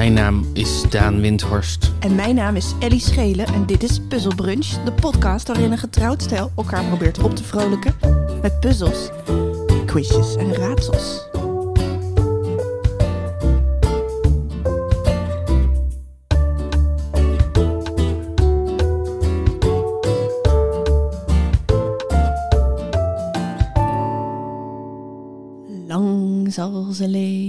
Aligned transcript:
Mijn 0.00 0.12
naam 0.12 0.46
is 0.52 0.82
Daan 0.90 1.20
Windhorst. 1.20 1.92
En 1.98 2.14
mijn 2.14 2.34
naam 2.34 2.56
is 2.56 2.74
Ellie 2.78 3.00
Schelen 3.00 3.46
en 3.46 3.66
dit 3.66 3.82
is 3.82 4.00
Puzzle 4.08 4.34
Brunch, 4.34 4.84
de 4.84 4.92
podcast 4.92 5.46
waarin 5.46 5.72
een 5.72 5.78
getrouwd 5.78 6.22
stel 6.22 6.50
elkaar 6.56 6.84
probeert 6.84 7.18
op 7.18 7.34
te 7.36 7.44
vrolijken 7.44 7.94
met 8.42 8.60
puzzels, 8.60 9.10
quizjes 9.86 10.36
en 10.36 10.54
raadsels. 10.54 11.28
Lang 25.86 26.52
zal 26.52 26.92
ze 26.92 27.08
leven, 27.08 27.39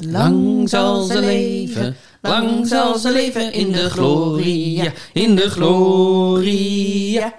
Lang 0.00 0.68
zal 0.68 1.02
ze 1.02 1.20
leven, 1.20 1.96
lang 2.20 2.66
zal 2.66 2.98
ze 2.98 3.12
leven 3.12 3.52
in 3.52 3.72
de 3.72 3.90
gloria, 3.90 4.92
in 5.12 5.34
de 5.34 5.50
gloria, 5.50 7.34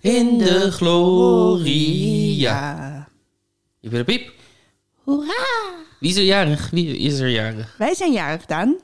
in 0.00 0.38
de 0.38 0.72
gloria. 0.72 2.64
Je 3.80 3.88
bent 3.88 4.08
een 4.08 4.16
piep. 4.16 4.32
Hoera! 5.04 5.44
Wie 6.00 6.10
is 6.10 6.16
er 6.16 6.22
jarig? 6.22 6.70
Wie 6.70 6.96
is 6.98 7.18
er 7.18 7.28
jarig? 7.28 7.74
Wij 7.78 7.94
zijn 7.94 8.12
jarig, 8.12 8.46
Daan. 8.46 8.76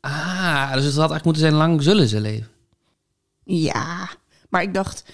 Ah, 0.00 0.72
dus 0.72 0.84
het 0.84 0.94
had 0.94 1.10
eigenlijk 1.10 1.24
moeten 1.24 1.42
zijn 1.42 1.54
lang 1.54 1.82
zullen 1.82 2.08
ze 2.08 2.20
leven. 2.20 2.48
Ja, 3.44 4.08
maar 4.48 4.62
ik 4.62 4.74
dacht, 4.74 5.04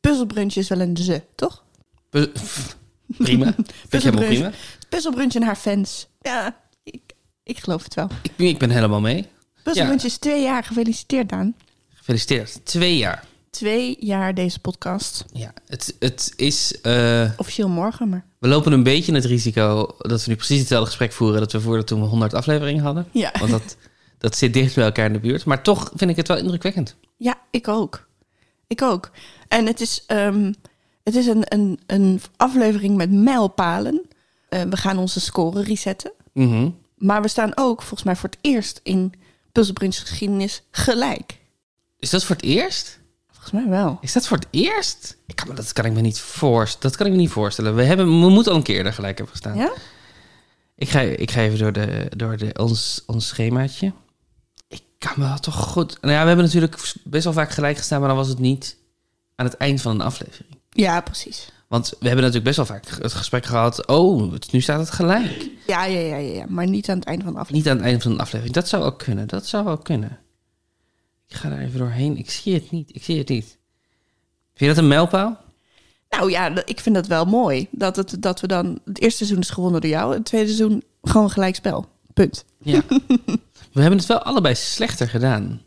puzzelbrunch 0.00 0.54
is 0.54 0.68
wel 0.68 0.80
een 0.80 0.96
ze, 0.96 1.22
toch? 1.34 1.62
Pu- 2.10 2.32
Prima. 3.18 3.54
Vind 3.88 4.02
je 4.02 4.08
helemaal 4.10 4.28
prima? 4.28 4.50
Puzzelbrunch 4.92 5.34
en 5.34 5.42
haar 5.42 5.56
fans. 5.56 6.06
Ja, 6.20 6.56
ik, 6.84 7.00
ik 7.42 7.58
geloof 7.58 7.82
het 7.84 7.94
wel. 7.94 8.08
Ik, 8.22 8.36
ben- 8.36 8.46
ik 8.46 8.58
ben 8.58 8.70
helemaal 8.70 9.00
mee. 9.00 9.26
Puzzelbrunch 9.62 10.02
is 10.02 10.16
twee 10.18 10.42
jaar. 10.42 10.64
Gefeliciteerd, 10.64 11.28
Daan. 11.28 11.54
Gefeliciteerd. 11.94 12.64
Twee 12.64 12.96
jaar. 12.96 13.24
Twee 13.50 13.96
jaar 14.00 14.34
deze 14.34 14.58
podcast. 14.60 15.24
Ja, 15.32 15.52
het, 15.66 15.96
het 15.98 16.32
is... 16.36 16.80
eh, 16.80 17.30
Officieel 17.36 17.68
morgen, 17.68 18.08
maar... 18.08 18.24
we 18.38 18.48
lopen 18.48 18.72
een 18.72 18.82
beetje 18.82 19.14
het 19.14 19.24
risico 19.24 19.86
dat 19.98 20.24
we 20.24 20.30
nu 20.30 20.36
precies 20.36 20.58
hetzelfde 20.58 20.86
gesprek 20.86 21.12
voeren... 21.12 21.40
dat 21.40 21.52
we 21.52 21.60
voerden 21.60 21.86
toen 21.86 22.00
we 22.00 22.06
100 22.06 22.34
afleveringen 22.34 22.82
hadden. 22.84 23.08
Ja. 23.12 23.32
Want 23.38 23.50
dat, 23.50 23.76
dat 24.18 24.36
zit 24.36 24.52
dicht 24.52 24.74
bij 24.74 24.84
elkaar 24.84 25.06
in 25.06 25.12
de 25.12 25.20
buurt. 25.20 25.44
Maar 25.44 25.62
toch 25.62 25.90
vind 25.94 26.10
ik 26.10 26.16
het 26.16 26.28
wel 26.28 26.36
indrukwekkend. 26.36 26.96
Ja, 27.16 27.38
ik 27.50 27.68
ook. 27.68 28.08
Ik 28.66 28.82
ook. 28.82 29.10
En 29.48 29.66
het 29.66 29.80
is, 29.80 30.02
ehm, 30.06 30.52
het 31.04 31.14
is 31.16 31.26
een, 31.26 31.42
een, 31.48 31.80
een 31.86 32.20
aflevering 32.36 32.96
met 32.96 33.10
mijlpalen. 33.10 34.02
Eh, 34.52 34.62
we 34.62 34.76
gaan 34.76 34.98
onze 34.98 35.20
score 35.20 35.62
resetten. 35.62 36.12
Mhm. 36.32 36.70
Maar 36.96 37.22
we 37.22 37.28
staan 37.28 37.52
ook, 37.54 37.80
volgens 37.80 38.02
mij, 38.02 38.16
voor 38.16 38.28
het 38.28 38.38
eerst 38.40 38.80
in 38.82 39.12
Puzzelbrunch 39.52 39.96
geschiedenis 39.96 40.62
gelijk. 40.70 41.38
Is 41.98 42.10
dat 42.10 42.24
voor 42.24 42.36
het 42.36 42.44
eerst? 42.44 42.98
Volgens 43.30 43.52
mij 43.52 43.68
wel. 43.68 43.98
Is 44.00 44.12
dat 44.12 44.26
voor 44.26 44.36
het 44.36 44.46
eerst? 44.50 45.16
Ik 45.26 45.36
kan, 45.36 45.54
dat 45.54 45.72
kan 45.72 45.84
ik 45.84 45.92
me 45.92 46.00
niet 46.00 46.20
voorstellen. 46.20 46.88
Dat 46.88 46.96
kan 46.96 47.06
ik 47.06 47.12
me 47.12 47.18
niet 47.18 47.30
voorstellen. 47.30 47.74
We, 47.74 47.82
hebben, 47.82 48.06
we 48.06 48.28
moeten 48.28 48.52
al 48.52 48.58
een 48.58 48.64
keer 48.64 48.86
er 48.86 48.92
gelijk 48.92 49.18
hebben 49.18 49.34
gestaan. 49.36 49.56
Ja? 49.56 49.72
Ik, 50.76 50.88
ga, 50.88 51.00
ik 51.00 51.30
ga 51.30 51.40
even 51.40 51.58
door, 51.58 51.72
de, 51.72 52.10
door 52.16 52.36
de, 52.36 52.54
ons, 52.58 53.02
ons 53.06 53.28
schemaatje. 53.28 53.92
Ik 54.68 54.82
kan 54.98 55.12
me 55.16 55.24
wel 55.24 55.38
toch 55.38 55.56
goed... 55.56 55.98
Nou 56.00 56.14
ja, 56.14 56.20
we 56.20 56.26
hebben 56.26 56.44
natuurlijk 56.44 56.92
best 57.04 57.24
wel 57.24 57.32
vaak 57.32 57.50
gelijk 57.50 57.76
gestaan... 57.76 57.98
maar 57.98 58.08
dan 58.08 58.18
was 58.18 58.28
het 58.28 58.38
niet 58.38 58.76
aan 59.34 59.46
het 59.46 59.56
eind 59.56 59.80
van 59.80 59.92
een 59.92 60.06
aflevering. 60.06 60.58
Ja, 60.70 61.00
precies. 61.00 61.48
Want 61.72 61.88
we 61.88 62.06
hebben 62.06 62.16
natuurlijk 62.24 62.44
best 62.44 62.56
wel 62.56 62.66
vaak 62.66 63.02
het 63.02 63.12
gesprek 63.12 63.44
gehad... 63.44 63.86
oh, 63.86 64.32
nu 64.50 64.60
staat 64.60 64.78
het 64.80 64.90
gelijk. 64.90 65.50
Ja, 65.66 65.84
ja, 65.84 65.98
ja, 65.98 66.16
ja, 66.16 66.34
ja. 66.34 66.44
Maar 66.48 66.68
niet 66.68 66.88
aan 66.88 66.98
het 66.98 67.06
einde 67.06 67.24
van 67.24 67.32
de 67.32 67.38
aflevering. 67.38 67.64
Niet 67.64 67.72
aan 67.72 67.80
het 67.80 67.90
eind 67.90 68.02
van 68.02 68.12
een 68.12 68.20
aflevering. 68.20 68.54
Dat 68.54 68.68
zou 68.68 68.84
ook 68.84 68.98
kunnen. 68.98 69.28
Dat 69.28 69.46
zou 69.46 69.68
ook 69.68 69.84
kunnen. 69.84 70.18
Ik 71.28 71.36
ga 71.36 71.48
daar 71.48 71.58
even 71.58 71.78
doorheen. 71.78 72.16
Ik 72.16 72.30
zie 72.30 72.54
het 72.54 72.70
niet. 72.70 72.94
Ik 72.94 73.04
zie 73.04 73.18
het 73.18 73.28
niet. 73.28 73.44
Vind 73.44 73.58
je 74.54 74.66
dat 74.66 74.76
een 74.76 74.88
mijlpaal? 74.88 75.40
Nou 76.08 76.30
ja, 76.30 76.64
ik 76.64 76.80
vind 76.80 76.94
dat 76.94 77.06
wel 77.06 77.24
mooi. 77.24 77.68
Dat, 77.70 77.96
het, 77.96 78.16
dat 78.22 78.40
we 78.40 78.46
dan... 78.46 78.80
Het 78.84 79.00
eerste 79.00 79.16
seizoen 79.16 79.40
is 79.40 79.50
gewonnen 79.50 79.80
door 79.80 79.90
jou. 79.90 80.14
Het 80.14 80.24
tweede 80.24 80.46
seizoen 80.46 80.82
gewoon 81.02 81.30
gelijk 81.30 81.54
spel. 81.54 81.86
Punt. 82.14 82.44
Ja. 82.58 82.82
we 83.72 83.80
hebben 83.80 83.98
het 83.98 84.08
wel 84.08 84.22
allebei 84.22 84.54
slechter 84.54 85.08
gedaan. 85.08 85.62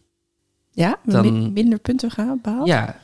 Ja? 0.72 1.00
Dan- 1.04 1.22
min- 1.22 1.54
minder 1.54 1.80
punten 1.80 2.12
gehaald, 2.12 2.42
behaald? 2.42 2.68
Ja. 2.68 3.02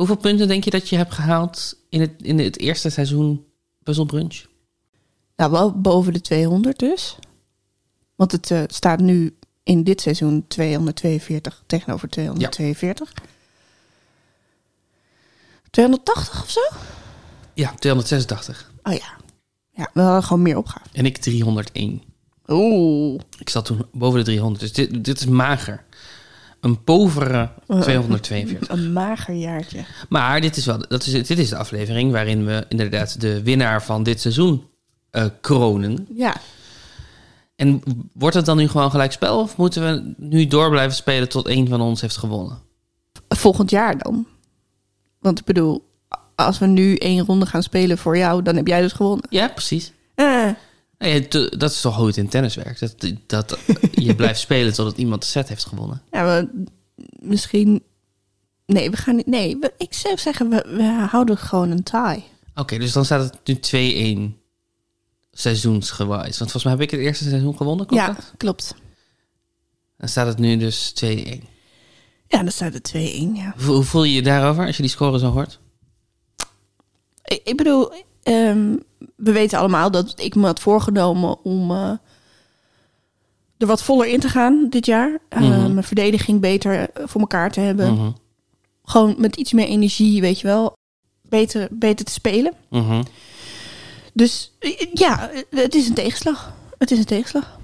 Hoeveel 0.00 0.16
punten 0.16 0.48
denk 0.48 0.64
je 0.64 0.70
dat 0.70 0.88
je 0.88 0.96
hebt 0.96 1.14
gehaald 1.14 1.76
in 1.88 2.00
het, 2.00 2.10
in 2.16 2.38
het 2.38 2.58
eerste 2.58 2.90
seizoen 2.90 3.44
Puzzle 3.82 4.06
Brunch? 4.06 4.44
Nou, 5.36 5.50
wel 5.50 5.80
boven 5.80 6.12
de 6.12 6.20
200 6.20 6.78
dus. 6.78 7.16
Want 8.14 8.32
het 8.32 8.50
eh, 8.50 8.62
staat 8.66 9.00
nu 9.00 9.36
in 9.62 9.84
dit 9.84 10.00
seizoen 10.00 10.44
242 10.48 11.62
tegenover 11.66 12.08
242. 12.08 13.12
280 15.70 16.42
of 16.42 16.50
zo? 16.50 16.60
Ja, 17.54 17.74
286. 17.74 18.72
Oh 18.82 18.92
ja. 18.92 19.16
Ja, 19.70 19.90
we 19.92 20.00
hadden 20.00 20.22
gewoon 20.22 20.42
meer 20.42 20.56
opgave. 20.56 20.86
En 20.92 21.06
ik 21.06 21.16
301. 21.16 22.02
Oeh. 22.48 23.20
Ik 23.38 23.48
zat 23.48 23.64
toen 23.64 23.86
boven 23.92 24.18
de 24.18 24.24
300. 24.24 24.60
Dus 24.60 24.72
dit, 24.72 25.04
dit 25.04 25.20
is 25.20 25.26
mager. 25.26 25.84
Een 26.60 26.84
povere 26.84 27.50
242. 27.66 28.68
Een 28.68 28.92
mager 28.92 29.34
jaartje. 29.34 29.84
Maar 30.08 30.40
dit 30.40 30.56
is, 30.56 30.66
wel, 30.66 30.78
dat 30.88 31.06
is, 31.06 31.26
dit 31.26 31.38
is 31.38 31.48
de 31.48 31.56
aflevering 31.56 32.12
waarin 32.12 32.44
we 32.44 32.64
inderdaad 32.68 33.20
de 33.20 33.42
winnaar 33.42 33.82
van 33.82 34.02
dit 34.02 34.20
seizoen 34.20 34.64
eh, 35.10 35.24
kronen. 35.40 36.06
Ja. 36.14 36.36
En 37.56 37.82
wordt 38.12 38.36
het 38.36 38.44
dan 38.44 38.56
nu 38.56 38.68
gewoon 38.68 38.90
gelijk 38.90 39.12
spel? 39.12 39.40
Of 39.40 39.56
moeten 39.56 39.82
we 39.82 40.14
nu 40.16 40.46
door 40.46 40.70
blijven 40.70 40.96
spelen 40.96 41.28
tot 41.28 41.46
één 41.46 41.68
van 41.68 41.80
ons 41.80 42.00
heeft 42.00 42.16
gewonnen? 42.16 42.58
Volgend 43.28 43.70
jaar 43.70 43.98
dan. 43.98 44.26
Want 45.18 45.38
ik 45.38 45.44
bedoel, 45.44 45.88
als 46.34 46.58
we 46.58 46.66
nu 46.66 46.94
één 46.94 47.24
ronde 47.24 47.46
gaan 47.46 47.62
spelen 47.62 47.98
voor 47.98 48.16
jou, 48.16 48.42
dan 48.42 48.56
heb 48.56 48.66
jij 48.66 48.80
dus 48.80 48.92
gewonnen. 48.92 49.26
Ja, 49.30 49.48
precies. 49.48 49.92
Eh, 50.14 50.48
Ja, 51.08 51.20
t- 51.28 51.60
dat 51.60 51.70
is 51.70 51.80
toch 51.80 51.96
hoe 51.96 52.06
het 52.06 52.16
in 52.16 52.28
tennis 52.28 52.54
werkt. 52.54 52.80
Dat, 52.80 53.12
dat 53.26 53.58
je 53.92 54.14
blijft 54.14 54.40
spelen 54.40 54.72
totdat 54.72 54.98
iemand 54.98 55.22
de 55.22 55.28
set 55.28 55.48
heeft 55.48 55.64
gewonnen. 55.64 56.02
ja, 56.10 56.24
we, 56.24 56.64
misschien... 57.20 57.82
Nee, 58.66 58.90
we 58.90 58.96
gaan 58.96 59.16
niet... 59.16 59.26
Nee, 59.26 59.58
ik 59.78 59.94
zou 59.94 60.18
zeggen, 60.18 60.48
we, 60.50 60.64
we 60.76 61.06
houden 61.10 61.36
gewoon 61.38 61.70
een 61.70 61.82
tie. 61.82 62.24
Oké, 62.54 62.78
dus 62.78 62.92
dan 62.92 63.04
staat 63.04 63.32
het 63.44 63.62
nu 63.72 64.32
2-1 64.32 64.38
seizoensgewijs. 65.32 66.38
Want 66.38 66.50
volgens 66.50 66.64
mij 66.64 66.72
heb 66.72 66.82
ik 66.82 66.90
het 66.90 67.00
eerste 67.00 67.28
seizoen 67.28 67.56
gewonnen, 67.56 67.86
klopt 67.86 68.02
ja, 68.02 68.12
dat? 68.12 68.32
klopt. 68.36 68.74
Dan 69.96 70.08
staat 70.08 70.26
het 70.26 70.38
nu 70.38 70.56
dus 70.56 70.92
2-1. 71.04 71.06
Ja, 72.26 72.42
dan 72.42 72.52
staat 72.52 72.72
het 72.74 72.92
2-1, 72.96 72.98
ja. 73.34 73.54
Hoe, 73.56 73.74
hoe 73.74 73.84
voel 73.84 74.04
je 74.04 74.12
je 74.14 74.22
daarover 74.22 74.66
als 74.66 74.76
je 74.76 74.82
die 74.82 74.90
score 74.90 75.18
zo 75.18 75.30
hoort? 75.30 75.58
Ik, 77.24 77.40
ik 77.44 77.56
bedoel, 77.56 77.92
ehm, 78.22 78.76
we 79.16 79.32
weten 79.32 79.58
allemaal 79.58 79.90
dat 79.90 80.14
ik 80.16 80.34
me 80.34 80.46
had 80.46 80.60
voorgenomen 80.60 81.44
om 81.44 81.70
eh, 81.70 81.90
er 83.58 83.66
wat 83.66 83.82
voller 83.82 84.06
in 84.06 84.20
te 84.20 84.28
gaan 84.28 84.66
dit 84.70 84.86
jaar. 84.86 85.18
Eh, 85.28 85.40
Mhm. 85.40 85.72
Mijn 85.72 85.84
verdediging 85.86 86.40
beter 86.40 86.90
eh, 86.90 87.02
voor 87.06 87.20
elkaar 87.20 87.50
te 87.52 87.60
hebben. 87.60 87.94
Mhm. 87.94 88.10
Gewoon 88.84 89.14
met 89.18 89.36
iets 89.36 89.52
meer 89.52 89.66
energie, 89.66 90.20
weet 90.20 90.40
je 90.40 90.46
wel. 90.46 90.72
Beter, 91.22 91.68
beter 91.70 92.04
te 92.04 92.12
spelen. 92.12 92.52
Mhm. 92.70 93.02
Dus 94.12 94.52
ja, 94.92 95.30
het 95.50 95.74
is 95.74 95.88
een 95.88 95.94
tegenslag. 95.94 96.52
Het 96.78 96.90
is 96.90 96.98
een 96.98 97.04
tegenslag. 97.04 97.58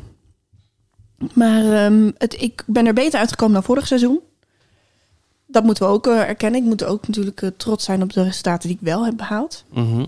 Maar 1.32 1.84
ehm, 1.84 2.10
het, 2.18 2.40
ik 2.42 2.62
ben 2.66 2.86
er 2.86 2.92
beter 2.94 3.18
uitgekomen 3.18 3.54
dan 3.54 3.62
vorig 3.62 3.86
seizoen. 3.86 4.20
Dat 5.46 5.64
moeten 5.64 5.86
we 5.86 5.92
ook 5.92 6.06
erkennen. 6.06 6.60
Ik 6.60 6.66
moet 6.66 6.84
ook 6.84 7.06
natuurlijk 7.08 7.50
trots 7.56 7.84
zijn 7.84 8.02
op 8.02 8.12
de 8.12 8.22
resultaten 8.22 8.68
die 8.68 8.78
ik 8.80 8.84
wel 8.84 9.04
heb 9.04 9.16
behaald. 9.16 9.64
Mhm. 9.72 10.04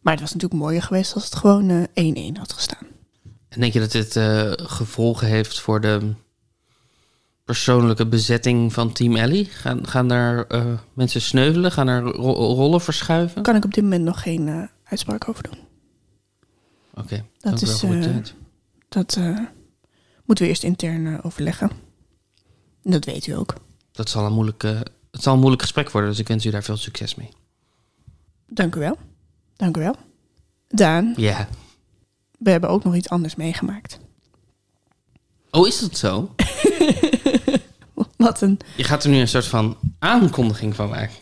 Maar 0.00 0.12
het 0.12 0.22
was 0.22 0.32
natuurlijk 0.32 0.60
mooier 0.62 0.82
geweest 0.82 1.14
als 1.14 1.24
het 1.24 1.34
gewoon 1.34 1.88
eh, 1.94 2.32
1-1 2.34 2.38
had 2.38 2.52
gestaan. 2.52 2.86
En 3.48 3.60
denk 3.60 3.72
je 3.72 3.80
dat 3.80 3.92
dit 3.92 4.16
eh, 4.16 4.52
gevolgen 4.56 5.26
heeft 5.26 5.60
voor 5.60 5.80
de 5.80 6.14
persoonlijke 7.44 8.06
bezetting 8.06 8.72
van 8.72 8.92
Team 8.92 9.16
Ellie? 9.16 9.44
Gaan, 9.44 9.86
gaan 9.86 10.08
daar 10.08 10.46
eh, 10.46 10.64
mensen 10.94 11.20
sneuvelen? 11.20 11.72
Gaan 11.72 11.88
er 11.88 12.02
ro- 12.02 12.32
rollen 12.54 12.80
verschuiven? 12.80 13.34
Daar 13.34 13.44
kan 13.44 13.56
ik 13.56 13.64
op 13.64 13.74
dit 13.74 13.82
moment 13.84 14.04
nog 14.04 14.22
geen 14.22 14.48
eh, 14.48 14.62
uitspraak 14.84 15.28
over 15.28 15.42
doen. 15.42 15.58
Oké, 16.94 17.24
Dat 17.38 17.60
wel 17.60 17.70
is, 17.70 17.80
goed 17.80 18.06
eh. 18.06 18.16
Dat 18.88 19.16
eh, 19.16 19.38
moeten 20.24 20.44
we 20.44 20.50
eerst 20.50 20.62
intern 20.64 21.06
eh, 21.06 21.18
overleggen. 21.22 21.70
En 22.84 22.90
dat 22.90 23.04
weet 23.04 23.26
u 23.26 23.32
ook. 23.32 23.54
Dat 23.92 24.08
zal 24.10 24.26
een, 24.26 24.32
moeilijk, 24.32 24.64
eh, 24.64 24.80
het 25.10 25.22
zal 25.22 25.32
een 25.32 25.38
moeilijk 25.38 25.62
gesprek 25.62 25.90
worden, 25.90 26.10
dus 26.10 26.18
ik 26.18 26.28
wens 26.28 26.44
u 26.46 26.50
daar 26.50 26.62
veel 26.62 26.76
succes 26.76 27.14
mee. 27.14 27.28
Dank 28.46 28.74
u 28.74 28.78
wel. 28.80 28.96
Dank 29.60 29.76
u 29.76 29.80
wel. 29.80 29.94
Daan, 30.68 31.14
Ja. 31.16 31.48
we 32.38 32.50
hebben 32.50 32.70
ook 32.70 32.84
nog 32.84 32.94
iets 32.94 33.08
anders 33.08 33.34
meegemaakt. 33.36 33.98
Oh, 35.50 35.66
is 35.66 35.80
dat 35.80 35.96
zo? 35.96 36.34
Wat, 38.16 38.40
een, 38.40 38.58
Je 38.76 38.84
gaat 38.84 39.04
er 39.04 39.10
nu 39.10 39.18
een 39.18 39.28
soort 39.28 39.46
van 39.46 39.76
aankondiging 39.98 40.74
van 40.74 40.88
maken. 40.88 41.14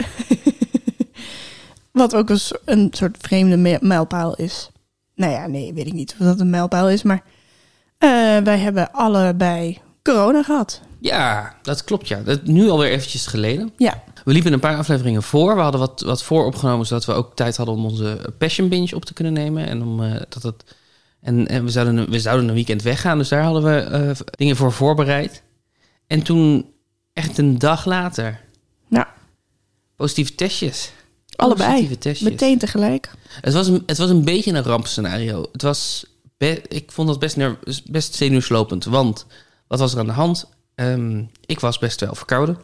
wat 1.93 2.15
ook 2.15 2.31
een, 2.31 2.41
een 2.65 2.89
soort 2.91 3.17
vreemde 3.21 3.79
mijlpaal 3.81 4.35
is. 4.35 4.71
Nou 5.15 5.33
ja, 5.33 5.47
nee, 5.47 5.75
weet 5.75 5.87
ik 5.87 5.93
niet 5.93 6.13
of 6.19 6.27
dat 6.27 6.41
een 6.41 6.51
mijlpaal 6.51 6.91
is. 6.91 7.03
Maar 7.03 7.23
Eh, 7.99 8.09
wij 8.39 8.59
hebben 8.59 8.93
allebei 8.93 9.79
corona 10.03 10.43
gehad. 10.43 10.81
Ja, 11.01 11.55
dat 11.63 11.85
klopt 11.85 12.09
ja. 12.09 12.21
Dat 12.21 12.43
nu 12.47 12.69
alweer 12.69 12.91
eventjes 12.91 13.27
geleden. 13.27 13.73
Ja. 13.77 14.03
We 14.29 14.35
liepen 14.35 14.53
een 14.53 14.61
paar 14.61 14.77
afleveringen 14.77 15.23
voor. 15.23 15.55
We 15.55 15.61
hadden 15.61 15.81
wat, 15.81 16.01
wat 16.01 16.23
voor 16.23 16.45
opgenomen, 16.45 16.87
zodat 16.87 17.05
we 17.05 17.13
ook 17.13 17.37
tijd 17.37 17.57
hadden 17.57 17.75
om 17.75 17.85
onze 17.85 18.35
Passion 18.39 18.69
Binge 18.69 18.95
op 18.95 19.05
te 19.05 19.13
kunnen 19.13 19.33
nemen. 19.33 19.67
En, 19.67 19.83
om, 19.83 20.03
eh, 20.03 20.21
dat 20.29 20.43
het, 20.43 20.75
en, 21.21 21.49
en 21.49 21.65
we, 21.65 21.71
zouden, 21.71 22.11
we 22.11 22.21
zouden 22.21 22.49
een 22.49 22.55
weekend 22.55 22.83
weggaan, 22.83 23.19
dus 23.19 23.29
daar 23.29 23.43
hadden 23.43 23.63
we 23.63 23.77
eh, 23.81 24.11
dingen 24.31 24.57
voor 24.57 24.73
voorbereid. 24.73 25.43
En 26.07 26.23
toen, 26.23 26.71
echt 27.13 27.39
een 27.39 27.59
dag 27.59 27.85
later, 27.85 28.41
Ja. 28.89 29.09
positieve 29.97 30.35
testjes. 30.35 30.93
Allebei. 31.37 31.69
Positieve 31.69 31.99
testjes. 31.99 32.31
Meteen 32.31 32.59
tegelijk. 32.59 33.11
Het 33.41 33.55
was, 33.55 33.67
een, 33.67 33.83
het 33.87 33.99
was 33.99 34.11
een 34.11 34.25
beetje 34.25 34.53
een 34.53 34.63
rampscenario. 34.63 35.49
Het 35.53 35.63
was 35.63 36.07
be- 36.37 36.63
ik 36.69 36.93
vond 36.93 37.09
dat 37.09 37.19
best, 37.19 37.37
best 37.91 38.15
zenuwslopend. 38.15 38.85
Want 38.85 39.27
wat 39.67 39.79
was 39.79 39.93
er 39.93 39.99
aan 39.99 40.07
de 40.07 40.13
hand? 40.13 40.49
Ehm, 40.75 41.23
ik 41.47 41.61
was 41.61 41.79
best 41.79 42.01
wel 42.01 42.15
verkouden. 42.15 42.59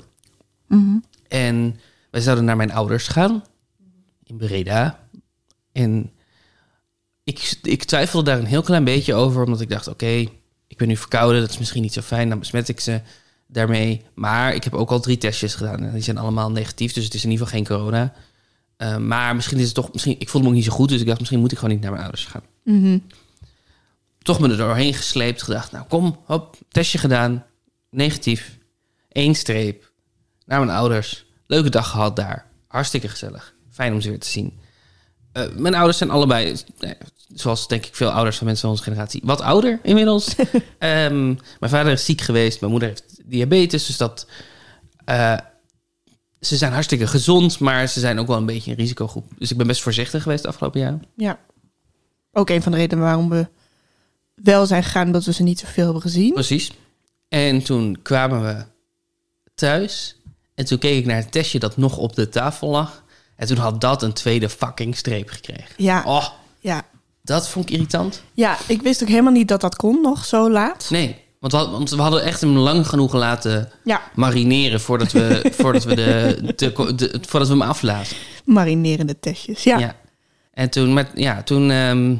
Mhm. 0.67 0.97
En 1.29 1.81
wij 2.11 2.21
zouden 2.21 2.45
naar 2.45 2.57
mijn 2.57 2.73
ouders 2.73 3.09
gaan. 3.09 3.45
In 4.25 4.37
Breda. 4.37 5.09
En 5.73 6.11
ik, 7.25 7.59
ik 7.63 7.85
twijfelde 7.85 8.31
daar 8.31 8.39
een 8.39 8.45
heel 8.45 8.63
klein 8.63 8.85
beetje 8.85 9.15
over. 9.15 9.45
Omdat 9.45 9.61
ik 9.61 9.69
dacht, 9.69 9.89
oké, 9.89 10.29
ik 10.67 10.77
ben 10.77 10.89
nu 10.89 10.97
verkouden. 10.97 11.41
Dat 11.41 11.51
is 11.51 11.59
misschien 11.59 11.83
niet 11.83 11.93
zo 11.93 12.01
fijn. 12.01 12.29
Dan 12.29 12.39
besmet 12.39 12.69
ik 12.69 12.81
ze 12.81 13.01
daarmee. 13.47 14.03
Maar 14.15 14.55
ik 14.55 14.65
heb 14.65 14.75
ook 14.75 14.91
al 14.91 15.01
drie 15.01 15.19
testjes 15.19 15.55
gedaan. 15.55 15.83
En 15.83 15.93
die 15.93 16.03
zijn 16.03 16.19
allemaal 16.19 16.51
negatief. 16.51 16.93
Dus 16.93 17.05
het 17.05 17.15
is 17.15 17.25
in 17.25 17.31
ieder 17.31 17.47
geval 17.47 17.61
geen 17.61 17.77
corona. 17.77 18.13
Eh, 18.77 18.97
maar 18.97 19.35
misschien 19.35 19.59
is 19.59 19.65
het 19.65 19.75
toch... 19.75 19.93
Misschien, 19.93 20.17
ik 20.19 20.29
voelde 20.29 20.47
me 20.47 20.53
ook 20.53 20.59
niet 20.59 20.69
zo 20.69 20.77
goed. 20.77 20.89
Dus 20.89 21.01
ik 21.01 21.07
dacht, 21.07 21.19
misschien 21.19 21.41
moet 21.41 21.53
ik 21.53 21.59
gewoon 21.59 21.73
niet 21.73 21.83
naar 21.83 21.93
mijn 21.93 22.03
ouders 22.03 22.25
gaan. 22.25 22.43
Mhm. 22.65 22.99
Toch 24.19 24.41
me 24.41 24.49
er 24.49 24.57
doorheen 24.57 24.95
gesleept. 24.95 25.43
Gedacht, 25.43 25.73
nou 25.73 25.85
kom, 25.89 26.19
hop, 26.25 26.57
testje 26.69 26.99
gedaan. 26.99 27.45
Negatief. 27.91 28.59
Eén 29.13 29.35
streep. 29.35 29.93
Naar 30.45 30.65
mijn 30.65 30.77
ouders. 30.79 31.27
Leuke 31.47 31.71
dag 31.71 31.91
gehad 31.91 32.17
daar. 32.17 32.47
Hartstikke 32.67 33.09
gezellig. 33.09 33.55
Fijn 33.71 33.93
om 33.93 34.01
ze 34.01 34.09
weer 34.09 34.19
te 34.21 34.29
zien. 34.29 34.59
Eh, 35.33 35.45
mijn 35.57 35.75
ouders 35.75 35.99
zijn 35.99 36.11
allebei, 36.11 36.57
eh, 36.79 36.91
zoals 37.29 37.69
denk 37.69 37.87
ik 37.87 37.95
veel 37.95 38.11
ouders 38.11 38.37
van 38.37 38.47
mensen 38.47 38.63
van 38.69 38.77
onze 38.77 38.91
generatie, 38.91 39.21
wat 39.25 39.41
ouder 39.41 39.81
inmiddels. 39.83 40.35
Ehm, 40.79 41.25
mijn 41.27 41.73
vader 41.73 41.93
is 41.93 42.05
ziek 42.05 42.21
geweest. 42.21 42.61
Mijn 42.61 42.73
moeder 42.73 42.89
heeft 42.89 43.21
diabetes. 43.25 43.87
Dus 43.87 43.97
dat... 43.97 44.27
eh, 45.05 45.37
ze 46.41 46.57
zijn 46.57 46.73
hartstikke 46.73 47.07
gezond, 47.07 47.59
maar 47.59 47.89
ze 47.89 48.01
zijn 48.01 48.19
ook 48.19 48.27
wel 48.27 48.37
een 48.37 48.47
beetje 48.47 48.71
een 48.71 48.77
risicogroep. 48.77 49.31
Dus 49.39 49.51
ik 49.51 49.57
ben 49.57 49.67
best 49.67 49.83
voorzichtig 49.83 50.23
geweest 50.23 50.43
de 50.43 50.49
afgelopen 50.49 50.81
jaren. 50.81 51.03
Ja. 51.17 51.39
Ook 52.33 52.51
een 52.51 52.63
van 52.63 52.73
de 52.73 52.79
redenen 52.79 53.05
waarom 53.05 53.29
we 53.29 53.49
wel 54.35 54.67
zijn 54.67 54.83
gegaan, 54.83 55.07
omdat 55.07 55.25
we 55.25 55.33
ze 55.33 55.43
niet 55.43 55.59
zoveel 55.59 55.85
hebben 55.85 56.03
gezien. 56.03 56.33
Precies. 56.33 56.73
En 57.29 57.63
toen 57.63 57.99
kwamen 58.03 58.43
we 58.43 58.65
thuis. 59.55 60.17
En 60.55 60.65
toen 60.65 60.79
keek 60.79 60.99
ik 60.99 61.07
naar 61.07 61.17
het 61.17 61.33
testje 61.33 61.59
dat 61.59 61.77
nog 61.77 61.97
op 61.97 62.15
de 62.15 62.29
tafel 62.29 62.69
lag. 62.69 63.03
En 63.37 63.47
toen 63.47 63.57
had 63.57 63.81
dat 63.81 64.03
een 64.03 64.13
tweede 64.13 64.49
fucking 64.49 64.97
streep 64.97 65.29
gekregen. 65.29 65.69
Ja, 65.77 66.03
Oh, 66.07 66.27
ja. 66.61 66.83
dat 67.23 67.49
vond 67.49 67.69
ik 67.69 67.75
irritant. 67.75 68.23
ja, 68.33 68.57
ik 68.67 68.83
wist 68.83 69.03
ook 69.03 69.09
helemaal 69.09 69.33
niet 69.33 69.49
dat 69.49 69.61
dat 69.61 69.77
kon 69.77 70.01
nog 70.03 70.25
zo 70.25 70.51
laat. 70.51 70.87
Nee, 70.91 71.17
want 71.41 71.53
we, 71.53 71.59
had- 71.59 71.71
want 71.71 71.91
we 71.91 72.03
hadden 72.03 72.23
echt 72.23 72.41
hem 72.41 72.57
lang 72.57 72.87
genoeg 72.89 73.13
laten 73.13 73.71
Ja, 73.85 74.01
marineren 74.15 74.81
voordat 74.81 75.13
we, 75.13 75.51
voordat 75.61 75.85
we, 75.85 75.95
de, 75.95 76.39
de, 76.57 76.95
de- 76.95 77.19
voordat 77.27 77.49
we 77.49 77.55
hem 77.55 77.63
aflaten. 77.63 78.17
marinerende 78.45 79.19
testjes. 79.21 79.63
Ja, 79.63 79.79
Ja. 79.79 79.97
En 80.53 80.71
toen, 80.71 80.93
met, 80.93 81.09
ja, 81.15 81.43
toen 81.43 81.71
ehm, 81.71 82.15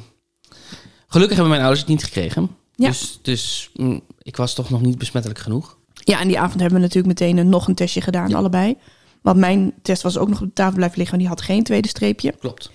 gelukkig 1.09 1.37
hebben 1.37 1.49
mijn 1.49 1.61
ouders 1.61 1.81
het 1.81 1.89
niet 1.91 2.05
gekregen. 2.05 2.57
Ja. 2.75 2.89
Dus, 2.89 3.19
dus 3.23 3.71
mm, 3.75 4.01
ik 4.23 4.37
was 4.37 4.55
toch 4.55 4.71
nog 4.71 4.81
niet 4.81 4.99
besmettelijk 4.99 5.41
genoeg. 5.41 5.77
Ja, 6.05 6.21
en 6.21 6.29
die 6.29 6.39
avond 6.39 6.61
hebben 6.61 6.79
we 6.81 6.87
natuurlijk 6.87 7.21
meteen 7.21 7.37
een, 7.37 7.49
nog 7.49 7.69
een 7.69 7.75
testje 7.75 8.01
gedaan, 8.01 8.29
Ja. 8.29 8.37
allebei. 8.37 8.77
Want 9.23 9.39
mijn 9.39 9.73
test 9.83 10.03
was 10.03 10.19
ook 10.19 10.29
nog 10.29 10.41
op 10.41 10.47
de 10.47 10.53
tafel 10.53 10.75
blijven 10.75 10.99
liggen, 10.99 11.17
en 11.17 11.23
die 11.23 11.33
had 11.33 11.43
geen 11.43 11.63
tweede 11.63 11.89
streepje. 11.89 12.33
Klopt. 12.39 12.71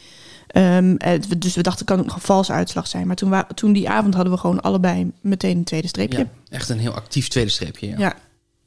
Ehm, 0.48 0.96
eh, 0.96 1.20
dus 1.38 1.56
we 1.56 1.62
dachten, 1.62 1.86
het 1.86 1.96
kan 1.96 2.06
nog 2.06 2.16
een 2.16 2.22
valse 2.22 2.52
uitslag 2.54 2.88
zijn. 2.88 3.08
Maar 3.08 3.16
toen, 3.16 3.34
toen 3.56 3.74
die 3.74 3.90
avond 3.90 4.14
hadden 4.14 4.34
we 4.34 4.40
gewoon 4.40 4.62
allebei 4.62 5.12
meteen 5.22 5.58
een 5.58 5.64
tweede 5.64 5.88
streepje. 5.88 6.18
Ja, 6.18 6.28
echt 6.50 6.70
een 6.70 6.80
heel 6.80 6.94
actief 6.94 7.28
tweede 7.28 7.50
streepje. 7.52 7.88
Ja. 7.88 7.96
Ja, 7.98 8.16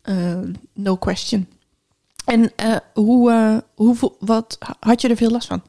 Eh, 0.03 0.38
no 0.75 0.97
question. 0.97 1.47
En 2.25 2.53
eh, 2.56 2.76
hoe, 2.94 3.31
eh, 3.31 3.56
hoe, 3.75 3.94
vo- 3.97 4.17
wat, 4.20 4.58
had 4.81 5.00
je 5.00 5.08
er 5.08 5.17
veel 5.17 5.31
last 5.31 5.47
van? 5.47 5.62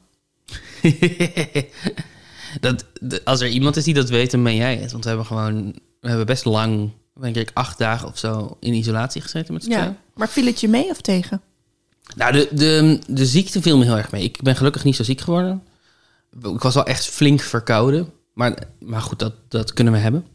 dat, 2.60 2.84
als 3.24 3.40
er 3.40 3.48
iemand 3.48 3.76
is 3.76 3.84
die 3.84 3.94
dat 3.94 4.08
weet, 4.08 4.30
dan 4.30 4.42
ben 4.42 4.54
jij 4.56 4.76
het. 4.76 4.92
Want 4.92 5.02
we 5.04 5.08
hebben 5.08 5.26
gewoon, 5.26 5.74
we 6.00 6.08
hebben 6.08 6.26
best 6.26 6.44
lang, 6.44 6.90
denk 7.20 7.36
ik, 7.36 7.50
acht 7.54 7.78
dagen 7.78 8.08
of 8.08 8.18
zo 8.18 8.56
in 8.60 8.74
isolatie 8.74 9.20
gezeten 9.20 9.54
met 9.54 9.64
z'n 9.64 9.70
tweeën. 9.70 9.96
Maar 10.14 10.28
viel 10.28 10.46
het 10.46 10.60
je 10.60 10.68
mee 10.68 10.90
of 10.90 11.00
tegen? 11.00 11.40
Nou, 12.16 12.32
de, 12.32 12.48
de, 12.52 12.98
de 13.06 13.26
ziekte 13.26 13.62
viel 13.62 13.78
me 13.78 13.84
heel 13.84 13.96
erg 13.96 14.10
mee. 14.10 14.22
Ik 14.22 14.42
ben 14.42 14.56
gelukkig 14.56 14.84
niet 14.84 14.96
zo 14.96 15.02
ziek 15.02 15.20
geworden. 15.20 15.62
Ik 16.42 16.60
was 16.60 16.74
wel 16.74 16.86
echt 16.86 17.06
flink 17.06 17.40
verkouden. 17.40 18.12
Maar, 18.32 18.58
maar 18.78 19.00
goed, 19.00 19.18
dat, 19.18 19.34
dat 19.48 19.72
kunnen 19.72 19.92
we 19.92 19.98
hebben. 19.98 20.26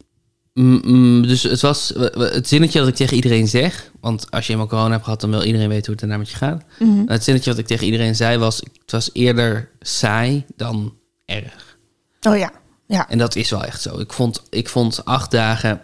Mm, 0.54 0.80
mm, 0.84 1.22
dus 1.22 1.42
het 1.42 1.60
was 1.60 1.92
het 2.14 2.48
zinnetje 2.48 2.78
dat 2.78 2.88
ik 2.88 2.94
tegen 2.94 3.16
iedereen 3.16 3.48
zeg. 3.48 3.90
Want 4.00 4.30
als 4.30 4.46
je 4.46 4.52
eenmaal 4.52 4.66
corona 4.66 4.90
hebt 4.90 5.04
gehad, 5.04 5.20
dan 5.20 5.30
wil 5.30 5.44
iedereen 5.44 5.68
weten 5.68 5.84
hoe 5.84 5.94
het 5.94 6.00
daarna 6.00 6.18
met 6.18 6.30
je 6.30 6.36
gaat. 6.36 6.62
Het 7.06 7.24
zinnetje 7.24 7.50
wat 7.50 7.58
ik 7.58 7.66
tegen 7.66 7.84
iedereen 7.84 8.16
zei 8.16 8.38
was: 8.38 8.56
het 8.56 8.90
was 8.90 9.10
eerder 9.12 9.70
saai 9.80 10.44
dan 10.56 10.94
erg. 11.24 11.78
Oh 12.22 12.38
ja, 12.38 12.52
ja. 12.86 13.08
En 13.08 13.18
dat 13.18 13.36
is 13.36 13.50
wel 13.50 13.64
echt 13.64 13.82
zo. 13.82 13.98
Ik 13.98 14.12
vond, 14.12 14.42
ik 14.50 14.68
vond 14.68 15.04
acht 15.04 15.30
dagen 15.30 15.82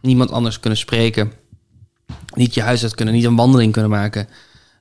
niemand 0.00 0.30
anders 0.30 0.60
kunnen 0.60 0.78
spreken. 0.78 1.32
Niet 2.34 2.54
je 2.54 2.62
huis 2.62 2.82
uit 2.82 2.94
kunnen, 2.94 3.14
niet 3.14 3.24
een 3.24 3.36
wandeling 3.36 3.72
kunnen 3.72 3.90
maken. 3.90 4.28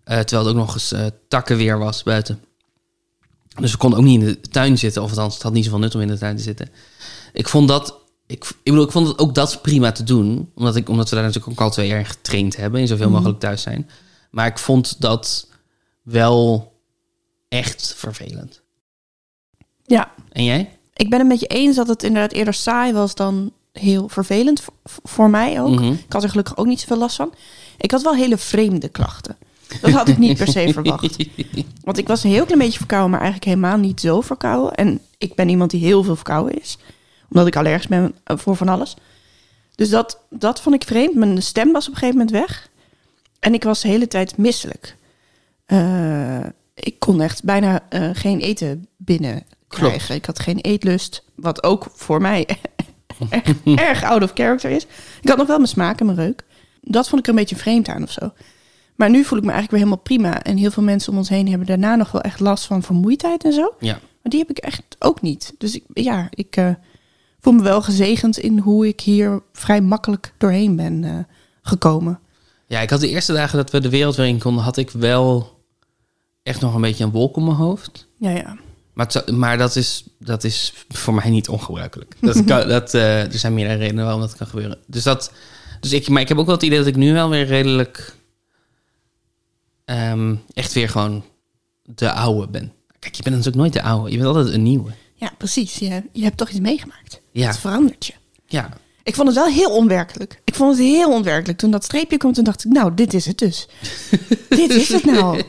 Eh, 0.04 0.20
terwijl 0.20 0.48
het 0.48 0.56
ook 0.56 0.62
nog 0.62 0.74
eens 0.74 0.92
eh, 0.92 1.06
takkenweer 1.28 1.78
was 1.78 2.04
buiten. 2.04 2.44
Dus 3.60 3.72
we 3.72 3.78
konden 3.78 4.00
ook 4.00 4.06
niet 4.06 4.22
in 4.22 4.28
de 4.28 4.40
tuin 4.40 4.78
zitten. 4.78 5.04
Of 5.04 5.10
althans, 5.10 5.34
het 5.34 5.44
had 5.44 5.54
niet 5.54 5.64
zoveel 5.64 5.80
nut 5.80 5.96
om 5.96 6.02
in 6.02 6.08
de 6.08 6.18
tuin 6.18 6.36
te 6.36 6.44
zitten. 6.44 6.70
Ik 7.34 7.48
vond 7.48 7.68
dat... 7.68 7.98
Ik, 8.28 8.44
ik 8.44 8.72
bedoel, 8.72 8.84
ik 8.84 8.92
vond 8.92 9.08
het 9.08 9.20
ook 9.20 9.36
dat 9.36 9.62
prima 9.62 9.92
te 9.92 10.04
doen. 10.04 10.52
Omdat, 10.56 10.76
ik, 10.76 10.90
omdat 10.90 11.10
we 11.10 11.16
daar 11.16 11.26
natuurlijk 11.26 11.52
ook 11.52 11.66
al 11.66 11.72
twee 11.72 11.88
jaar 11.88 12.00
in 12.00 12.06
getraind 12.06 12.56
hebben. 12.56 12.82
In 12.82 12.88
zoveel 12.88 13.10
mogelijk 13.10 13.40
thuis 13.40 13.62
zijn. 13.62 13.90
Maar 14.32 14.48
ik 14.48 14.58
vond 14.58 15.02
dat 15.02 15.48
wel 16.02 16.74
echt 17.48 17.94
vervelend. 17.98 18.62
ja. 19.86 20.12
En 20.32 20.44
jij? 20.44 20.80
Ik 20.94 21.10
ben 21.10 21.20
het 21.20 21.28
met 21.28 21.40
je 21.40 21.48
eens 21.48 21.76
dat 21.76 21.88
het 21.88 22.04
inderdaad 22.04 22.32
eerder 22.32 22.54
saai 22.54 22.94
was 22.94 23.16
dan 23.16 23.54
heel 23.80 24.10
vervelend 24.10 24.64
voor, 24.84 25.30
mij 25.30 25.62
ook. 25.62 25.80
Mhm. 25.80 25.92
Ik 25.92 26.14
had 26.14 26.24
er 26.24 26.30
gelukkig 26.30 26.58
ook 26.58 26.66
niet 26.66 26.80
zoveel 26.80 26.98
last 26.98 27.16
van. 27.16 27.34
Ik 27.78 27.92
had 27.92 28.02
wel 28.02 28.16
hele 28.16 28.38
vreemde 28.38 28.90
klachten. 28.90 29.38
Dat 29.82 29.92
had 29.92 30.08
ik 30.08 30.18
niet 30.18 30.38
per 30.38 30.48
se 30.48 30.70
verwacht. 30.74 31.18
Want 31.84 31.98
ik 31.98 32.08
was 32.08 32.24
een 32.24 32.32
heel 32.32 32.46
klein 32.46 32.60
beetje 32.60 32.78
verkouden, 32.78 33.12
maar 33.12 33.22
eigenlijk 33.22 33.50
helemaal 33.50 33.78
niet 33.78 34.00
zo 34.00 34.22
verkouden. 34.22 34.76
En 34.76 35.00
ik 35.18 35.36
ben 35.36 35.50
iemand 35.50 35.72
die 35.72 35.84
heel 35.84 36.04
veel 36.04 36.16
verkouden 36.16 36.62
is. 36.62 36.78
Omdat 37.30 37.48
ik 37.48 37.56
allergisch 37.56 37.88
ben 37.88 38.16
voor 38.26 38.56
van 38.56 38.68
alles. 38.68 38.96
Dus 39.76 39.90
dat, 39.90 40.20
dat 40.30 40.62
vond 40.62 40.76
ik 40.76 40.84
vreemd. 40.84 41.16
Mijn 41.16 41.42
stem 41.42 41.72
was 41.72 41.88
op 41.88 41.94
een 41.94 42.00
gegeven 42.00 42.18
moment 42.20 42.38
weg. 42.38 42.70
En 43.40 43.54
ik 43.54 43.64
was 43.64 43.82
de 43.82 43.88
hele 43.88 44.08
tijd 44.08 44.38
misselijk. 44.38 44.96
Eh, 45.66 46.46
ik 46.74 47.00
kon 47.00 47.22
echt 47.22 47.44
bijna 47.44 47.84
eh, 47.90 48.10
geen 48.14 48.40
eten 48.40 48.88
binnen 48.98 49.44
krijgen. 49.68 49.98
Klopt. 49.98 50.10
Ik 50.10 50.26
had 50.26 50.40
geen 50.40 50.60
eetlust. 50.60 51.24
Wat 51.36 51.64
ook 51.64 51.88
voor 51.94 52.22
mij 52.22 52.48
erg, 53.30 53.54
erg 53.76 54.04
out 54.04 54.24
of 54.24 54.32
character 54.34 54.70
is. 54.70 54.86
Ik 55.22 55.30
had 55.30 55.38
nog 55.38 55.48
wel 55.48 55.58
mijn 55.58 55.70
smaak 55.70 56.00
en 56.00 56.06
mijn 56.06 56.18
reuk. 56.18 56.44
Dat 56.82 57.10
vond 57.10 57.22
ik 57.22 57.28
er 57.28 57.34
een 57.34 57.40
beetje 57.40 57.56
vreemd 57.56 57.88
aan 57.88 58.04
of 58.04 58.12
zo. 58.12 58.32
Maar 58.96 59.10
nu 59.10 59.24
voel 59.24 59.38
ik 59.38 59.44
me 59.44 59.52
eigenlijk 59.52 59.72
weer 59.72 59.80
helemaal 59.80 60.04
prima. 60.04 60.44
En 60.44 60.58
heel 60.58 60.72
veel 60.72 60.84
mensen 60.84 61.12
om 61.12 61.18
ons 61.18 61.30
heen 61.30 61.50
hebben 61.50 61.68
daarna 61.68 61.96
nog 61.96 62.12
wel 62.12 62.22
echt 62.22 62.40
last 62.40 62.66
van 62.66 62.84
vermoeidheid 62.84 63.44
en 63.44 63.54
zo. 63.54 63.74
Ja. 63.80 63.94
Maar 63.94 64.32
die 64.32 64.40
heb 64.40 64.50
ik 64.50 64.58
echt 64.58 64.84
ook 65.00 65.22
niet. 65.22 65.54
Dus 65.58 65.76
ik, 65.76 65.84
ja, 65.94 66.28
ik 66.30 66.56
eh, 66.56 66.70
voel 67.40 67.54
me 67.54 67.64
wel 67.64 67.82
gezegend 67.82 68.38
in 68.38 68.58
hoe 68.58 68.88
ik 68.88 69.02
hier 69.02 69.42
vrij 69.54 69.82
makkelijk 69.82 70.34
doorheen 70.38 70.76
ben 70.76 71.04
eh, 71.04 71.36
gekomen. 71.62 72.20
Ja, 72.66 72.80
ik 72.80 72.90
had 72.90 73.00
de 73.00 73.10
eerste 73.10 73.34
dagen 73.34 73.58
dat 73.58 73.72
we 73.72 73.80
de 73.80 73.90
wereld 73.90 74.16
weer 74.16 74.26
in 74.26 74.40
konden, 74.40 74.64
had 74.64 74.78
ik 74.78 74.90
wel 74.90 75.58
echt 76.44 76.62
nog 76.62 76.76
een 76.76 76.82
beetje 76.82 77.04
een 77.04 77.12
wolk 77.12 77.36
om 77.36 77.44
mijn 77.44 77.56
hoofd. 77.56 78.08
Ja, 78.18 78.30
ja. 78.30 78.58
Maar, 79.00 79.08
het 79.12 79.32
maar 79.32 79.58
dat, 79.58 79.76
is, 79.76 80.04
dat 80.18 80.44
is 80.44 80.74
voor 80.90 81.14
mij 81.14 81.30
niet 81.30 81.50
ongebruikelijk. 81.50 82.16
Dat 82.22 82.44
kan, 82.46 82.68
dat, 82.68 82.94
eh, 82.94 83.24
er 83.24 83.40
zijn 83.40 83.54
meerdere 83.54 83.78
redenen 83.78 84.04
waarom 84.04 84.22
dat 84.22 84.36
kan 84.36 84.48
gebeuren. 84.48 84.78
Dus 84.88 85.04
dat, 85.04 85.32
dus 85.80 85.94
ik, 85.94 86.10
maar 86.10 86.22
ik 86.22 86.28
heb 86.28 86.38
ook 86.38 86.46
wel 86.46 86.56
het 86.56 86.64
idee 86.64 86.78
dat 86.78 86.88
ik 86.88 86.96
nu 86.96 87.14
wel 87.14 87.30
weer 87.30 87.46
redelijk 87.46 88.16
ehm, 89.86 90.36
echt 90.54 90.74
weer 90.74 90.90
gewoon 90.90 91.24
de 91.84 92.12
oude 92.12 92.48
ben. 92.48 92.74
Kijk, 93.00 93.16
je 93.16 93.24
bent 93.24 93.36
natuurlijk 93.36 93.62
nooit 93.62 93.74
de 93.74 93.82
oude. 93.82 94.12
Je 94.12 94.18
bent 94.18 94.36
altijd 94.36 94.54
een 94.54 94.64
nieuwe. 94.64 94.92
Ja, 95.14 95.32
precies. 95.38 95.76
Je, 95.76 96.04
je 96.12 96.24
hebt 96.24 96.38
toch 96.38 96.50
iets 96.50 96.60
meegemaakt. 96.60 97.22
Ja. 97.32 97.48
Het 97.48 97.58
verandert 97.58 98.06
je. 98.06 98.14
Ja, 98.46 98.70
Ik 99.04 99.16
vond 99.16 99.28
het 99.28 99.38
wel 99.38 99.48
heel 99.48 99.76
onwerkelijk. 99.76 100.42
Ik 100.44 100.56
vond 100.56 100.78
het 100.78 100.86
heel 100.86 101.12
onwerkelijk. 101.12 101.58
Toen 101.58 101.72
dat 101.72 101.84
streepje 101.84 102.18
kwam, 102.18 102.34
toen 102.34 102.44
dacht 102.44 102.66
ik, 102.66 102.72
nou, 102.72 102.94
dit 102.94 103.14
is 103.14 103.26
het 103.26 103.38
dus. 103.38 103.68
dit 104.50 104.70
is 104.70 104.90
het 104.90 105.06
nou. 105.06 105.44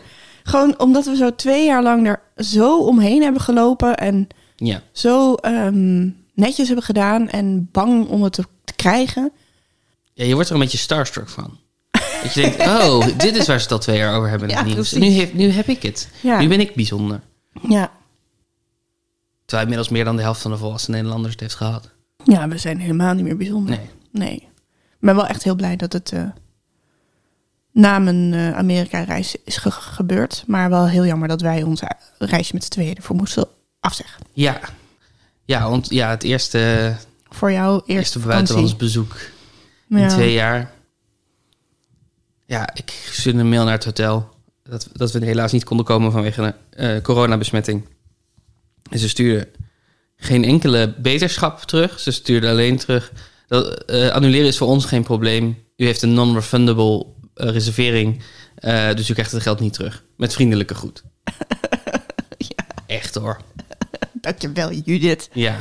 Gewoon 0.50 0.78
omdat 0.78 1.04
we 1.04 1.16
zo 1.16 1.35
twee 1.35 1.64
jaar 1.64 1.83
lang 1.83 2.07
er 2.07 2.23
zo 2.37 2.78
omheen 2.78 3.23
hebben 3.23 3.40
gelopen 3.40 3.97
en 3.97 4.28
ja. 4.57 4.83
zo 4.92 5.35
ehm, 5.35 6.09
netjes 6.35 6.66
hebben 6.66 6.85
gedaan 6.85 7.28
en 7.28 7.69
bang 7.73 8.09
om 8.09 8.23
het 8.23 8.33
te, 8.33 8.45
te 8.64 8.73
krijgen. 8.73 9.33
Ja, 10.12 10.25
je 10.25 10.35
wordt 10.35 10.49
er 10.49 10.54
een 10.54 10.61
beetje 10.61 10.78
starstruck 10.78 11.28
van. 11.28 11.59
Dat 12.23 12.35
je 12.35 12.40
denkt, 12.40 12.61
oh, 12.83 13.07
dit 13.19 13.37
is 13.37 13.47
waar 13.47 13.57
ze 13.57 13.62
het 13.62 13.73
al 13.73 13.78
twee 13.78 13.97
jaar 13.97 14.16
over 14.16 14.28
hebben 14.28 14.49
in 14.49 14.57
het 14.57 14.66
Ja, 14.69 14.75
nieuws. 14.75 14.92
Nu 14.92 15.07
heb, 15.11 15.33
nu 15.33 15.50
heb 15.50 15.66
ik 15.69 15.83
het. 15.83 16.09
Ja. 16.23 16.40
Nu 16.40 16.49
ben 16.49 16.61
ik 16.61 16.75
bijzonder. 16.75 17.21
Ja. 17.69 17.90
Terwijl 19.45 19.62
inmiddels 19.62 19.88
meer 19.88 20.04
dan 20.04 20.16
de 20.16 20.23
helft 20.23 20.40
van 20.40 20.50
de 20.50 20.57
volwassen 20.57 20.92
Nederlanders 20.92 21.33
het 21.33 21.40
heeft 21.40 21.54
gehad. 21.54 21.90
ja, 22.25 22.49
we 22.49 22.59
zijn 22.59 22.78
helemaal 22.78 23.14
niet 23.14 23.25
meer 23.25 23.37
bijzonder. 23.37 23.76
Nee. 23.76 23.88
Nee. 24.11 24.35
Ik 24.35 25.07
ben 25.07 25.14
wel 25.14 25.26
echt 25.26 25.42
heel 25.42 25.54
blij 25.54 25.76
dat 25.76 25.92
het 25.92 26.12
eh, 26.12 26.23
na 27.73 27.99
mijn 27.99 28.35
eh, 28.35 28.57
Amerika-reis 28.57 29.37
is 29.45 29.57
ge- 29.57 29.71
gebeurd. 29.71 30.45
Maar 30.47 30.71
wel 30.71 30.89
heel 30.89 31.07
jammer 31.07 31.29
dat 31.29 31.41
wij 31.41 31.62
onze 31.62 31.91
reisje 32.19 32.55
met 32.55 32.65
z'n 32.65 32.71
tweeën 32.71 32.95
ervoor 32.95 33.17
moesten 33.17 33.49
afzeggen. 33.81 34.23
Ja. 34.33 34.61
Ja, 35.45 35.71
want 35.71 35.91
ja, 35.91 36.11
het 36.11 36.23
eerste, 36.23 36.95
Voor 37.29 37.53
jou 37.53 37.83
eerste 37.87 38.19
buitenlands 38.19 38.77
bezoek 38.77 39.17
in 39.89 40.09
twee 40.09 40.33
jaar. 40.33 40.73
Ja, 42.47 42.75
ik 42.75 42.91
stuurde 43.11 43.39
een 43.39 43.49
mail 43.49 43.65
naar 43.65 43.73
het 43.73 43.85
hotel. 43.85 44.29
Dat, 44.62 44.89
dat 44.93 45.12
we 45.12 45.25
helaas 45.25 45.53
niet 45.53 45.65
konden 45.65 45.87
komen 45.87 46.12
vanwege 46.12 46.43
een 46.71 46.97
eh, 46.97 47.03
coronabesmetting. 47.03 47.85
En 48.91 48.99
ze 48.99 49.09
stuurden 49.09 49.49
geen 50.17 50.45
enkele 50.45 50.95
beterschap 50.99 51.61
terug. 51.61 52.00
Ze 52.00 52.11
stuurden 52.11 52.50
alleen 52.50 52.77
terug. 52.79 53.12
Dat, 53.47 53.85
eh, 53.85 54.09
annuleren 54.09 54.47
is 54.47 54.59
voor 54.59 54.69
ons 54.69 54.85
geen 54.85 55.03
probleem. 55.03 55.59
U 55.77 55.85
heeft 55.85 56.03
een 56.03 56.15
non-refundable 56.15 56.99
eh, 57.07 57.20
reservering. 57.41 58.23
eh, 58.55 58.95
dus 58.95 59.09
u 59.09 59.13
krijgt 59.13 59.33
het 59.33 59.43
geld 59.43 59.61
niet 59.61 59.73
terug. 59.73 60.05
Met 60.17 60.33
vriendelijke 60.33 60.75
groet. 60.75 61.03
Ja. 62.39 62.65
Echt 62.87 63.15
hoor. 63.15 63.41
Dankjewel, 64.13 64.73
Judith. 64.73 65.29
Ja. 65.33 65.57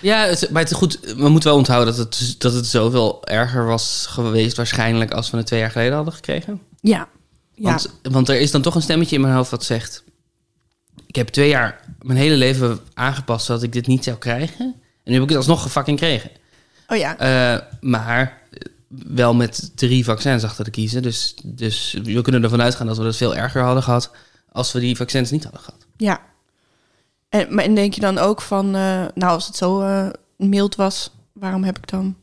Ja, 0.00 0.24
het, 0.26 0.50
maar 0.50 0.62
het, 0.62 0.72
goed, 0.74 0.98
we 1.16 1.28
moeten 1.28 1.48
wel 1.48 1.58
onthouden 1.58 1.96
dat 1.96 2.06
het, 2.20 2.34
dat 2.38 2.52
het 2.52 2.66
zoveel 2.66 3.24
erger 3.26 3.64
was 3.66 4.06
geweest 4.10 4.56
waarschijnlijk 4.56 5.12
als 5.12 5.30
we 5.30 5.36
het 5.36 5.46
twee 5.46 5.60
jaar 5.60 5.70
geleden 5.70 5.94
hadden 5.94 6.14
gekregen. 6.14 6.60
Ja. 6.80 7.08
Ja. 7.54 7.62
Want, 7.64 7.90
want 8.02 8.28
er 8.28 8.40
is 8.40 8.50
dan 8.50 8.62
toch 8.62 8.74
een 8.74 8.82
stemmetje 8.82 9.14
in 9.16 9.20
mijn 9.22 9.34
hoofd 9.34 9.50
wat 9.50 9.64
zegt... 9.64 10.04
Ik 11.06 11.16
heb 11.16 11.28
twee 11.28 11.48
jaar 11.48 11.80
mijn 12.02 12.18
hele 12.18 12.36
leven 12.36 12.80
aangepast 12.94 13.46
zodat 13.46 13.62
ik 13.62 13.72
dit 13.72 13.86
niet 13.86 14.04
zou 14.04 14.16
krijgen. 14.16 14.64
En 14.66 14.74
nu 15.04 15.12
heb 15.12 15.22
ik 15.22 15.28
het 15.28 15.38
alsnog 15.38 15.70
fucking 15.70 15.98
gekregen. 15.98 16.30
oh 16.88 16.96
ja. 16.96 17.18
Eh, 17.18 17.62
maar 17.80 18.42
wel 18.88 19.34
met 19.34 19.70
drie 19.74 20.04
vaccins 20.04 20.44
achter 20.44 20.64
te 20.64 20.70
kiezen. 20.70 21.02
Dus, 21.02 21.34
dus 21.44 21.98
we 22.02 22.22
kunnen 22.22 22.42
ervan 22.42 22.62
uitgaan 22.62 22.86
dat 22.86 22.98
we 22.98 23.04
het 23.04 23.16
veel 23.16 23.36
erger 23.36 23.62
hadden 23.62 23.82
gehad... 23.82 24.10
als 24.52 24.72
we 24.72 24.80
die 24.80 24.96
vaccins 24.96 25.30
niet 25.30 25.42
hadden 25.42 25.62
gehad. 25.62 25.86
Ja. 25.96 26.20
En, 27.28 27.54
maar 27.54 27.64
en 27.64 27.74
denk 27.74 27.94
je 27.94 28.00
dan 28.00 28.18
ook 28.18 28.40
van, 28.40 28.66
eh, 28.66 29.04
nou 29.14 29.32
als 29.32 29.46
het 29.46 29.56
zo 29.56 29.80
eh, 29.80 30.08
mild 30.36 30.74
was, 30.74 31.10
waarom 31.32 31.64
heb 31.64 31.78
ik 31.78 31.88
dan 31.90 32.16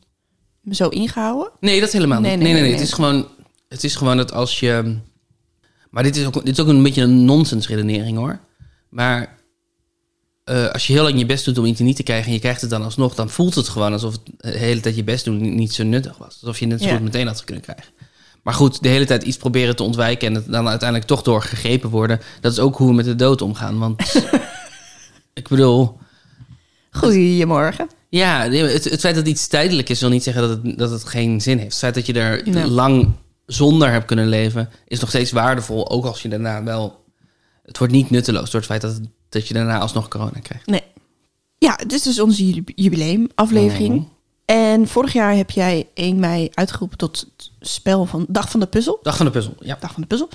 me 0.62 0.76
zo 0.76 0.88
ingehouden? 0.88 1.52
Nee, 1.60 1.80
dat 1.80 1.92
helemaal 1.92 2.20
niet. 2.20 2.28
Nee, 2.28 2.38
Nee, 2.38 2.46
nee, 2.46 2.54
nee, 2.54 2.62
nee. 2.62 2.72
nee, 2.72 2.80
Het, 2.80 2.90
is 2.90 2.94
gewoon, 2.94 3.28
het 3.70 3.84
is 3.84 3.96
gewoon 3.96 4.18
dat 4.18 4.34
als 4.34 4.60
je... 4.60 4.98
Maar 5.90 6.04
dit 6.04 6.16
is 6.16 6.26
ook, 6.26 6.34
dit 6.34 6.58
is 6.58 6.60
ook 6.60 6.68
een 6.68 6.84
beetje 6.84 7.02
een 7.02 7.26
nonsensredenering, 7.26 8.18
hoor. 8.18 8.40
Maar 8.90 9.38
eh, 10.46 10.70
als 10.72 10.88
je 10.88 10.94
heel 10.94 11.04
lang 11.04 11.20
je 11.20 11.26
best 11.26 11.46
doet 11.46 11.58
om 11.58 11.66
iets 11.66 11.80
niet 11.80 11.96
te 11.96 12.04
krijgen... 12.04 12.28
en 12.28 12.34
je 12.34 12.40
krijgt 12.40 12.62
het 12.62 12.70
dan 12.70 12.84
alsnog... 12.84 13.16
dan 13.16 13.30
voelt 13.30 13.56
het 13.56 13.68
gewoon 13.70 13.94
alsof 13.94 14.12
het 14.12 14.22
de 14.38 14.58
hele 14.58 14.80
tijd 14.80 14.96
je 14.96 15.04
best 15.04 15.26
doen 15.26 15.56
niet, 15.56 15.74
zo 15.74 15.84
nuttig 15.84 16.18
was. 16.18 16.38
Alsof 16.42 16.60
je 16.60 16.66
het 16.66 16.74
net 16.74 16.82
zo 16.84 16.88
Ja. 16.88 16.94
goed 16.96 17.04
meteen 17.04 17.28
had 17.28 17.44
kunnen 17.44 17.64
krijgen. 17.64 17.86
Maar 18.44 18.54
goed, 18.54 18.84
de 18.84 18.90
hele 18.90 19.06
tijd 19.06 19.24
iets 19.24 19.38
proberen 19.38 19.76
te 19.76 19.84
ontwijken... 19.84 20.28
en 20.28 20.34
het 20.36 20.52
dan 20.52 20.68
uiteindelijk 20.68 21.10
toch 21.10 21.22
doorgegrepen 21.22 21.90
worden... 21.90 22.20
dat 22.42 22.52
is 22.52 22.60
ook 22.60 22.78
hoe 22.78 22.88
we 22.88 22.94
met 22.94 23.06
de 23.06 23.16
dood 23.16 23.42
omgaan. 23.42 23.78
Want 23.80 24.24
ik 25.34 25.48
bedoel... 25.48 25.98
Goedemorgen. 26.92 27.90
Ja, 28.10 28.50
het, 28.50 28.84
het 28.84 29.00
feit 29.00 29.16
dat 29.16 29.28
iets 29.28 29.48
tijdelijk 29.48 29.90
is, 29.90 30.00
wil 30.00 30.10
niet 30.10 30.24
zeggen 30.24 30.48
dat 30.48 30.60
het, 30.64 30.78
dat 30.78 30.92
het 30.92 31.04
geen 31.06 31.42
zin 31.42 31.58
heeft. 31.58 31.70
Het 31.70 31.80
feit 31.80 31.94
dat 31.94 32.06
je 32.06 32.14
er 32.14 32.42
Nee. 32.46 32.68
lang 32.68 33.12
zonder 33.46 33.92
hebt 33.92 34.06
kunnen 34.06 34.28
leven, 34.28 34.70
is 34.88 35.00
nog 35.00 35.10
steeds 35.10 35.32
waardevol. 35.32 35.90
Ook 35.90 36.06
als 36.06 36.22
je 36.22 36.30
daarna 36.30 36.64
wel. 36.64 37.04
Het 37.64 37.78
wordt 37.78 37.94
niet 37.94 38.10
nutteloos 38.10 38.52
door 38.52 38.60
het 38.60 38.70
feit 38.70 38.82
dat, 38.82 39.00
dat 39.36 39.48
je 39.48 39.54
daarna 39.54 39.80
alsnog 39.80 40.08
corona 40.08 40.40
krijgt. 40.40 40.66
Nee. 40.68 40.82
Ja, 41.58 41.76
dit 41.76 41.92
is 41.92 42.02
dus 42.02 42.20
onze 42.20 42.54
ju- 42.54 42.64
jubileumaflevering. 42.76 43.96
Mhm. 43.96 44.06
En 44.46 44.88
vorig 44.88 45.14
jaar 45.14 45.36
heb 45.36 45.50
jij 45.52 45.88
1 45.94 46.20
mei 46.20 46.50
uitgeroepen 46.54 46.98
tot 46.98 47.20
het 47.38 47.52
spel 47.60 48.06
van 48.06 48.26
Dag 48.30 48.50
van 48.52 48.60
de 48.60 48.66
Puzzel. 48.68 49.00
Dag 49.02 49.18
van 49.18 49.26
de 49.26 49.32
puzzel. 49.32 49.54
Ja. 49.60 49.78
Dag 49.80 49.92
van 49.94 50.02
de 50.02 50.08
Puzzel. 50.08 50.30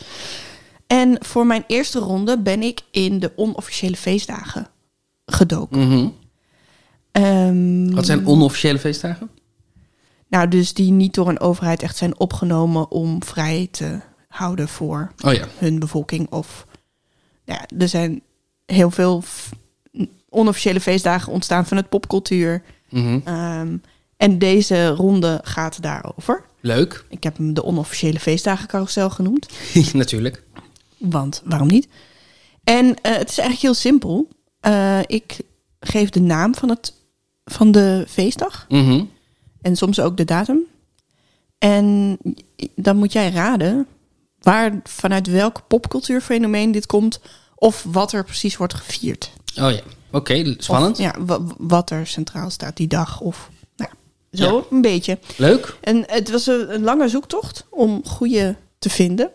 En 0.86 1.16
voor 1.24 1.46
mijn 1.46 1.64
eerste 1.66 1.98
ronde 1.98 2.38
ben 2.38 2.62
ik 2.62 2.80
in 2.90 3.18
de 3.18 3.32
onofficiële 3.36 3.96
feestdagen 3.96 4.66
gedoken. 5.26 5.88
Mhm. 5.88 6.08
Ehm, 7.12 7.90
Wat 7.94 8.06
zijn 8.06 8.26
onofficiële 8.26 8.78
feestdagen? 8.78 9.30
Nou, 10.28 10.48
dus 10.48 10.74
die 10.74 10.90
niet 10.92 11.14
door 11.14 11.28
een 11.28 11.40
overheid 11.40 11.82
echt 11.82 11.96
zijn 11.96 12.18
opgenomen 12.18 12.90
om 12.90 13.22
vrij 13.24 13.68
te 13.70 14.00
houden 14.28 14.68
voor 14.68 15.12
Oh 15.24 15.32
ja. 15.32 15.46
hun 15.58 15.78
bevolking. 15.78 16.30
Of 16.30 16.66
nou 17.44 17.60
ja, 17.60 17.78
er 17.78 17.88
zijn 17.88 18.22
heel 18.72 18.90
veel 18.90 19.22
onofficiële 20.28 20.80
feestdagen 20.80 21.32
ontstaan 21.32 21.66
van 21.66 21.76
het 21.76 21.88
popcultuur. 21.88 22.62
Mhm. 22.88 23.20
Ehm, 23.24 23.76
en 24.16 24.38
deze 24.38 24.88
ronde 24.88 25.40
gaat 25.42 25.82
daarover. 25.82 26.44
Leuk. 26.60 27.04
Ik 27.08 27.22
heb 27.22 27.36
hem 27.36 27.54
de 27.54 27.64
onofficiële 27.64 28.20
feestdagen 28.20 28.68
carousel 28.68 29.10
genoemd. 29.10 29.48
Natuurlijk. 29.92 30.42
Want 30.96 31.42
waarom 31.44 31.68
niet? 31.68 31.88
En 32.64 32.84
eh, 33.02 33.12
het 33.12 33.30
is 33.30 33.38
eigenlijk 33.38 33.60
heel 33.60 33.74
simpel. 33.74 34.28
Eh, 34.60 34.98
ik 35.06 35.38
geef 35.80 36.10
de 36.10 36.20
naam 36.20 36.54
van, 36.54 36.68
het, 36.68 36.94
van 37.44 37.72
de 37.72 38.04
feestdag. 38.08 38.66
Mhm. 38.68 39.04
En 39.62 39.76
soms 39.76 40.00
ook 40.00 40.16
de 40.16 40.24
datum. 40.24 40.60
En 41.58 42.18
dan 42.74 42.96
moet 42.96 43.12
jij 43.12 43.30
raden 43.30 43.86
waar 44.38 44.80
vanuit 44.84 45.26
welk 45.26 45.62
popcultuurfenomeen 45.68 46.72
dit 46.72 46.86
komt. 46.86 47.20
Of 47.62 47.84
wat 47.88 48.12
er 48.12 48.24
precies 48.24 48.56
wordt 48.56 48.74
gevierd. 48.74 49.30
Oh 49.60 49.70
ja. 49.70 49.80
Oké, 50.10 50.54
spannend. 50.58 50.98
Of, 50.98 51.04
ja, 51.04 51.14
wa- 51.18 51.40
wat 51.58 51.90
er 51.90 52.06
centraal 52.06 52.50
staat 52.50 52.76
die 52.76 52.86
dag. 52.88 53.20
Of 53.20 53.50
nou, 53.76 53.90
zo 54.32 54.66
een 54.70 54.80
beetje. 54.80 55.18
Leuk. 55.36 55.76
En 55.80 56.04
het 56.06 56.30
was 56.30 56.46
een, 56.46 56.74
een 56.74 56.82
lange 56.82 57.08
zoektocht 57.08 57.66
om 57.70 58.02
goede 58.06 58.56
te 58.78 58.90
vinden. 58.90 59.30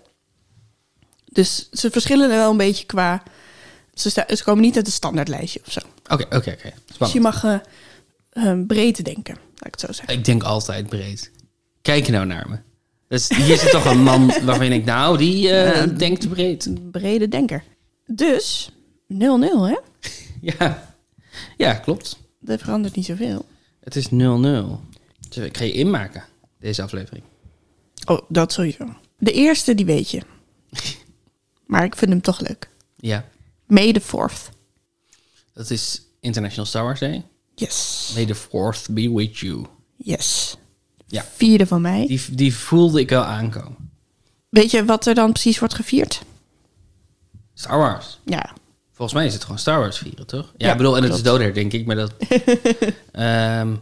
Dus 1.26 1.68
ze 1.72 1.92
verschillen 1.92 2.30
er 2.32 2.38
wel 2.38 2.52
een 2.52 2.58
beetje 2.58 2.86
qua... 2.86 3.24
Ze, 3.94 4.10
sta- 4.10 4.36
ze 4.36 4.44
komen 4.44 4.62
niet 4.64 4.76
uit 4.76 4.86
het 4.86 4.96
standaardlijstje 4.96 5.62
of 5.66 5.72
zo. 5.72 5.80
Oké, 6.08 6.24
oké, 6.36 6.36
oké. 6.52 6.74
Dus 6.98 7.12
je 7.12 7.20
mag 7.22 7.44
eh, 7.44 7.56
eh, 8.30 8.60
breed 8.68 9.06
denken, 9.06 9.34
laat 9.36 9.66
ik 9.68 9.72
het 9.72 9.80
zo 9.80 9.92
zeggen. 9.92 10.14
Ik 10.18 10.26
denk 10.26 10.44
altijd 10.44 10.88
breed. 10.90 11.32
Kijk 11.82 12.08
nou 12.08 12.26
naar 12.26 12.46
me. 12.50 12.58
Dus 13.08 13.30
hier 13.30 13.58
zit 13.58 13.72
toch 13.72 13.86
een 13.86 14.04
man 14.04 14.28
waarvan 14.46 14.70
denkt, 14.70 14.86
nou, 14.86 15.18
die 15.18 15.50
eh, 15.52 15.98
denkt 15.98 16.30
breed. 16.30 16.66
Een 16.66 16.90
brede 16.92 17.28
denker. 17.28 17.64
Dus 18.06 18.70
0-0, 19.14 19.18
hè? 19.18 19.78
Ja. 20.42 20.94
ja, 21.58 21.74
klopt. 21.74 22.18
Dat 22.40 22.62
verandert 22.62 22.96
niet 22.96 23.06
zoveel. 23.06 23.46
Het 23.80 23.96
is 23.96 24.08
0-0. 24.08 24.12
Dus 25.30 25.38
ik 25.38 25.58
ga 25.58 25.64
je 25.64 25.72
inmaken, 25.72 26.24
deze 26.60 26.82
aflevering. 26.82 27.24
Oh, 28.06 28.22
dat 28.28 28.54
sowieso. 28.54 28.96
De 29.18 29.32
eerste, 29.32 29.76
die 29.76 29.86
weet 29.86 30.10
je. 30.12 30.22
Maar 31.66 31.84
ik 31.84 31.96
vind 31.96 32.12
hem 32.12 32.22
toch 32.22 32.40
leuk. 32.40 32.70
Ja, 32.98 33.26
May 33.66 33.94
the 33.94 34.02
4th. 34.02 34.54
dat 35.54 35.70
is 35.70 36.02
International 36.20 36.66
Star 36.66 36.84
Wars 36.84 37.00
Day. 37.00 37.24
Yes. 37.56 38.12
May 38.16 38.26
the 38.26 38.36
4th 38.36 38.92
be 38.94 39.12
with 39.14 39.38
you. 39.38 39.66
Yes. 39.96 40.58
Ja. 41.08 41.26
Vierde 41.36 41.68
van 41.68 41.82
mij. 41.82 42.08
Die, 42.08 42.22
die 42.32 42.56
voelde 42.56 43.00
ik 43.00 43.10
wel 43.10 43.24
aankomen. 43.24 43.92
Weet 44.50 44.72
je 44.72 44.86
wat 44.86 45.06
er 45.06 45.16
dan 45.16 45.32
precies 45.32 45.60
wordt 45.60 45.74
gevierd? 45.74 46.22
Star 47.58 47.78
Wars. 47.78 48.20
Ja. 48.26 48.54
Volgens 48.92 49.18
mij 49.18 49.26
is 49.26 49.34
het 49.34 49.44
gewoon 49.44 49.60
Star 49.60 49.80
Wars 49.80 49.98
vieren, 49.98 50.28
toch? 50.28 50.46
Ja, 50.58 50.66
Ja, 50.66 50.72
ik 50.72 50.78
bedoel, 50.78 50.98
en 50.98 51.04
het 51.04 51.14
is 51.14 51.24
doodher, 51.24 51.54
denk 51.54 51.74
ik. 51.74 51.86
Maar, 51.86 51.96
dat, 51.96 52.12
Ehm, 53.12 53.76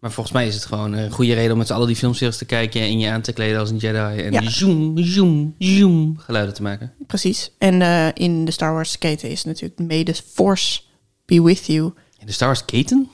maar 0.00 0.10
volgens 0.12 0.32
mij 0.32 0.46
is 0.46 0.54
het 0.54 0.64
gewoon 0.64 0.92
een 0.92 1.10
goede 1.10 1.34
reden 1.34 1.52
om 1.52 1.58
met 1.58 1.66
z'n 1.66 1.72
allen 1.72 1.86
die 1.86 1.96
filmseries 1.96 2.36
te 2.36 2.44
kijken... 2.44 2.80
en 2.80 2.98
je 2.98 3.10
aan 3.10 3.20
te 3.20 3.32
kleden 3.32 3.58
als 3.58 3.70
een 3.70 3.76
Jedi. 3.76 4.22
En 4.22 4.32
Ja. 4.32 4.50
zoom, 4.50 4.98
zoom, 4.98 5.54
zoom 5.58 6.18
geluiden 6.18 6.54
te 6.54 6.62
maken. 6.62 6.92
Precies. 7.06 7.50
En 7.58 7.82
eh, 7.82 8.08
in 8.14 8.44
de 8.44 8.50
Star 8.50 8.72
Wars 8.72 8.98
keten 8.98 9.30
is 9.30 9.44
natuurlijk 9.44 9.80
May 9.80 10.04
the 10.04 10.14
Force 10.14 10.80
be 11.24 11.42
with 11.42 11.66
you 11.66 11.92
In 12.18 12.26
de 12.26 12.32
Star 12.32 12.48
Wars 12.48 12.64
keten? 12.64 13.10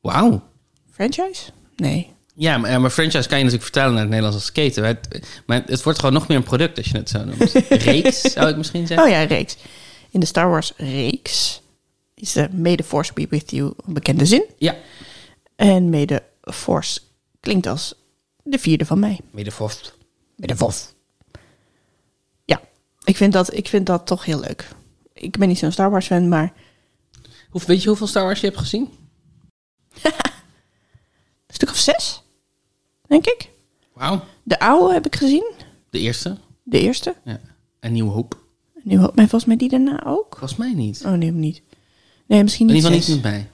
Wauw. 0.00 0.42
franchise? 0.90 1.50
Nee. 1.76 2.12
Ja, 2.34 2.58
maar, 2.58 2.90
franchise 2.90 3.28
kan 3.28 3.38
je 3.38 3.44
natuurlijk 3.44 3.62
vertalen 3.62 3.92
naar 3.92 4.00
het 4.00 4.10
Nederlands 4.10 4.36
als 4.36 4.52
keten. 4.52 4.82
Maar 4.82 4.98
het, 5.08 5.26
maar 5.46 5.62
het 5.66 5.82
wordt 5.82 5.98
gewoon 5.98 6.14
nog 6.14 6.28
meer 6.28 6.36
een 6.36 6.42
product 6.42 6.78
als 6.78 6.86
je 6.86 6.96
het 6.96 7.08
zo 7.08 7.24
noemt. 7.24 7.52
Reeks, 7.84 8.20
zou 8.20 8.48
ik 8.48 8.56
misschien 8.56 8.86
zeggen. 8.86 9.06
Oh 9.06 9.12
ja, 9.12 9.22
reeks. 9.22 9.56
In 10.10 10.20
de 10.20 10.26
Star 10.26 10.48
Wars 10.48 10.72
reeks 10.76 11.62
is 12.14 12.32
de 12.32 12.48
May 12.52 12.76
the 12.76 12.82
Force 12.82 13.12
be 13.12 13.26
with 13.30 13.50
you 13.50 13.72
een 13.86 13.92
bekende 13.92 14.26
zin. 14.26 14.44
Ja. 14.58 14.76
En 15.56 15.90
May 15.90 16.06
the 16.06 16.22
Force 16.42 17.00
klinkt 17.40 17.66
als 17.66 17.94
de 18.42 18.58
vierde 18.58 18.86
van 18.86 18.98
mij. 18.98 19.20
Middenvoft. 19.30 19.94
May 20.36 20.48
the 20.48 20.56
Force. 20.56 20.84
Ja, 22.44 22.60
ik 23.04 23.16
vind, 23.16 23.32
dat, 23.32 23.54
ik 23.54 23.68
vind 23.68 23.86
dat 23.86 24.06
toch 24.06 24.24
heel 24.24 24.40
leuk. 24.40 24.68
Ik 25.12 25.38
ben 25.38 25.48
niet 25.48 25.58
zo'n 25.58 25.72
Star 25.72 25.90
Wars 25.90 26.06
fan, 26.06 26.28
maar 26.28 26.52
Hoe, 27.50 27.60
weet 27.66 27.82
je 27.82 27.88
hoeveel 27.88 28.06
Star 28.06 28.24
Wars 28.24 28.40
je 28.40 28.46
hebt 28.46 28.58
gezien? 28.58 28.88
Stuk 31.50 31.68
of 31.70 31.76
zes, 31.76 32.22
denk 33.06 33.26
ik. 33.26 33.48
Wauw. 33.92 34.20
De 34.42 34.58
oude 34.60 34.92
heb 34.92 35.06
ik 35.06 35.16
gezien, 35.16 35.52
De 35.90 35.98
eerste. 35.98 36.36
de 36.62 36.80
eerste. 36.80 37.14
Ja. 37.24 37.40
En 37.80 37.92
Nieuwe 37.92 38.10
Hoop. 38.10 38.38
Nu, 38.82 38.96
maar 38.98 39.10
volgens 39.14 39.44
mij 39.44 39.56
die 39.56 39.68
daarna 39.68 40.04
ook. 40.06 40.36
Volgens 40.38 40.58
mij 40.58 40.72
niet. 40.72 41.02
Oh 41.06 41.12
nee, 41.12 41.30
niet. 41.32 41.62
Nee, 42.26 42.42
misschien 42.42 42.68
In 42.68 42.74
niet 42.74 42.82
ieder 42.84 42.98
geval 42.98 43.14
niet 43.14 43.24
mij. 43.24 43.48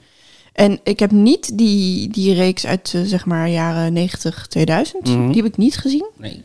En 0.53 0.79
ik 0.83 0.99
heb 0.99 1.11
niet 1.11 1.57
die, 1.57 2.09
die 2.09 2.33
reeks 2.33 2.65
uit 2.65 2.93
eh, 2.93 3.01
zeg 3.03 3.25
maar 3.25 3.49
jaren 3.49 3.93
90, 3.93 4.47
2000. 4.47 5.07
Mhm. 5.07 5.27
Die 5.27 5.35
heb 5.41 5.51
ik 5.51 5.57
niet 5.57 5.77
gezien. 5.77 6.09
Nee. 6.17 6.43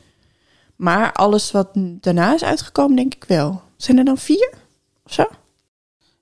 Maar 0.76 1.12
alles 1.12 1.50
wat 1.50 1.68
daarna 1.74 2.34
is 2.34 2.44
uitgekomen, 2.44 2.96
denk 2.96 3.14
ik 3.14 3.24
wel. 3.24 3.62
Zijn 3.76 3.98
er 3.98 4.04
dan 4.04 4.18
vier? 4.18 4.52
Of 5.04 5.12
zo? 5.12 5.26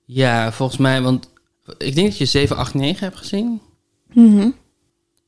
Ja, 0.05 0.51
volgens 0.51 0.77
mij, 0.77 1.01
want 1.01 1.29
ik 1.77 1.95
denk 1.95 2.07
dat 2.07 2.17
je 2.17 2.25
7, 2.25 2.57
8, 2.57 2.73
9 2.73 3.03
hebt 3.03 3.17
gezien. 3.17 3.61
Mhm. 4.13 4.49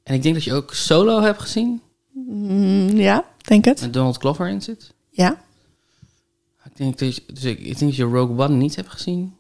En 0.04 0.14
ik 0.14 0.22
denk 0.24 0.36
dat 0.36 0.44
je 0.44 0.54
ook 0.54 0.74
Solo 0.74 1.22
hebt 1.22 1.42
gezien. 1.42 1.82
Mm, 2.12 2.90
ja, 2.90 3.26
denk 3.38 3.66
het. 3.66 3.82
Met 3.82 3.94
Donald 3.94 4.18
Glover 4.18 4.48
in 4.48 4.62
zit. 4.62 4.94
Ja. 5.10 5.42
Ik 6.66 6.78
denk 6.78 7.00
dat 7.00 7.16
je, 7.16 7.24
dus 7.34 7.44
ik, 7.44 7.58
ik 7.60 7.66
denk 7.66 7.80
dat 7.80 7.96
je 7.96 8.04
Rogue 8.04 8.38
One 8.46 8.56
niet 8.56 8.76
hebt 8.76 8.90
gezien. 8.90 9.36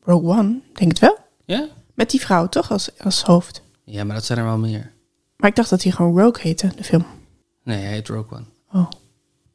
Rogue 0.00 0.28
One, 0.38 0.60
denk 0.72 0.90
het 0.90 0.98
wel. 0.98 1.18
Ja? 1.44 1.68
Met 1.94 2.10
die 2.10 2.20
vrouw 2.20 2.48
toch 2.48 2.70
als, 2.70 2.98
als 2.98 3.22
hoofd. 3.22 3.62
Ja, 3.84 4.04
maar 4.04 4.14
dat 4.14 4.24
zijn 4.24 4.38
er 4.38 4.44
wel 4.44 4.58
meer. 4.58 4.92
Maar 5.36 5.50
ik 5.50 5.56
dacht 5.56 5.70
dat 5.70 5.82
hij 5.82 5.92
gewoon 5.92 6.18
Rogue 6.20 6.42
heette, 6.42 6.70
de 6.76 6.84
film. 6.84 7.06
Nee, 7.62 7.78
hij 7.82 7.92
heet 7.92 8.08
Rogue 8.08 8.36
One. 8.38 8.44
Oh. 8.72 8.90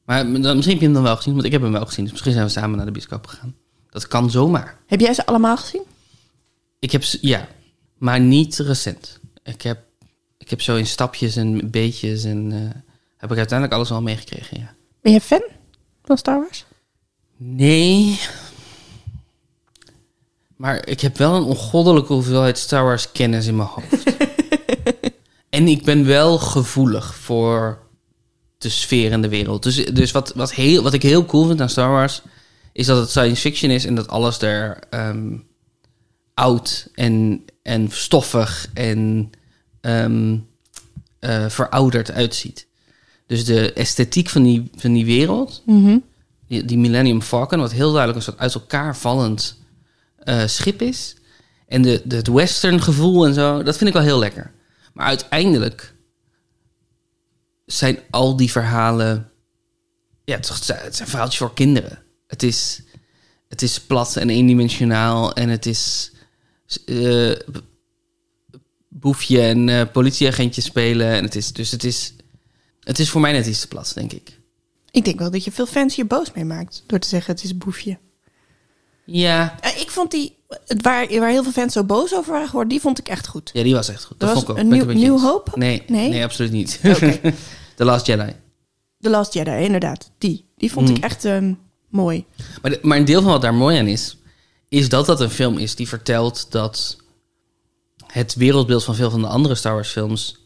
Maar 0.05 0.23
dan, 0.23 0.55
misschien 0.55 0.69
heb 0.69 0.79
je 0.79 0.85
hem 0.85 0.93
dan 0.93 1.03
wel 1.03 1.15
gezien, 1.15 1.33
want 1.33 1.45
ik 1.45 1.51
heb 1.51 1.61
hem 1.61 1.71
wel 1.71 1.85
gezien. 1.85 2.03
Dus 2.03 2.11
misschien 2.13 2.33
zijn 2.33 2.45
we 2.45 2.51
samen 2.51 2.77
naar 2.77 2.85
de 2.85 2.91
bioscoop 2.91 3.27
gegaan. 3.27 3.55
Dat 3.89 4.07
kan 4.07 4.29
zomaar. 4.31 4.77
Heb 4.85 4.99
jij 4.99 5.13
ze 5.13 5.25
allemaal 5.25 5.57
gezien? 5.57 5.83
Ik 6.79 6.91
heb, 6.91 7.03
ze- 7.03 7.17
ja, 7.21 7.47
maar 7.97 8.19
niet 8.19 8.57
recent. 8.57 9.19
Ik 9.43 9.61
heb, 9.61 9.79
ik 10.37 10.49
heb 10.49 10.61
zo 10.61 10.75
in 10.75 10.87
stapjes 10.87 11.35
en 11.35 11.71
beetjes 11.71 12.23
en 12.23 12.51
eh, 12.51 12.81
heb 13.17 13.31
ik 13.31 13.37
uiteindelijk 13.37 13.77
alles 13.77 13.91
al 13.91 14.01
meegekregen, 14.01 14.59
ja. 14.59 14.73
Ben 15.01 15.13
je 15.13 15.21
fan 15.21 15.43
van 16.03 16.17
Star 16.17 16.39
Wars? 16.39 16.65
Nee. 17.37 18.19
Maar 20.55 20.87
ik 20.87 21.01
heb 21.01 21.17
wel 21.17 21.35
een 21.35 21.43
ongoddelijke 21.43 22.13
hoeveelheid 22.13 22.57
Star 22.57 22.83
Wars 22.83 23.11
kennis 23.11 23.47
in 23.47 23.55
mijn 23.55 23.67
hoofd. 23.67 24.03
en 25.49 25.67
ik 25.67 25.83
ben 25.83 26.05
wel 26.05 26.37
gevoelig 26.37 27.15
voor 27.15 27.79
de 28.57 28.69
sfeer 28.69 29.11
en 29.11 29.21
de 29.21 29.29
wereld. 29.29 29.63
Dus, 29.63 29.85
dus 29.85 30.11
wat, 30.11 30.33
wat, 30.35 30.53
heel, 30.53 30.83
wat 30.83 30.93
ik 30.93 31.01
heel 31.01 31.25
cool 31.25 31.47
vind 31.47 31.61
aan 31.61 31.69
Star 31.69 31.89
Wars... 31.89 32.21
is 32.71 32.85
dat 32.85 32.97
het 32.97 33.09
science 33.09 33.41
fiction 33.41 33.71
is 33.71 33.85
en 33.85 33.95
dat 33.95 34.07
alles 34.07 34.41
er 34.41 34.79
ehm, 34.89 35.37
oud 36.33 36.89
en, 36.93 37.45
en 37.61 37.91
stoffig 37.91 38.67
en 38.73 39.29
ehm, 39.81 40.37
eh, 41.19 41.49
verouderd 41.49 42.11
uitziet. 42.11 42.67
Dus 43.25 43.45
de 43.45 43.73
esthetiek 43.73 44.29
van 44.29 44.43
die, 44.43 44.69
van 44.75 44.93
die 44.93 45.05
wereld 45.05 45.61
Mhm. 45.65 45.97
die, 46.47 46.65
die 46.65 46.77
Millennium 46.77 47.21
Falcon, 47.21 47.59
wat 47.59 47.71
heel 47.71 47.89
duidelijk 47.91 48.17
een 48.17 48.23
soort 48.23 48.37
uit 48.39 48.53
elkaar 48.53 48.97
vallend 48.97 49.59
eh, 50.17 50.47
schip 50.47 50.81
is. 50.81 51.15
En 51.67 51.81
de, 51.81 52.01
de, 52.05 52.15
het 52.15 52.27
western 52.27 52.81
gevoel 52.81 53.25
en 53.25 53.33
zo, 53.33 53.63
dat 53.63 53.77
vind 53.77 53.89
ik 53.89 53.95
wel 53.95 54.03
heel 54.05 54.19
lekker. 54.19 54.51
Maar 54.93 55.05
uiteindelijk 55.05 55.93
zijn 57.65 57.99
al 58.09 58.35
die 58.35 58.51
verhalen... 58.51 59.31
Ja, 60.23 60.35
het, 60.35 60.49
is- 60.49 60.67
het 60.67 60.95
zijn 60.95 61.07
verhaaltjes 61.09 61.39
voor 61.39 61.53
kinderen. 61.53 62.03
Het 62.27 62.43
is, 62.43 62.81
het 63.47 63.61
is 63.61 63.79
plat 63.81 64.15
en 64.15 64.29
eendimensionaal 64.29 65.33
en 65.33 65.49
het 65.49 65.65
is... 65.65 66.11
eh, 66.85 67.31
boefje 68.87 69.41
en 69.41 69.69
eh, 69.69 69.81
politieagentje 69.91 70.61
spelen. 70.61 71.07
En 71.07 71.23
het 71.23 71.35
is, 71.35 71.53
dus 71.53 71.71
het 71.71 71.83
is, 71.83 72.13
het 72.79 72.99
is 72.99 73.09
voor 73.09 73.21
mij 73.21 73.31
net 73.31 73.47
iets 73.47 73.59
te 73.61 73.67
plat, 73.67 73.91
denk 73.95 74.13
ik. 74.13 74.39
Ik 74.91 75.05
denk 75.05 75.19
wel 75.19 75.31
dat 75.31 75.43
je 75.43 75.51
veel 75.51 75.65
fans 75.65 75.95
hier 75.95 76.07
boos 76.07 76.31
mee 76.33 76.45
maakt. 76.45 76.83
Door 76.87 76.99
te 76.99 77.07
zeggen 77.07 77.33
het 77.33 77.43
is 77.43 77.57
boefje. 77.57 77.97
Ja, 79.05 79.57
Eh, 79.61 79.81
ik 79.81 79.89
vond 79.91 80.11
die, 80.11 80.35
waar, 80.81 81.07
waar 81.19 81.29
heel 81.29 81.43
veel 81.43 81.51
fans 81.51 81.73
zo 81.73 81.83
boos 81.83 82.13
over 82.15 82.31
waren 82.31 82.47
geworden, 82.47 82.69
die 82.69 82.79
vond 82.81 82.99
ik 82.99 83.07
echt 83.07 83.27
goed. 83.27 83.49
Ja, 83.53 83.63
die 83.63 83.73
was 83.73 83.89
echt 83.89 84.03
goed. 84.03 84.19
Dat 84.19 84.29
vond 84.31 84.43
ik 84.43 84.49
ook. 84.49 84.57
een 84.57 84.97
nieuw-. 84.97 85.19
Hope? 85.19 85.51
Nee, 85.55 85.83
Nee? 85.87 86.09
nee, 86.09 86.23
absoluut 86.23 86.51
niet. 86.51 86.79
Oké. 86.85 87.19
The 87.75 87.85
Last 87.85 88.05
Jedi. 88.05 88.33
The 88.99 89.09
Last 89.09 89.33
Jedi, 89.33 89.51
inderdaad. 89.51 90.11
Die. 90.17 90.45
Die 90.57 90.71
vond 90.71 90.89
Mm. 90.89 90.95
ik 90.95 91.03
echt 91.03 91.25
ehm, 91.25 91.53
mooi. 91.89 92.25
Maar, 92.61 92.71
de- 92.71 92.79
maar 92.81 92.97
een 92.97 93.05
deel 93.05 93.21
van 93.21 93.31
wat 93.31 93.41
daar 93.41 93.53
mooi 93.53 93.77
aan 93.77 93.87
is, 93.87 94.17
is 94.71 94.89
dat 94.89 95.05
dat 95.05 95.21
een 95.21 95.29
film 95.29 95.57
is 95.57 95.75
die 95.75 95.87
vertelt 95.87 96.51
dat 96.51 96.97
het 98.05 98.35
wereldbeeld 98.35 98.83
van 98.83 98.95
veel 98.95 99.09
van 99.09 99.21
de 99.21 99.27
andere 99.27 99.55
Star 99.55 99.73
Wars 99.73 99.89
films 99.89 100.41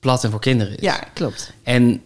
plat 0.00 0.24
en 0.24 0.30
voor 0.30 0.40
kinderen 0.40 0.76
is. 0.76 0.82
Ja, 0.82 1.08
klopt. 1.14 1.52
En 1.62 2.02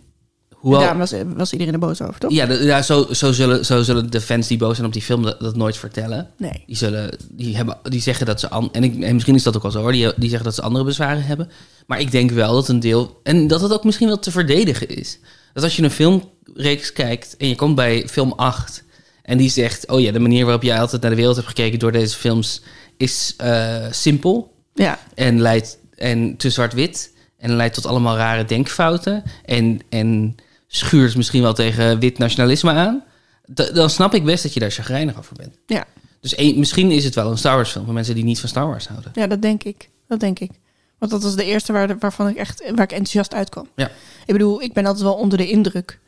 hoewel... 0.50 0.80
Daar 0.80 0.98
was, 0.98 1.12
was 1.26 1.52
iedereen 1.52 1.72
er 1.72 1.78
boos 1.78 2.02
over, 2.02 2.20
toch? 2.20 2.30
Ja, 2.30 2.46
de- 2.46 2.64
ja 2.64 2.82
zo, 2.82 3.06
zo, 3.10 3.32
zullen, 3.32 3.64
zo 3.64 3.82
zullen 3.82 4.10
de 4.10 4.20
fans 4.20 4.46
die 4.46 4.58
boos 4.58 4.74
zijn 4.74 4.86
op 4.86 4.92
die 4.92 5.02
film 5.02 5.22
dat, 5.22 5.40
dat 5.40 5.56
nooit 5.56 5.76
vertellen. 5.76 6.30
Nee. 6.36 6.62
Die, 6.66 6.76
zullen, 6.76 7.16
die, 7.30 7.56
hebben, 7.56 7.78
die 7.82 8.00
zeggen 8.00 8.26
dat 8.26 8.40
ze... 8.40 8.48
An, 8.48 8.72
en, 8.72 8.84
ik, 8.84 9.02
en 9.02 9.14
misschien 9.14 9.34
is 9.34 9.42
dat 9.42 9.56
ook 9.56 9.62
wel 9.62 9.70
zo 9.70 9.80
hoor. 9.80 9.92
Die, 9.92 10.12
die 10.16 10.28
zeggen 10.28 10.44
dat 10.46 10.54
ze 10.54 10.62
andere 10.62 10.84
bezwaren 10.84 11.24
hebben. 11.24 11.50
Maar 11.86 12.00
ik 12.00 12.10
denk 12.10 12.30
wel 12.30 12.52
dat 12.52 12.68
een 12.68 12.80
deel... 12.80 13.20
En 13.22 13.46
dat 13.46 13.60
het 13.60 13.72
ook 13.72 13.84
misschien 13.84 14.08
wel 14.08 14.18
te 14.18 14.30
verdedigen 14.30 14.88
is. 14.88 15.18
Dat 15.52 15.62
als 15.62 15.76
je 15.76 15.82
een 15.82 15.90
filmreeks 15.90 16.92
kijkt 16.92 17.36
en 17.36 17.48
je 17.48 17.54
komt 17.54 17.74
bij 17.74 18.08
film 18.08 18.32
8... 18.32 18.86
En 19.28 19.38
die 19.38 19.50
zegt, 19.50 19.88
oh 19.88 20.00
ja, 20.00 20.12
de 20.12 20.18
manier 20.18 20.44
waarop 20.44 20.62
jij 20.62 20.80
altijd 20.80 21.00
naar 21.02 21.10
de 21.10 21.16
wereld 21.16 21.36
hebt 21.36 21.48
gekeken 21.48 21.78
door 21.78 21.92
deze 21.92 22.16
films 22.16 22.62
is 22.96 23.34
eh, 23.36 23.86
simpel 23.90 24.54
Ja, 24.74 24.98
en 25.14 25.40
leidt 25.40 25.78
en 25.94 26.36
te 26.36 26.50
zwart-wit 26.50 27.12
en 27.38 27.56
leidt 27.56 27.74
tot 27.74 27.86
allemaal 27.86 28.16
rare 28.16 28.44
denkfouten 28.44 29.22
en, 29.44 29.80
en 29.88 30.34
schuurt 30.66 31.16
misschien 31.16 31.42
wel 31.42 31.54
tegen 31.54 31.98
wit 31.98 32.18
nationalisme 32.18 32.70
aan. 32.72 33.04
Da- 33.46 33.70
dan 33.72 33.90
snap 33.90 34.14
ik 34.14 34.24
best 34.24 34.42
dat 34.42 34.54
je 34.54 34.60
daar 34.60 34.70
chagrijnig 34.70 35.18
over 35.18 35.36
bent. 35.36 35.54
ja. 35.66 35.84
Dus 36.20 36.34
één- 36.34 36.58
misschien 36.58 36.90
is 36.90 37.04
het 37.04 37.14
wel 37.14 37.30
een 37.30 37.38
Star 37.38 37.54
Wars 37.54 37.70
film 37.70 37.84
voor 37.84 37.94
mensen 37.94 38.14
die 38.14 38.24
niet 38.24 38.40
van 38.40 38.48
Star 38.48 38.66
Wars 38.66 38.86
houden. 38.88 39.10
ja, 39.14 39.26
dat 39.26 39.42
denk 39.42 39.62
ik. 39.64 39.88
Dat 40.08 40.20
denk 40.20 40.38
ik. 40.38 40.50
Want 40.98 41.12
dat 41.12 41.22
was 41.22 41.36
de 41.36 41.44
eerste 41.44 41.72
waar, 41.72 41.98
waarvan 41.98 42.28
ik 42.28 42.36
echt 42.36 42.60
waar 42.74 42.84
ik 42.84 42.90
enthousiast 42.90 43.34
uitkwam. 43.34 43.68
Ja. 43.76 43.86
Ik 44.26 44.32
bedoel, 44.32 44.62
ik 44.62 44.72
ben 44.72 44.86
altijd 44.86 45.04
wel 45.04 45.14
onder 45.14 45.38
de 45.38 45.48
indruk 45.48 45.98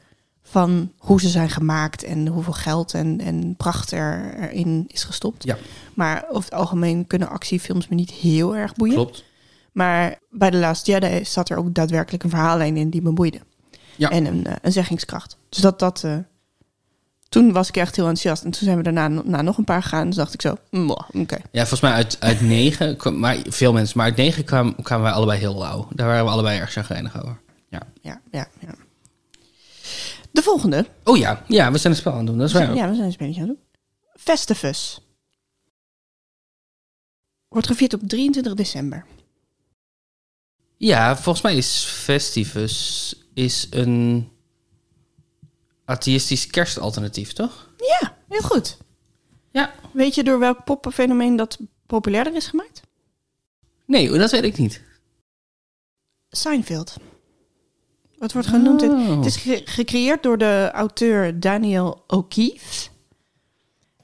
van 0.50 0.92
hoe 0.98 1.20
ze 1.20 1.28
zijn 1.28 1.50
gemaakt 1.50 2.02
en 2.02 2.26
hoeveel 2.26 2.52
geld 2.52 2.94
en, 2.94 3.20
en 3.20 3.54
pracht 3.56 3.90
er, 3.92 4.34
erin 4.40 4.84
is 4.88 5.04
gestopt. 5.04 5.44
Ja. 5.44 5.56
Maar 5.94 6.24
over 6.28 6.44
het 6.44 6.54
algemeen 6.58 7.06
kunnen 7.06 7.28
actiefilms 7.28 7.88
me 7.88 7.94
niet 7.94 8.10
heel 8.10 8.56
erg 8.56 8.74
boeien. 8.74 8.94
Klopt. 8.94 9.24
Maar 9.72 10.18
bij 10.30 10.50
The 10.50 10.56
Last 10.56 10.86
Jedi 10.86 11.24
zat 11.24 11.50
er 11.50 11.56
ook 11.56 11.74
daadwerkelijk 11.74 12.22
een 12.24 12.30
verhaallijn 12.30 12.76
in 12.76 12.90
die 12.90 13.02
me 13.02 13.12
boeide. 13.12 13.40
Ja. 13.96 14.10
En 14.10 14.24
een, 14.26 14.46
eh, 14.46 14.54
een 14.62 14.72
zeggingskracht. 14.72 15.36
Dus 15.48 15.58
dat, 15.62 15.78
dat, 15.78 16.04
eh, 16.04 16.16
toen 17.28 17.52
was 17.52 17.68
ik 17.68 17.76
echt 17.76 17.96
heel 17.96 18.04
enthousiast. 18.06 18.44
En 18.44 18.50
toen 18.50 18.62
zijn 18.64 18.76
we 18.76 18.82
daarna 18.82 19.08
na 19.08 19.42
nog 19.42 19.58
een 19.58 19.64
paar 19.64 19.82
gegaan. 19.82 20.06
Dus 20.06 20.16
dacht 20.16 20.34
ik 20.34 20.40
zo, 20.42 20.54
"Mwah, 20.70 21.08
oké. 21.12 21.36
Ja, 21.50 21.60
volgens 21.60 21.80
mij 21.80 21.92
uit, 21.92 22.16
uit 22.20 22.40
negen, 22.40 22.96
kwam- 22.96 23.18
maar 23.18 23.36
veel 23.48 23.72
mensen, 23.72 23.96
maar 23.98 24.06
uit 24.06 24.16
negen 24.16 24.44
kwamen, 24.44 24.74
kwamen 24.82 25.04
wij 25.04 25.14
allebei 25.14 25.38
heel 25.38 25.58
lauw. 25.58 25.88
Daar 25.94 26.06
waren 26.06 26.24
we 26.24 26.30
allebei 26.30 26.58
erg 26.58 26.70
chagrijnig 26.72 27.22
over. 27.22 27.40
Ja. 27.68 27.82
Ja, 28.00 28.20
ja, 28.30 28.46
ja. 28.58 28.74
De 30.40 30.46
volgende. 30.46 30.86
Oh 31.04 31.16
ja, 31.16 31.44
ja, 31.48 31.72
we 31.72 31.78
zijn 31.78 31.92
een 31.92 31.98
spel 31.98 32.12
aan 32.12 32.18
het 32.18 32.26
doen, 32.26 32.38
dat 32.38 32.48
is 32.48 32.52
waar. 32.52 32.74
Ja, 32.74 32.88
we 32.88 32.94
zijn 32.94 33.06
een 33.06 33.12
spelletje 33.12 33.40
aan 33.40 33.48
het 33.48 33.56
doen. 33.56 33.66
Festivus. 34.14 35.00
Wordt 37.48 37.66
gevierd 37.66 37.94
op 37.94 38.00
23 38.06 38.54
december. 38.54 39.06
Ja, 40.76 41.16
volgens 41.16 41.44
mij 41.44 41.56
is 41.56 41.84
Festivus 41.84 43.14
is 43.34 43.66
een 43.70 44.28
atheïstisch 45.84 46.46
kerstalternatief, 46.46 47.32
toch? 47.32 47.70
Ja, 48.00 48.16
heel 48.28 48.42
goed. 48.42 48.76
Ja. 49.50 49.74
Weet 49.92 50.14
je 50.14 50.24
door 50.24 50.38
welk 50.38 50.64
poppenfenomeen 50.64 51.36
dat 51.36 51.58
populairder 51.86 52.34
is 52.34 52.46
gemaakt? 52.46 52.80
Nee, 53.86 54.18
dat 54.18 54.30
weet 54.30 54.44
ik 54.44 54.58
niet. 54.58 54.82
Seinfeld. 56.30 56.96
Het 58.20 58.32
wordt 58.32 58.48
genoemd. 58.48 58.82
Oh. 58.82 59.16
Het 59.16 59.24
is 59.26 59.36
ge- 59.36 59.62
gecreëerd 59.64 60.22
door 60.22 60.38
de 60.38 60.70
auteur 60.72 61.40
Daniel 61.40 62.04
O'Keefe. 62.06 62.88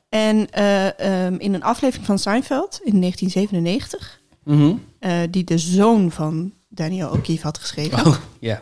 En 0.09 0.51
eh, 0.51 1.01
ehm, 1.27 1.35
in 1.35 1.55
een 1.55 1.63
aflevering 1.63 2.07
van 2.07 2.19
Seinfeld 2.19 2.81
in 2.85 2.99
1997, 3.01 4.21
Mhm. 4.45 4.75
eh, 4.99 5.19
die 5.31 5.45
de 5.45 5.59
zoon 5.59 6.11
van 6.11 6.53
Daniel 6.69 7.11
O'Keefe 7.11 7.43
had 7.43 7.59
geschreven, 7.59 8.07
Oh, 8.07 8.17
ja. 8.41 8.61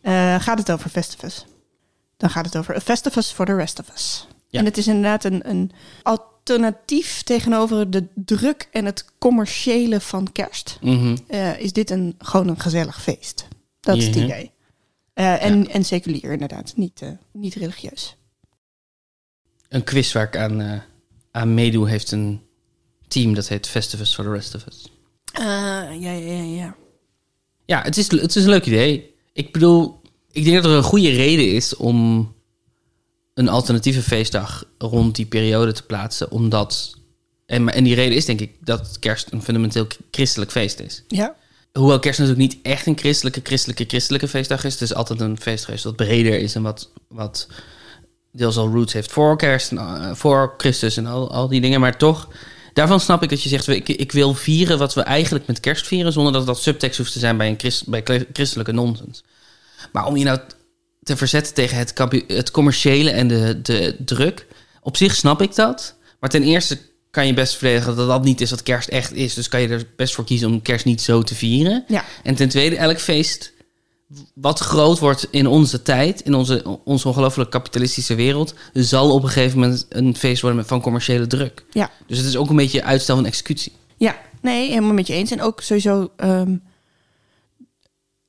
eh, 0.00 0.40
gaat 0.40 0.58
het 0.58 0.72
over 0.72 0.90
Festivus. 0.90 1.46
Dan 2.16 2.30
gaat 2.30 2.44
het 2.44 2.56
over 2.56 2.74
A 2.76 2.80
Festivus 2.80 3.30
for 3.30 3.46
the 3.46 3.54
Rest 3.54 3.78
of 3.80 3.88
Us. 3.94 4.26
En 4.50 4.64
het 4.64 4.76
is 4.78 4.86
inderdaad 4.86 5.24
een, 5.24 5.48
een 5.50 5.70
alternatief 6.02 7.22
tegenover 7.22 7.90
de 7.90 8.06
druk 8.14 8.68
en 8.72 8.84
het 8.84 9.04
commerciële 9.18 10.00
van 10.00 10.32
kerst. 10.32 10.78
Mhm. 10.80 11.16
Is 11.58 11.72
dit 11.72 11.90
een, 11.90 12.14
gewoon 12.18 12.48
een 12.48 12.60
gezellig 12.60 13.02
feest. 13.02 13.48
Dat 13.80 13.96
is 13.96 14.06
het 14.06 14.14
Mhm. 14.14 14.24
idee. 14.24 14.50
Eh, 15.20 15.44
en, 15.44 15.68
en 15.68 15.84
seculier 15.84 16.32
inderdaad, 16.32 16.72
niet, 16.76 17.02
eh, 17.02 17.08
niet 17.32 17.54
religieus. 17.54 18.16
Een 19.68 19.84
quiz 19.84 20.12
waar 20.12 20.26
ik 20.26 20.36
aan, 20.36 20.60
eh, 20.60 20.80
aan 21.30 21.54
meedoe 21.54 21.88
heeft 21.88 22.10
een 22.10 22.42
team 23.08 23.34
dat 23.34 23.48
heet 23.48 23.68
Festivus 23.68 24.14
for 24.14 24.24
the 24.24 24.30
Rest 24.30 24.54
of 24.54 24.66
Us. 24.66 24.88
Ja, 25.32 25.90
ja, 25.90 26.12
ja, 26.12 26.42
ja. 26.42 26.76
Ja, 27.64 27.82
het 27.82 27.96
is, 27.96 28.10
het 28.10 28.36
is 28.36 28.42
een 28.44 28.50
leuk 28.50 28.66
idee. 28.66 29.14
Ik 29.32 29.52
bedoel, 29.52 30.00
ik 30.30 30.44
denk 30.44 30.56
dat 30.56 30.64
er 30.64 30.76
een 30.76 30.82
goede 30.82 31.10
reden 31.10 31.52
is 31.52 31.76
om 31.76 32.32
een 33.34 33.48
alternatieve 33.48 34.02
feestdag 34.02 34.64
rond 34.78 35.16
die 35.16 35.26
periode 35.26 35.72
te 35.72 35.82
plaatsen. 35.82 36.30
Omdat, 36.30 36.96
en, 37.46 37.68
en 37.68 37.84
die 37.84 37.94
reden 37.94 38.16
is 38.16 38.24
denk 38.24 38.40
ik 38.40 38.56
dat 38.60 38.98
kerst 38.98 39.32
een 39.32 39.42
fundamenteel 39.42 39.86
christelijk 40.10 40.50
feest 40.50 40.80
is. 40.80 41.04
Ja. 41.08 41.36
Hoewel 41.72 41.98
kerst 41.98 42.18
natuurlijk 42.18 42.52
niet 42.52 42.62
echt 42.62 42.86
een 42.86 42.98
christelijke, 42.98 43.40
christelijke, 43.42 43.84
christelijke 43.86 44.28
feestdag 44.28 44.64
is. 44.64 44.72
Het 44.72 44.82
is 44.82 44.94
altijd 44.94 45.20
een 45.20 45.40
feest 45.40 45.64
geweest 45.64 45.84
wat 45.84 45.96
breder 45.96 46.38
is 46.38 46.54
en 46.54 46.62
wat, 46.62 46.90
wat 47.08 47.48
deels 48.32 48.56
al 48.56 48.68
roots 48.68 48.92
heeft 48.92 49.12
voor 49.12 49.36
kerst 49.36 49.72
eh, 49.72 50.10
voor 50.14 50.54
Christus 50.56 50.96
en 50.96 51.06
al, 51.06 51.30
al 51.32 51.48
die 51.48 51.60
dingen. 51.60 51.80
Maar 51.80 51.96
toch, 51.96 52.28
daarvan 52.72 53.00
snap 53.00 53.22
ik 53.22 53.28
dat 53.28 53.42
je 53.42 53.48
zegt, 53.48 53.68
ik, 53.68 53.88
ik 53.88 54.12
wil 54.12 54.34
vieren 54.34 54.78
wat 54.78 54.94
we 54.94 55.00
eigenlijk 55.00 55.46
met 55.46 55.60
kerst 55.60 55.86
vieren, 55.86 56.12
zonder 56.12 56.32
dat 56.32 56.46
dat 56.46 56.60
subtekst 56.60 56.98
hoeft 56.98 57.12
te 57.12 57.18
zijn 57.18 57.36
bij, 57.36 57.48
een 57.48 57.58
christ, 57.58 57.88
bij 57.88 58.26
christelijke 58.32 58.72
nonsens. 58.72 59.22
Maar 59.92 60.06
om 60.06 60.16
je 60.16 60.24
nou 60.24 60.38
te 61.02 61.16
verzetten 61.16 61.54
tegen 61.54 61.76
het, 61.76 61.94
het 62.26 62.50
commerciële 62.50 63.10
en 63.10 63.28
de, 63.28 63.60
de 63.62 63.96
druk, 64.04 64.46
op 64.82 64.96
zich 64.96 65.14
snap 65.14 65.42
ik 65.42 65.54
dat. 65.54 65.94
Maar 66.20 66.30
ten 66.30 66.42
eerste 66.42 66.78
kan 67.10 67.26
je 67.26 67.34
best 67.34 67.56
verdedigen 67.56 67.96
dat 67.96 68.08
dat 68.08 68.24
niet 68.24 68.40
is 68.40 68.50
wat 68.50 68.62
kerst 68.62 68.88
echt 68.88 69.12
is. 69.14 69.34
Dus 69.34 69.48
kan 69.48 69.60
je 69.60 69.68
er 69.68 69.86
best 69.96 70.14
voor 70.14 70.24
kiezen 70.24 70.48
om 70.50 70.62
kerst 70.62 70.84
niet 70.84 71.00
zo 71.00 71.22
te 71.22 71.34
vieren. 71.34 71.84
Ja. 71.88 72.04
En 72.22 72.34
ten 72.34 72.48
tweede, 72.48 72.76
elk 72.76 72.98
feest 72.98 73.52
wat 74.34 74.58
groot 74.58 74.98
wordt 74.98 75.26
in 75.30 75.46
onze 75.46 75.82
tijd, 75.82 76.20
in 76.20 76.34
onze, 76.34 76.78
onze 76.84 77.08
ongelooflijk 77.08 77.50
kapitalistische 77.50 78.14
wereld, 78.14 78.54
zal 78.72 79.12
op 79.14 79.22
een 79.22 79.28
gegeven 79.28 79.58
moment 79.58 79.86
een 79.88 80.16
feest 80.16 80.40
worden 80.40 80.58
met- 80.60 80.68
van 80.68 80.80
commerciële 80.80 81.26
druk. 81.26 81.64
Ja. 81.70 81.90
Dus 82.06 82.18
het 82.18 82.26
is 82.26 82.36
ook 82.36 82.50
een 82.50 82.56
beetje 82.56 82.82
uitstel 82.84 83.16
van 83.16 83.26
executie. 83.26 83.72
Ja, 83.96 84.16
nee, 84.42 84.68
helemaal 84.68 84.92
met 84.92 85.06
je 85.06 85.12
eens. 85.12 85.30
En 85.30 85.42
ook 85.42 85.60
sowieso, 85.60 86.10
ehm, 86.16 86.56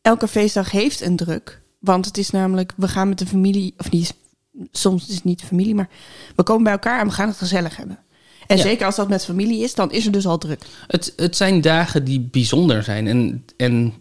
elke 0.02 0.28
feestdag 0.28 0.72
heeft 0.72 1.02
een 1.02 1.16
druk. 1.16 1.62
Want 1.80 2.06
het 2.06 2.18
is 2.18 2.30
namelijk, 2.30 2.74
we 2.76 2.88
gaan 2.88 3.10
met 3.10 3.20
de 3.20 3.26
familie, 3.28 3.74
of 3.78 3.92
niet, 3.92 4.14
soms 4.72 5.08
is 5.08 5.16
het 5.16 5.24
niet 5.24 5.40
de 5.40 5.46
familie, 5.46 5.76
maar 5.76 5.90
we 6.36 6.44
komen 6.44 6.64
bij 6.64 6.72
elkaar 6.74 7.00
en 7.00 7.08
we 7.08 7.14
gaan 7.14 7.28
het 7.28 7.38
gezellig 7.38 7.76
hebben. 7.78 8.00
En 8.52 8.58
Ja. 8.58 8.64
zeker 8.64 8.86
als 8.86 8.96
dat 8.96 9.10
met 9.10 9.26
familie 9.26 9.64
is, 9.64 9.76
dan 9.76 9.92
is 9.92 10.06
er 10.06 10.12
dus 10.12 10.26
al 10.28 10.38
druk. 10.38 10.62
Het, 10.88 11.14
het 11.16 11.36
zijn 11.36 11.62
dagen 11.62 12.04
die 12.04 12.20
bijzonder 12.20 12.84
zijn. 12.84 13.08
En, 13.08 13.46
en 13.58 13.94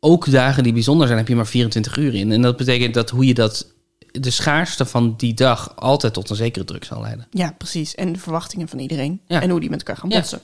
ook 0.00 0.30
dagen 0.30 0.62
die 0.62 0.72
bijzonder 0.72 1.06
zijn, 1.06 1.18
heb 1.18 1.28
je 1.28 1.36
maar 1.36 1.46
24 1.46 1.96
uur 1.96 2.14
in. 2.14 2.32
En 2.32 2.42
dat 2.42 2.56
betekent 2.56 2.94
dat 2.94 3.10
hoe 3.10 3.26
je 3.26 3.34
dat, 3.34 3.72
de 4.10 4.30
schaarste 4.30 4.84
van 4.86 5.14
die 5.16 5.34
dag, 5.34 5.76
altijd 5.76 6.12
tot 6.14 6.30
een 6.30 6.36
zekere 6.36 6.64
druk 6.64 6.84
zal 6.84 7.00
leiden. 7.00 7.26
Ja, 7.30 7.54
precies. 7.58 7.94
En 7.94 8.12
de 8.12 8.18
verwachtingen 8.18 8.68
van 8.68 8.78
iedereen. 8.78 9.20
Ja. 9.26 9.42
En 9.42 9.50
hoe 9.50 9.60
die 9.60 9.70
met 9.70 9.78
elkaar 9.78 9.96
gaan 9.96 10.10
Ja. 10.10 10.16
botsen. 10.18 10.40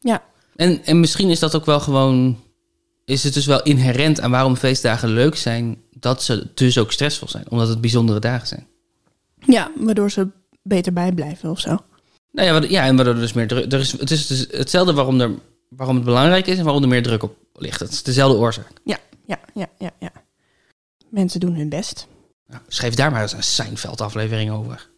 Ja. 0.00 0.22
En, 0.56 0.84
en 0.84 1.00
misschien 1.00 1.30
is 1.30 1.38
dat 1.38 1.54
ook 1.56 1.66
wel 1.66 1.80
gewoon. 1.80 2.38
Is 3.04 3.24
het 3.24 3.34
dus 3.34 3.46
wel 3.46 3.62
inherent 3.62 4.20
aan 4.20 4.30
waarom 4.30 4.56
feestdagen 4.56 5.08
leuk 5.08 5.36
zijn, 5.36 5.76
dat 5.92 6.22
ze 6.22 6.50
dus 6.54 6.78
ook 6.78 6.92
stressvol 6.92 7.28
zijn, 7.28 7.44
omdat 7.50 7.68
het 7.68 7.80
bijzondere 7.80 8.18
dagen 8.20 8.46
zijn. 8.46 8.66
Ja, 9.46 9.70
waardoor 9.76 10.10
ze 10.10 10.28
beter 10.64 10.92
bijblijven 10.92 11.50
of 11.50 11.60
zo. 11.60 11.78
Nou 12.30 12.48
ja, 12.48 12.52
wat- 12.60 12.70
ja 12.70 12.84
en 12.84 12.96
waardoor 12.96 13.14
er 13.14 13.20
dus 13.20 13.32
meer 13.32 13.48
druk. 13.48 13.72
Er 13.72 13.80
is, 13.80 13.92
het 13.92 14.10
is 14.10 14.26
dus 14.26 14.46
hetzelfde 14.50 14.92
waarom, 14.94 15.20
er, 15.20 15.30
waarom 15.68 15.96
het 15.96 16.04
belangrijk 16.04 16.46
is 16.46 16.58
en 16.58 16.64
waarom 16.64 16.82
er 16.82 16.88
meer 16.88 17.02
druk 17.02 17.22
op 17.22 17.36
ligt. 17.52 17.80
Het 17.80 17.90
is 17.92 18.02
dezelfde 18.02 18.38
oorzaak. 18.38 18.66
Ja, 18.84 18.98
ja, 19.26 19.38
ja, 19.54 19.66
ja, 19.78 19.90
ja. 19.98 20.12
Mensen 21.10 21.40
doen 21.40 21.54
hun 21.54 21.68
best. 21.68 22.06
Nou, 22.46 22.62
schrijf 22.68 22.94
daar 22.94 23.10
maar 23.10 23.22
eens 23.22 23.32
een 23.32 23.42
Seinfeld-aflevering 23.42 24.50
over. 24.50 24.90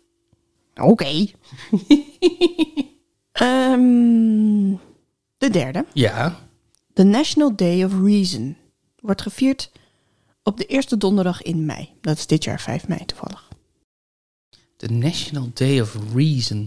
Oké. 0.74 1.06
Ehm, 3.32 4.74
de 5.38 5.50
derde. 5.50 5.84
Ja, 5.92 6.36
The 6.92 7.02
National 7.02 7.56
Day 7.56 7.84
of 7.84 7.92
Reason 8.04 8.56
wordt 9.00 9.22
gevierd 9.22 9.70
op 10.42 10.56
de 10.56 10.64
eerste 10.66 10.96
donderdag 10.96 11.42
in 11.42 11.66
mei. 11.66 11.88
Dat 12.00 12.16
is 12.16 12.26
dit 12.26 12.44
jaar 12.44 12.60
5 12.60 12.88
mei 12.88 13.04
toevallig. 13.04 13.45
De 14.76 14.90
National 14.90 15.50
Day 15.54 15.80
of 15.80 15.96
Reason. 16.14 16.62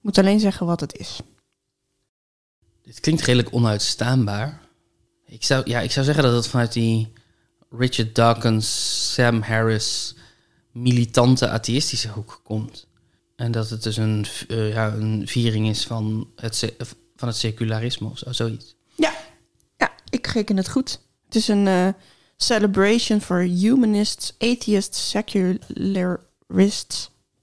moet 0.00 0.18
alleen 0.18 0.40
zeggen 0.40 0.66
wat 0.66 0.80
het 0.80 0.96
is. 0.96 1.20
Dit 2.82 3.00
klinkt 3.00 3.22
redelijk 3.22 3.54
onuitstaanbaar. 3.54 4.60
Ik 5.26 5.44
zou, 5.44 5.62
ja, 5.70 5.80
ik 5.80 5.90
zou 5.90 6.04
zeggen 6.04 6.24
dat 6.24 6.34
het 6.34 6.46
vanuit 6.46 6.72
die 6.72 7.12
Richard 7.70 8.14
Dawkins, 8.14 9.12
Sam 9.14 9.42
Harris, 9.42 10.14
militante 10.72 11.48
atheïstische 11.48 12.08
hoek 12.08 12.40
komt. 12.44 12.86
En 13.36 13.52
dat 13.52 13.70
het 13.70 13.82
dus 13.82 13.96
een, 13.96 14.26
eh, 14.48 14.72
ja, 14.72 14.92
een 14.92 15.28
viering 15.28 15.68
is 15.68 15.84
van 15.84 16.30
het, 16.36 16.74
van 17.16 17.28
het 17.28 17.36
secularisme 17.36 18.08
of 18.08 18.18
zo, 18.18 18.32
zoiets. 18.32 18.76
Ja, 18.94 19.14
ja 19.76 19.92
ik 20.10 20.26
reken 20.26 20.56
het 20.56 20.68
goed. 20.68 21.00
Het 21.24 21.34
is 21.34 21.48
een 21.48 21.66
eh, 21.66 21.88
celebration 22.36 23.20
for 23.20 23.40
humanists, 23.40 24.34
atheists, 24.38 25.14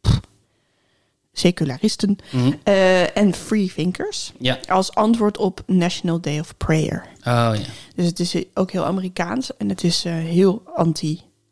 pff, 0.02 0.20
secularisten 1.34 2.18
Mhm. 2.32 2.54
eh, 2.64 3.18
en 3.18 3.34
freethinkers. 3.34 4.32
Ja. 4.40 4.60
Als 4.68 4.94
antwoord 4.96 5.38
op 5.38 5.64
National 5.66 6.22
Day 6.22 6.40
of 6.40 6.58
Prayer. 6.58 7.06
Oh 7.20 7.52
ja. 7.54 7.66
Dus 7.96 8.06
het 8.06 8.20
is 8.20 8.36
ook 8.54 8.72
heel 8.72 8.86
Amerikaans 8.86 9.58
en 9.58 9.70
het 9.70 9.84
is 9.84 10.06
eh, 10.06 10.14
heel 10.14 10.62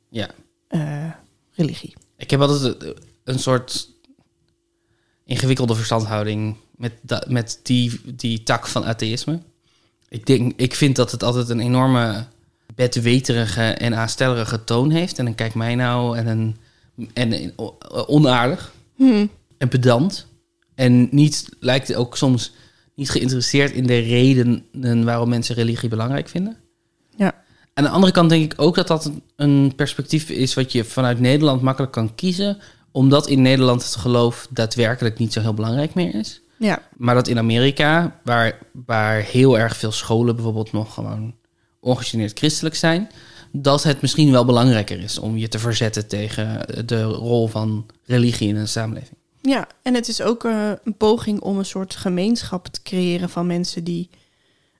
Ja. 0.09 0.29
anti-religie. 0.69 1.93
Ik 2.17 2.29
heb 2.31 2.41
altijd 2.41 2.93
een 3.23 3.39
soort 3.39 3.89
ingewikkelde 5.25 5.75
verstandhouding 5.75 6.55
met, 6.75 6.93
met 7.27 7.59
die, 7.63 8.01
die 8.15 8.43
tak 8.43 8.67
van 8.67 8.85
atheïsme. 8.85 9.39
Ik, 10.09 10.25
denk, 10.25 10.53
ik 10.55 10.75
vind 10.75 10.95
dat 10.95 11.11
het 11.11 11.23
altijd 11.23 11.49
een 11.49 11.59
enorme 11.59 12.25
bedweterige 12.75 13.61
en 13.61 13.95
aanstellerige 13.95 14.63
toon 14.63 14.89
heeft. 14.91 15.19
En 15.19 15.25
dan 15.25 15.35
kijk 15.35 15.53
mij 15.53 15.75
nou 15.75 16.17
en 16.17 16.27
een 16.27 16.57
en, 17.13 17.53
o- 17.55 17.77
onaardig 18.07 18.73
Hm. 18.95 19.25
en 19.57 19.67
pedant. 19.69 20.27
En 20.75 21.07
niet, 21.11 21.49
lijkt 21.59 21.95
ook 21.95 22.17
soms 22.17 22.53
niet 22.95 23.09
geïnteresseerd 23.09 23.71
in 23.71 23.87
de 23.87 23.99
redenen 23.99 25.03
waarom 25.03 25.29
mensen 25.29 25.55
religie 25.55 25.89
belangrijk 25.89 26.27
vinden. 26.29 26.57
Ja. 27.17 27.43
Aan 27.73 27.83
de 27.83 27.89
andere 27.89 28.11
kant 28.13 28.29
denk 28.29 28.53
ik 28.53 28.61
ook 28.61 28.75
dat 28.75 28.87
dat 28.87 29.05
een- 29.05 29.21
een 29.35 29.73
perspectief 29.75 30.29
is 30.29 30.53
wat 30.53 30.71
je 30.71 30.83
vanuit 30.83 31.19
Nederland 31.19 31.61
makkelijk 31.61 31.91
kan 31.93 32.15
kiezen, 32.15 32.57
omdat 32.91 33.27
in 33.27 33.41
Nederland 33.41 33.83
het 33.83 33.95
geloof 33.95 34.47
daadwerkelijk 34.49 35.17
niet 35.17 35.33
zo 35.33 35.41
heel 35.41 35.53
belangrijk 35.53 35.93
meer 35.93 36.15
is. 36.15 36.41
Ja, 36.59 36.81
Maar 36.97 37.15
dat 37.15 37.27
in 37.27 37.37
Amerika, 37.37 38.19
waar, 38.23 38.57
waar 38.85 39.21
heel 39.21 39.57
erg 39.59 39.77
veel 39.77 39.91
scholen 39.91 40.35
bijvoorbeeld 40.35 40.71
nog 40.71 40.93
gewoon 40.93 41.35
ongegeneerd 41.79 42.37
christelijk 42.37 42.75
zijn, 42.75 43.09
dat 43.61 43.83
het 43.83 44.01
misschien 44.01 44.31
wel 44.31 44.45
belangrijker 44.45 44.99
is 44.99 45.19
om 45.19 45.37
je 45.37 45.47
te 45.47 45.59
verzetten 45.59 46.07
tegen 46.07 46.65
de 46.87 47.03
rol 47.03 47.47
van 47.47 47.85
religie 48.05 48.47
in 48.47 48.55
een 48.55 48.67
samenleving. 48.67 49.17
Ja, 49.41 49.67
en 49.81 49.93
het 49.93 50.07
is 50.07 50.21
ook 50.21 50.43
eh, 50.45 50.71
een 50.83 50.97
poging 50.97 51.39
om 51.41 51.57
een 51.57 51.65
soort 51.65 51.95
gemeenschap 51.95 52.67
te 52.67 52.81
creëren 52.81 53.29
van 53.29 53.47
mensen 53.47 53.83
die. 53.83 54.09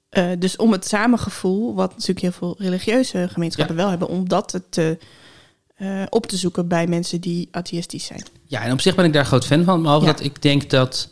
eh, 0.10 0.28
dus 0.40 0.56
om 0.56 0.72
het 0.72 0.88
samengevoel, 0.88 1.76
wat 1.76 1.92
natuurlijk 1.92 2.20
heel 2.20 2.32
veel 2.32 2.56
religieuze 2.58 3.28
gemeenschappen 3.32 3.76
wel 3.76 3.90
hebben, 3.90 4.08
om 4.08 4.30
dat 4.30 4.62
te, 4.70 4.98
eh, 5.76 6.04
op 6.10 6.26
te 6.26 6.38
zoeken 6.38 6.68
bij 6.68 6.88
mensen 6.88 7.22
die 7.22 7.48
atheïstisch 7.52 8.06
zijn. 8.06 8.24
Ja, 8.46 8.62
en 8.62 8.72
op 8.72 8.82
zich 8.82 8.96
ben 8.96 9.06
ik 9.06 9.14
daar 9.14 9.26
groot 9.26 9.46
fan 9.46 9.64
van. 9.64 9.82
Behalve 9.82 10.06
Ja. 10.06 10.12
dat 10.12 10.24
ik 10.24 10.42
denk 10.42 10.70
dat, 10.70 11.10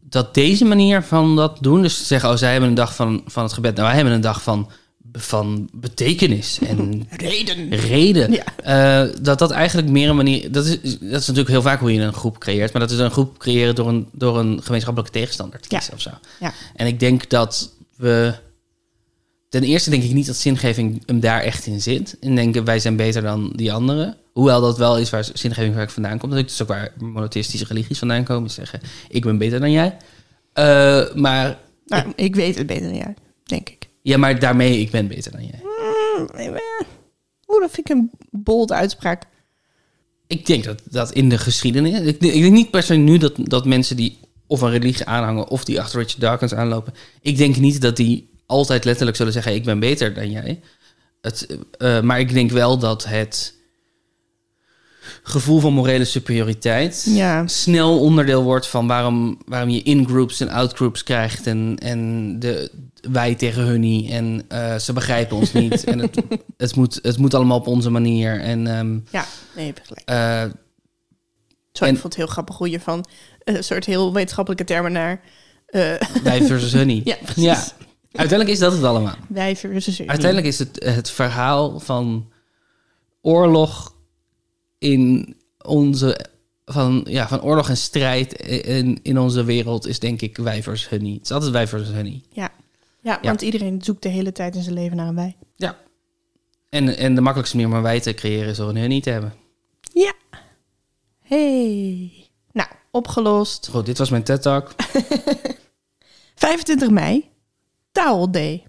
dat 0.00 0.34
deze 0.34 0.64
manier 0.64 1.02
van 1.02 1.36
dat 1.36 1.58
doen... 1.60 1.82
dus 1.82 1.98
te 1.98 2.04
zeggen, 2.04 2.30
oh, 2.30 2.36
zij 2.36 2.50
hebben 2.50 2.68
een 2.68 2.74
dag 2.74 2.94
van, 2.94 3.22
van 3.26 3.42
het 3.42 3.52
gebed... 3.52 3.74
nou, 3.74 3.86
wij 3.86 3.96
hebben 3.96 4.14
een 4.14 4.20
dag 4.20 4.42
van, 4.42 4.70
van 5.12 5.68
betekenis 5.72 6.58
en 6.66 7.06
Reden. 7.10 7.68
reden. 7.70 8.32
Ja. 8.32 8.44
Eh, 9.04 9.14
dat 9.20 9.38
dat 9.38 9.50
eigenlijk 9.50 9.88
meer 9.88 10.08
een 10.08 10.16
manier... 10.16 10.52
Dat 10.52 10.66
is, 10.66 10.80
dat 10.82 11.00
is 11.20 11.26
natuurlijk 11.26 11.48
heel 11.48 11.62
vaak 11.62 11.80
hoe 11.80 11.92
je 11.92 12.00
een 12.00 12.12
groep 12.12 12.38
creëert... 12.38 12.72
maar 12.72 12.82
dat 12.82 12.90
is 12.90 12.98
een 12.98 13.10
groep 13.10 13.38
creëren 13.38 13.74
door 13.74 13.88
een, 13.88 14.08
door 14.12 14.38
een 14.38 14.62
gemeenschappelijke 14.62 15.18
tegenstander 15.18 15.60
te 15.60 15.66
Ja. 15.70 15.76
kiezen 15.78 15.94
of 15.94 16.00
zo. 16.00 16.10
Ja. 16.40 16.52
En 16.74 16.86
ik 16.86 17.00
denk 17.00 17.30
dat 17.30 17.72
we... 17.96 18.34
Ten 19.48 19.62
eerste 19.62 19.90
denk 19.90 20.02
ik 20.02 20.12
niet 20.12 20.26
dat 20.26 20.36
zingeving 20.36 21.02
hem 21.06 21.20
daar 21.20 21.40
echt 21.40 21.66
in 21.66 21.80
zit. 21.82 22.16
En 22.20 22.34
denken 22.34 22.64
wij 22.64 22.78
zijn 22.78 22.96
beter 22.96 23.22
dan 23.22 23.52
die 23.56 23.72
anderen. 23.72 24.16
Hoewel 24.32 24.60
dat 24.60 24.78
wel 24.78 24.98
is 24.98 25.10
waar 25.10 25.28
zingeving 25.32 25.74
vaak 25.74 25.90
vandaan 25.90 26.18
komt. 26.18 26.32
Dat 26.32 26.40
is 26.44 26.46
dus 26.50 26.62
ook 26.62 26.68
waar 26.68 26.92
monotheïstische 26.98 27.66
religies 27.66 27.98
vandaan 27.98 28.24
komen. 28.24 28.50
Zeggen, 28.50 28.80
ik 29.08 29.22
ben 29.24 29.38
beter 29.38 29.60
dan 29.60 29.70
jij. 29.70 29.96
Eh, 30.52 31.14
maar, 31.14 31.58
Nou, 31.86 32.12
ik 32.16 32.34
weet 32.34 32.56
het 32.58 32.66
beter 32.66 32.82
dan 32.88 32.96
jij, 32.96 33.14
denk 33.44 33.68
ik. 33.68 33.88
Ja, 34.02 34.16
maar 34.16 34.38
daarmee, 34.38 34.80
ik 34.80 34.90
ben 34.90 35.08
beter 35.08 35.32
dan 35.32 35.44
jij. 35.44 35.60
Oeh, 37.46 37.60
dat 37.60 37.70
vind 37.70 37.90
ik 37.90 37.96
een 37.96 38.10
bold 38.30 38.72
uitspraak. 38.72 39.22
Ik 40.26 40.46
denk 40.46 40.64
dat 40.64 40.82
dat 40.90 41.12
in 41.12 41.28
de 41.28 41.38
geschiedenis... 41.38 42.00
Ik, 42.00 42.20
ik 42.20 42.42
denk 42.42 42.52
niet 42.52 42.70
per 42.70 42.82
se 42.82 42.94
nu 42.94 43.18
dat, 43.18 43.32
dat 43.36 43.66
mensen 43.66 43.96
die 43.96 44.18
of 44.46 44.60
een 44.60 44.70
religie 44.70 45.04
aanhangen... 45.04 45.48
of 45.48 45.64
die 45.64 45.80
achter 45.80 45.98
Richard 45.98 46.20
Dawkins 46.20 46.54
aanlopen... 46.54 46.94
ik 47.20 47.36
denk 47.36 47.56
niet 47.56 47.80
dat 47.80 47.96
die 47.96 48.30
altijd 48.46 48.84
letterlijk 48.84 49.16
zullen 49.16 49.32
zeggen... 49.32 49.54
ik 49.54 49.64
ben 49.64 49.78
beter 49.78 50.14
dan 50.14 50.30
jij. 50.30 50.60
Het, 51.20 51.58
eh, 51.78 52.00
maar 52.00 52.20
ik 52.20 52.32
denk 52.32 52.50
wel 52.50 52.78
dat 52.78 53.04
het... 53.04 53.60
gevoel 55.22 55.60
van 55.60 55.72
morele 55.72 56.04
superioriteit. 56.04 57.04
Ja. 57.08 57.46
Snel 57.46 58.00
onderdeel 58.00 58.42
wordt 58.42 58.66
van 58.66 58.86
waarom, 58.86 59.38
waarom 59.46 59.68
je 59.68 59.82
in-groups 59.82 60.40
en 60.40 60.48
out-groups 60.48 61.02
krijgt. 61.02 61.46
En, 61.46 61.76
en 61.78 62.38
de, 62.38 62.70
wij 63.10 63.34
tegen 63.34 63.62
hun 63.62 63.80
niet. 63.80 64.10
En 64.10 64.44
eh, 64.48 64.78
ze 64.78 64.92
begrijpen 64.92 65.36
ons 65.36 65.52
niet. 65.52 65.84
en 65.92 65.98
het, 65.98 66.22
het, 66.56 66.76
moet, 66.76 66.98
het 67.02 67.18
moet 67.18 67.34
allemaal 67.34 67.58
op 67.58 67.66
onze 67.66 67.90
manier. 67.90 68.40
En 68.40 68.66
ehm, 68.66 68.98
Ja, 69.10 69.24
nee, 69.56 69.72
gelijk. 69.82 70.02
eh, 70.08 70.42
Zo, 71.72 71.84
en- 71.84 71.90
ik 71.94 72.00
vond 72.00 72.02
het 72.02 72.14
heel 72.22 72.26
grappig 72.32 72.56
hoe 72.56 72.70
je 72.70 72.80
van 72.80 73.04
een 73.44 73.64
soort 73.64 73.84
heel 73.84 74.12
wetenschappelijke 74.12 74.64
termen 74.64 74.92
naar 74.92 75.20
eh, 75.66 75.80
wij 76.22 76.42
versus 76.42 76.72
hun 76.72 76.86
niet. 76.86 77.06
Ja, 77.08 77.16
precies. 77.22 77.42
Ja. 77.44 77.62
Uiteindelijk 78.12 78.50
is 78.50 78.58
dat 78.58 78.72
het 78.72 78.82
allemaal. 78.84 79.14
wij 79.28 79.56
versus 79.56 80.00
u. 80.00 80.06
Uiteindelijk 80.06 80.46
is 80.48 80.58
het 80.58 80.84
het 80.84 81.10
verhaal 81.10 81.80
van 81.80 82.30
oorlog 83.20 83.91
in 84.82 85.36
onze. 85.58 86.30
Van, 86.64 87.04
ja, 87.08 87.28
van 87.28 87.42
oorlog 87.42 87.68
en 87.68 87.76
strijd 87.76 88.32
in, 88.42 88.98
in 89.02 89.18
onze 89.18 89.44
wereld 89.44 89.86
is 89.86 89.98
denk 89.98 90.20
ik 90.20 90.36
wij 90.36 90.62
versus 90.62 90.88
hun 90.88 91.02
niet. 91.02 91.16
Het 91.16 91.24
is 91.24 91.32
altijd 91.32 91.52
wij 91.52 91.66
versus 91.66 91.94
hun 91.94 92.04
niet. 92.04 92.26
Ja. 92.30 92.50
Ja, 93.00 93.18
want 93.22 93.42
iedereen 93.42 93.82
zoekt 93.82 94.02
de 94.02 94.08
hele 94.08 94.32
tijd 94.32 94.54
in 94.54 94.62
zijn 94.62 94.74
leven 94.74 94.96
naar 94.96 95.08
een 95.08 95.14
wij. 95.14 95.36
Ja. 95.56 95.78
En, 96.68 96.96
en 96.96 97.14
de 97.14 97.20
makkelijkste 97.20 97.56
manier 97.56 97.70
om 97.72 97.76
een 97.76 97.84
wij 97.84 98.00
te 98.00 98.14
creëren 98.14 98.48
is 98.48 98.56
door 98.56 98.68
een 98.68 98.76
hun 98.76 98.88
niet 98.88 99.02
te 99.02 99.10
hebben. 99.10 99.34
Ja. 99.92 100.12
Hey. 101.20 102.12
Nou, 102.52 102.68
opgelost. 102.90 103.68
Goed, 103.68 103.86
dit 103.86 103.98
was 103.98 104.10
mijn 104.10 104.22
TED 104.22 104.42
Talk. 104.42 104.74
25 106.34 106.90
mei, 106.90 107.30
Towel 107.92 108.30
Day. 108.30 108.66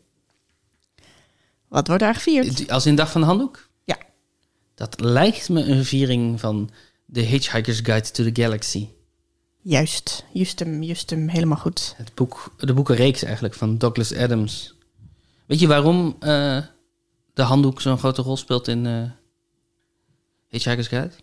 Wat 1.68 1.88
wordt 1.88 2.04
daar 2.04 2.16
gevierd? 2.16 2.70
Als 2.70 2.86
in 2.86 2.96
dag 2.96 3.12
van 3.12 3.22
de 3.22 3.28
handdoek? 3.28 3.70
Dat 4.76 5.00
lijkt 5.00 5.50
me 5.50 5.64
een 5.64 5.86
viering 5.86 6.40
van 6.40 6.70
The 7.12 7.20
Hitchhiker's 7.20 7.80
Guide 7.80 8.12
to 8.12 8.32
the 8.32 8.42
Galaxy. 8.42 8.88
Juist, 9.62 10.26
juist 10.34 10.60
hem, 10.60 10.84
juist 10.84 11.10
hem, 11.10 11.28
helemaal 11.28 11.58
goed. 11.58 11.94
Het 11.98 12.14
boek, 12.14 12.56
de 12.58 12.74
boekenreeks 12.74 13.24
eigenlijk 13.24 13.54
van 13.54 13.78
Douglas 13.78 14.16
Adams. 14.16 14.76
Weet 15.46 15.60
je 15.60 15.68
waarom 15.68 16.16
eh, 16.20 16.58
de 17.34 17.42
handdoek 17.42 17.82
zo'n 17.82 17.98
grote 17.98 18.22
rol 18.22 18.38
speelt 18.38 18.68
in 18.68 18.86
eh 18.86 19.04
Hitchhiker's 20.48 20.88
Guide? 20.88 21.14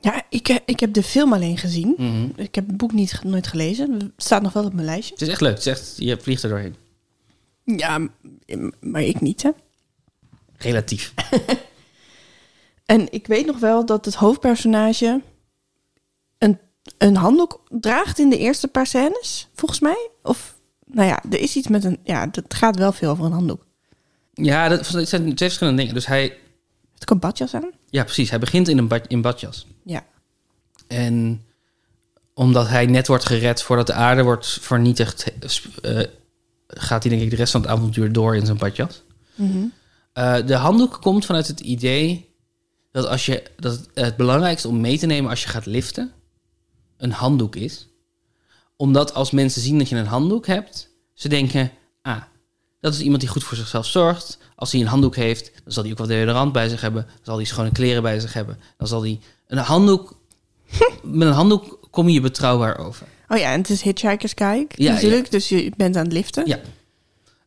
Ja, 0.00 0.22
ik, 0.28 0.48
eh, 0.48 0.56
ik 0.66 0.80
heb 0.80 0.92
de 0.92 1.02
film 1.02 1.32
alleen 1.32 1.58
gezien. 1.58 1.94
Mhm. 1.96 2.28
Ik 2.36 2.54
heb 2.54 2.66
het 2.66 2.76
boek 2.76 2.92
niet, 2.92 3.20
nooit 3.24 3.46
gelezen. 3.46 3.92
Het 3.92 4.12
staat 4.16 4.42
nog 4.42 4.52
wel 4.52 4.64
op 4.64 4.72
mijn 4.72 4.86
lijstje. 4.86 5.12
Het 5.12 5.22
is 5.22 5.28
echt 5.28 5.40
leuk. 5.40 5.54
Het 5.54 5.66
is 5.66 5.66
echt, 5.66 5.94
je 5.96 6.16
vliegt 6.20 6.42
er 6.42 6.48
doorheen. 6.48 6.76
Ja, 7.64 8.08
maar 8.80 9.02
ik 9.02 9.20
niet, 9.20 9.42
hè. 9.42 9.50
Relatief. 10.56 11.14
En 12.92 13.12
ik 13.12 13.26
weet 13.26 13.46
nog 13.46 13.58
wel 13.58 13.86
dat 13.86 14.04
het 14.04 14.14
hoofdpersonage 14.14 15.20
een, 16.38 16.58
een 16.98 17.16
handdoek 17.16 17.62
draagt 17.68 18.18
in 18.18 18.30
de 18.30 18.38
eerste 18.38 18.68
paar 18.68 18.86
scènes, 18.86 19.48
volgens 19.54 19.80
mij. 19.80 20.10
Of, 20.22 20.56
nou 20.86 21.08
ja, 21.08 21.22
er 21.30 21.40
is 21.40 21.56
iets 21.56 21.68
met 21.68 21.84
een... 21.84 21.98
Ja, 22.04 22.28
het 22.30 22.54
gaat 22.54 22.76
wel 22.76 22.92
veel 22.92 23.10
over 23.10 23.24
een 23.24 23.32
handdoek. 23.32 23.66
Ja, 24.32 24.68
dat, 24.68 24.86
zijn 24.86 25.06
twee 25.06 25.34
verschillende 25.36 25.78
dingen. 25.78 25.94
Dus 25.94 26.06
hij, 26.06 26.20
Heeft 26.20 27.02
ook 27.02 27.10
een 27.10 27.18
badjas 27.18 27.54
aan? 27.54 27.70
ja 27.90 28.04
precies, 28.04 28.30
hij 28.30 28.38
begint 28.38 28.68
in 28.68 28.78
een 28.78 28.88
bad, 28.88 29.06
in 29.06 29.20
badjas. 29.20 29.66
Ja. 29.84 30.04
En 30.86 31.44
omdat 32.34 32.68
hij 32.68 32.86
net 32.86 33.06
wordt 33.06 33.26
gered 33.26 33.62
voordat 33.62 33.86
de 33.86 33.92
aarde 33.92 34.22
wordt 34.22 34.58
vernietigd, 34.60 35.32
eh, 35.82 36.00
gaat 36.66 37.02
hij 37.02 37.10
denk 37.10 37.22
ik 37.22 37.30
de 37.30 37.36
rest 37.36 37.52
van 37.52 37.60
het 37.60 37.70
avontuur 37.70 38.12
door 38.12 38.36
in 38.36 38.46
zijn 38.46 38.58
badjas. 38.58 39.02
Mhm. 39.34 39.64
Eh, 40.12 40.46
de 40.46 40.54
handdoek 40.54 40.98
komt 41.00 41.26
vanuit 41.26 41.46
het 41.46 41.60
idee 41.60 42.30
dat, 42.92 43.06
als 43.06 43.26
je, 43.26 43.42
dat 43.56 43.88
het, 43.94 44.16
belangrijkste 44.16 44.68
om 44.68 44.80
mee 44.80 44.98
te 44.98 45.06
nemen 45.06 45.30
als 45.30 45.42
je 45.42 45.48
gaat 45.48 45.66
liften 45.66 46.12
een 46.96 47.12
handdoek 47.12 47.56
is. 47.56 47.88
Omdat 48.76 49.14
als 49.14 49.30
mensen 49.30 49.62
zien 49.62 49.78
dat 49.78 49.88
je 49.88 49.96
een 49.96 50.06
handdoek 50.06 50.46
hebt, 50.46 50.88
ze 51.14 51.28
denken, 51.28 51.70
ah, 52.02 52.22
dat 52.80 52.94
is 52.94 53.00
iemand 53.00 53.20
die 53.20 53.30
goed 53.30 53.44
voor 53.44 53.56
zichzelf 53.56 53.86
zorgt. 53.86 54.38
Als 54.54 54.72
hij 54.72 54.80
een 54.80 54.86
handdoek 54.86 55.16
heeft, 55.16 55.50
dan 55.64 55.72
zal 55.72 55.82
hij 55.82 55.92
ook 55.92 55.98
wat 55.98 56.08
deodorant 56.08 56.52
bij 56.52 56.68
zich 56.68 56.80
hebben. 56.80 57.02
Dan 57.02 57.20
zal 57.22 57.36
hij 57.36 57.44
schone 57.44 57.72
kleren 57.72 58.02
bij 58.02 58.20
zich 58.20 58.32
hebben. 58.32 58.58
Dan 58.76 58.86
zal 58.86 59.02
hij 59.02 59.20
een 59.46 59.58
handdoek, 59.58 60.16
met 61.02 61.28
een 61.28 61.34
handdoek 61.34 61.78
kom 61.90 62.08
je 62.08 62.20
betrouwbaar 62.20 62.78
over. 62.78 63.06
Oh 63.28 63.38
ja, 63.38 63.52
en 63.52 63.58
het 63.58 63.70
is 63.70 63.82
Hitchhiker's 63.82 64.32
Guide 64.34 64.74
Ja, 64.76 64.92
natuurlijk. 64.92 65.30
Dus 65.30 65.48
je 65.48 65.72
bent 65.76 65.96
aan 65.96 66.04
het 66.04 66.12
liften. 66.12 66.46
Ja. 66.46 66.60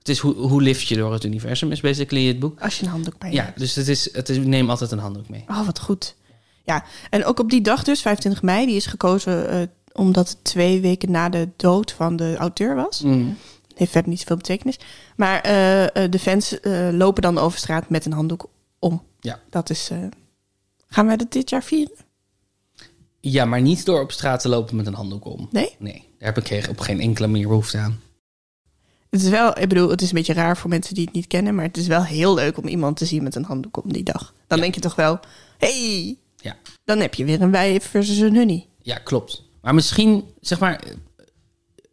Het 0.06 0.16
is 0.16 0.20
hoe, 0.22 0.36
hoe 0.36 0.62
lift 0.62 0.88
je 0.88 0.96
door 0.96 1.14
het 1.14 1.24
universum, 1.24 1.72
is 1.72 1.82
basically 1.82 2.28
het 2.28 2.40
boek. 2.40 2.62
Als 2.62 2.80
je 2.80 2.86
een 2.86 2.92
handdoek 2.92 3.18
bij 3.18 3.30
je 3.30 3.36
Ja, 3.36 3.44
hebt. 3.44 3.60
dus 3.60 3.76
het 3.76 3.88
is, 3.88 4.14
het 4.14 4.30
is, 4.30 4.38
neem 4.38 4.70
altijd 4.70 4.92
een 4.92 5.00
handdoek 5.00 5.30
mee. 5.30 5.44
Oh, 5.48 5.66
wat 5.66 5.80
goed. 5.80 6.16
Ja, 6.64 6.84
en 7.10 7.26
ook 7.26 7.40
op 7.40 7.50
die 7.50 7.62
dag 7.62 7.84
dus, 7.84 8.02
25 8.02 8.42
mei, 8.42 8.66
die 8.66 8.76
is 8.76 8.86
gekozen 8.86 9.50
eh, 9.50 9.68
omdat 9.94 10.30
het 10.30 10.44
twee 10.44 10.82
weken 10.82 11.12
na 11.12 11.30
de 11.30 11.50
dood 11.56 11.92
van 11.92 12.16
de 12.16 12.36
auteur 12.38 12.76
was. 12.76 13.02
Mm. 13.02 13.38
Heeft 13.76 13.92
verder 13.92 14.10
niet 14.10 14.20
zoveel 14.20 14.36
betekenis. 14.36 14.80
Maar 15.16 15.42
eh, 15.42 16.04
eh, 16.04 16.12
de 16.12 16.20
fans 16.20 16.58
lopen 16.92 17.22
dan 17.22 17.38
over 17.38 17.60
straat 17.60 17.90
met 17.90 18.06
een 18.06 18.14
handdoek 18.14 18.50
om. 18.80 19.04
Ja. 19.20 19.40
Dat 19.50 19.70
is... 19.70 19.92
gaan 20.88 21.06
wij 21.06 21.18
dat 21.18 21.32
dit 21.32 21.50
jaar 21.50 21.64
vieren? 21.64 21.96
Ja, 23.20 23.46
maar 23.46 23.62
niet 23.62 23.86
door 23.86 24.02
op 24.02 24.12
straat 24.12 24.40
te 24.42 24.50
lopen 24.50 24.76
met 24.76 24.88
een 24.88 24.94
handdoek 24.94 25.26
om. 25.26 25.48
Nee? 25.52 25.76
Nee, 25.80 26.10
daar 26.20 26.34
heb 26.34 26.46
ik 26.52 26.70
op 26.70 26.80
geen 26.80 27.00
enkele 27.00 27.28
manier 27.28 27.48
behoefte 27.48 27.78
aan. 27.78 28.00
Het 29.10 29.22
is 29.24 29.30
wel, 29.30 29.60
ik 29.60 29.70
bedoel, 29.70 29.90
het 29.90 30.02
is 30.02 30.08
een 30.10 30.16
beetje 30.16 30.34
raar 30.34 30.58
voor 30.58 30.70
mensen 30.70 30.96
die 30.96 31.06
het 31.06 31.14
niet 31.14 31.28
kennen, 31.28 31.56
maar 31.56 31.66
het 31.66 31.78
is 31.78 31.88
wel 31.88 32.04
heel 32.04 32.34
leuk 32.36 32.58
om 32.58 32.68
iemand 32.68 32.98
te 32.98 33.06
zien 33.06 33.24
met 33.24 33.36
een 33.36 33.44
handdoek 33.44 33.84
om 33.84 33.94
die 33.94 34.04
dag. 34.04 34.34
Dan 34.48 34.58
Ja. 34.58 34.64
denk 34.64 34.76
je 34.76 34.82
toch 34.82 34.96
wel, 34.96 35.20
hey, 35.58 36.18
Ja. 36.38 36.56
dan 36.84 37.00
heb 37.00 37.14
je 37.14 37.26
weer 37.26 37.42
een 37.42 37.52
wij 37.52 37.82
versus 37.82 38.18
een 38.18 38.36
hunnie. 38.36 38.68
Ja, 38.82 38.98
klopt. 38.98 39.44
Maar 39.62 39.74
misschien, 39.76 40.24
zeg 40.42 40.60
maar... 40.60 40.82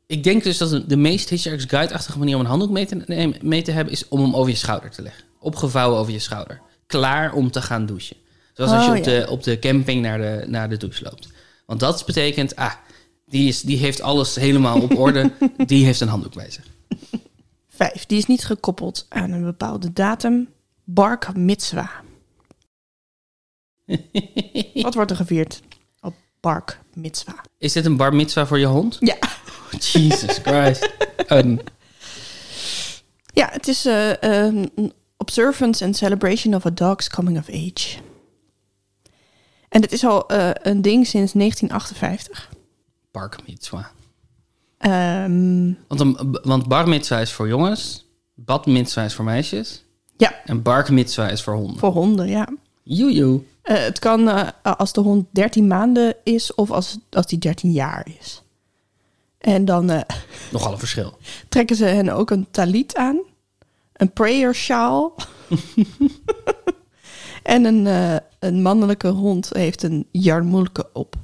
Ik 0.07 0.25
denk 0.25 0.43
dus 0.45 0.59
dat 0.59 0.89
de- 0.89 0.97
meest 0.97 1.29
Hitchhiker's 1.29 1.65
Guide-achtige 1.65 2.19
manier 2.19 2.35
om 2.35 2.41
een 2.41 2.47
handdoek 2.47 2.71
mee 2.71 2.87
te, 2.87 3.03
nemen- 3.07 3.39
mee 3.43 3.63
te 3.63 3.71
hebben... 3.71 3.93
is 3.93 4.09
om 4.09 4.21
hem 4.21 4.35
over 4.35 4.51
je 4.51 4.57
schouder 4.57 4.91
te 4.91 5.03
leggen. 5.03 5.25
Opgevouwen 5.39 5.99
over 5.99 6.13
je 6.13 6.19
schouder. 6.19 6.61
Klaar 6.87 7.33
om 7.33 7.51
te 7.51 7.63
gaan 7.63 7.87
douchen. 7.87 8.17
Zoals 8.53 8.71
als 8.71 8.85
je 8.85 8.91
Oh, 8.91 8.97
op, 8.99 9.05
ja. 9.05 9.11
de, 9.11 9.27
op 9.31 9.43
de 9.43 9.59
camping 9.59 10.03
naar 10.03 10.19
de, 10.19 10.45
naar 10.49 10.69
de 10.69 10.77
douche 10.77 11.03
loopt. 11.05 11.29
Want 11.67 11.81
dat 11.81 12.03
betekent, 12.07 12.57
ah, 12.57 12.73
die, 13.27 13.49
is, 13.49 13.61
die 13.61 13.77
heeft 13.79 14.01
alles 14.03 14.35
helemaal 14.35 14.81
op 14.81 14.99
orde. 14.99 15.31
die 15.67 15.85
heeft 15.85 16.01
een 16.01 16.09
handdoek 16.09 16.35
bij 16.35 16.51
zich. 16.51 16.65
Vijf, 17.69 18.07
die 18.07 18.19
is 18.19 18.27
niet 18.27 18.45
gekoppeld 18.45 19.07
aan 19.09 19.31
een 19.31 19.45
bepaalde 19.45 19.93
datum. 19.93 20.49
Bark 20.85 21.37
Mitzwa. 21.37 21.91
Wat 24.75 24.95
wordt 24.95 25.11
er 25.11 25.17
gevierd 25.17 25.61
op 26.01 26.15
Bark 26.41 26.81
Mitzwa? 26.95 27.45
Is 27.59 27.73
dit 27.73 27.85
een 27.85 27.97
bar 27.97 28.15
mitzwa 28.15 28.47
voor 28.47 28.59
je 28.59 28.67
hond? 28.67 28.97
Ja, 29.01 29.19
Jesus 29.79 30.39
Christ. 30.39 30.91
Een, 31.27 31.61
ja 33.33 33.49
het 33.51 33.69
is 33.69 33.85
eh, 33.85 34.13
een 34.21 34.93
observance 35.17 35.85
and 35.85 35.97
celebration 35.97 36.55
of 36.55 36.67
a 36.67 36.71
dog's 36.71 37.09
coming 37.09 37.39
of 37.39 37.49
age. 37.49 37.99
En 39.69 39.81
het 39.81 39.93
is 39.93 40.05
al 40.05 40.29
eh, 40.29 40.51
een 40.53 40.83
ding 40.83 41.07
sinds 41.07 41.33
1958. 41.33 42.51
Park 43.11 43.47
mitzwa. 43.47 43.91
Ehm, 44.83 45.73
Want, 45.89 46.01
een, 46.01 46.39
want 46.43 46.69
bar 46.69 46.89
is 46.95 47.33
voor 47.33 47.49
jongens, 47.49 48.07
bad 48.35 48.67
is 48.67 49.15
voor 49.15 49.25
meisjes 49.25 49.85
ja, 50.17 50.45
en 50.45 50.63
bark 50.63 50.89
is 50.89 51.43
voor 51.43 51.55
honden. 51.55 51.79
voor 51.79 51.93
honden, 51.93 52.29
ja. 52.29 52.49
Joejoe. 52.83 53.43
Eh, 53.63 53.77
het 53.77 53.99
kan 53.99 54.29
eh, 54.29 54.49
als 54.63 54.93
de 54.93 55.01
hond 55.01 55.27
13 55.31 55.67
maanden 55.67 56.17
is 56.25 56.55
of 56.55 56.71
als, 56.71 56.99
als 57.11 57.27
die 57.27 57.39
13 57.39 57.73
jaar 57.73 58.09
is. 58.21 58.43
En 59.39 59.65
dan 59.65 59.91
eh, 59.91 60.01
Nogal 60.51 60.73
een 60.73 60.79
verschil. 60.79 61.19
trekken 61.49 61.77
ze 61.77 61.85
hen 61.85 62.09
ook 62.09 62.31
een 62.31 62.47
talit 62.51 62.97
aan, 62.97 63.21
een 63.93 64.13
prayer 64.13 64.55
shawl. 64.55 65.11
en 67.43 67.65
een, 67.65 67.87
een 68.39 68.63
mannelijke 68.63 69.09
hond 69.09 69.51
heeft 69.53 69.83
een 69.83 70.07
jarmoelke 70.11 70.89
op. 70.93 71.17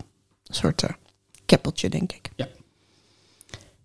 Een 0.47 0.55
soort 0.55 0.85
keppeltje, 1.47 1.89
denk 1.89 2.13
ik. 2.13 2.28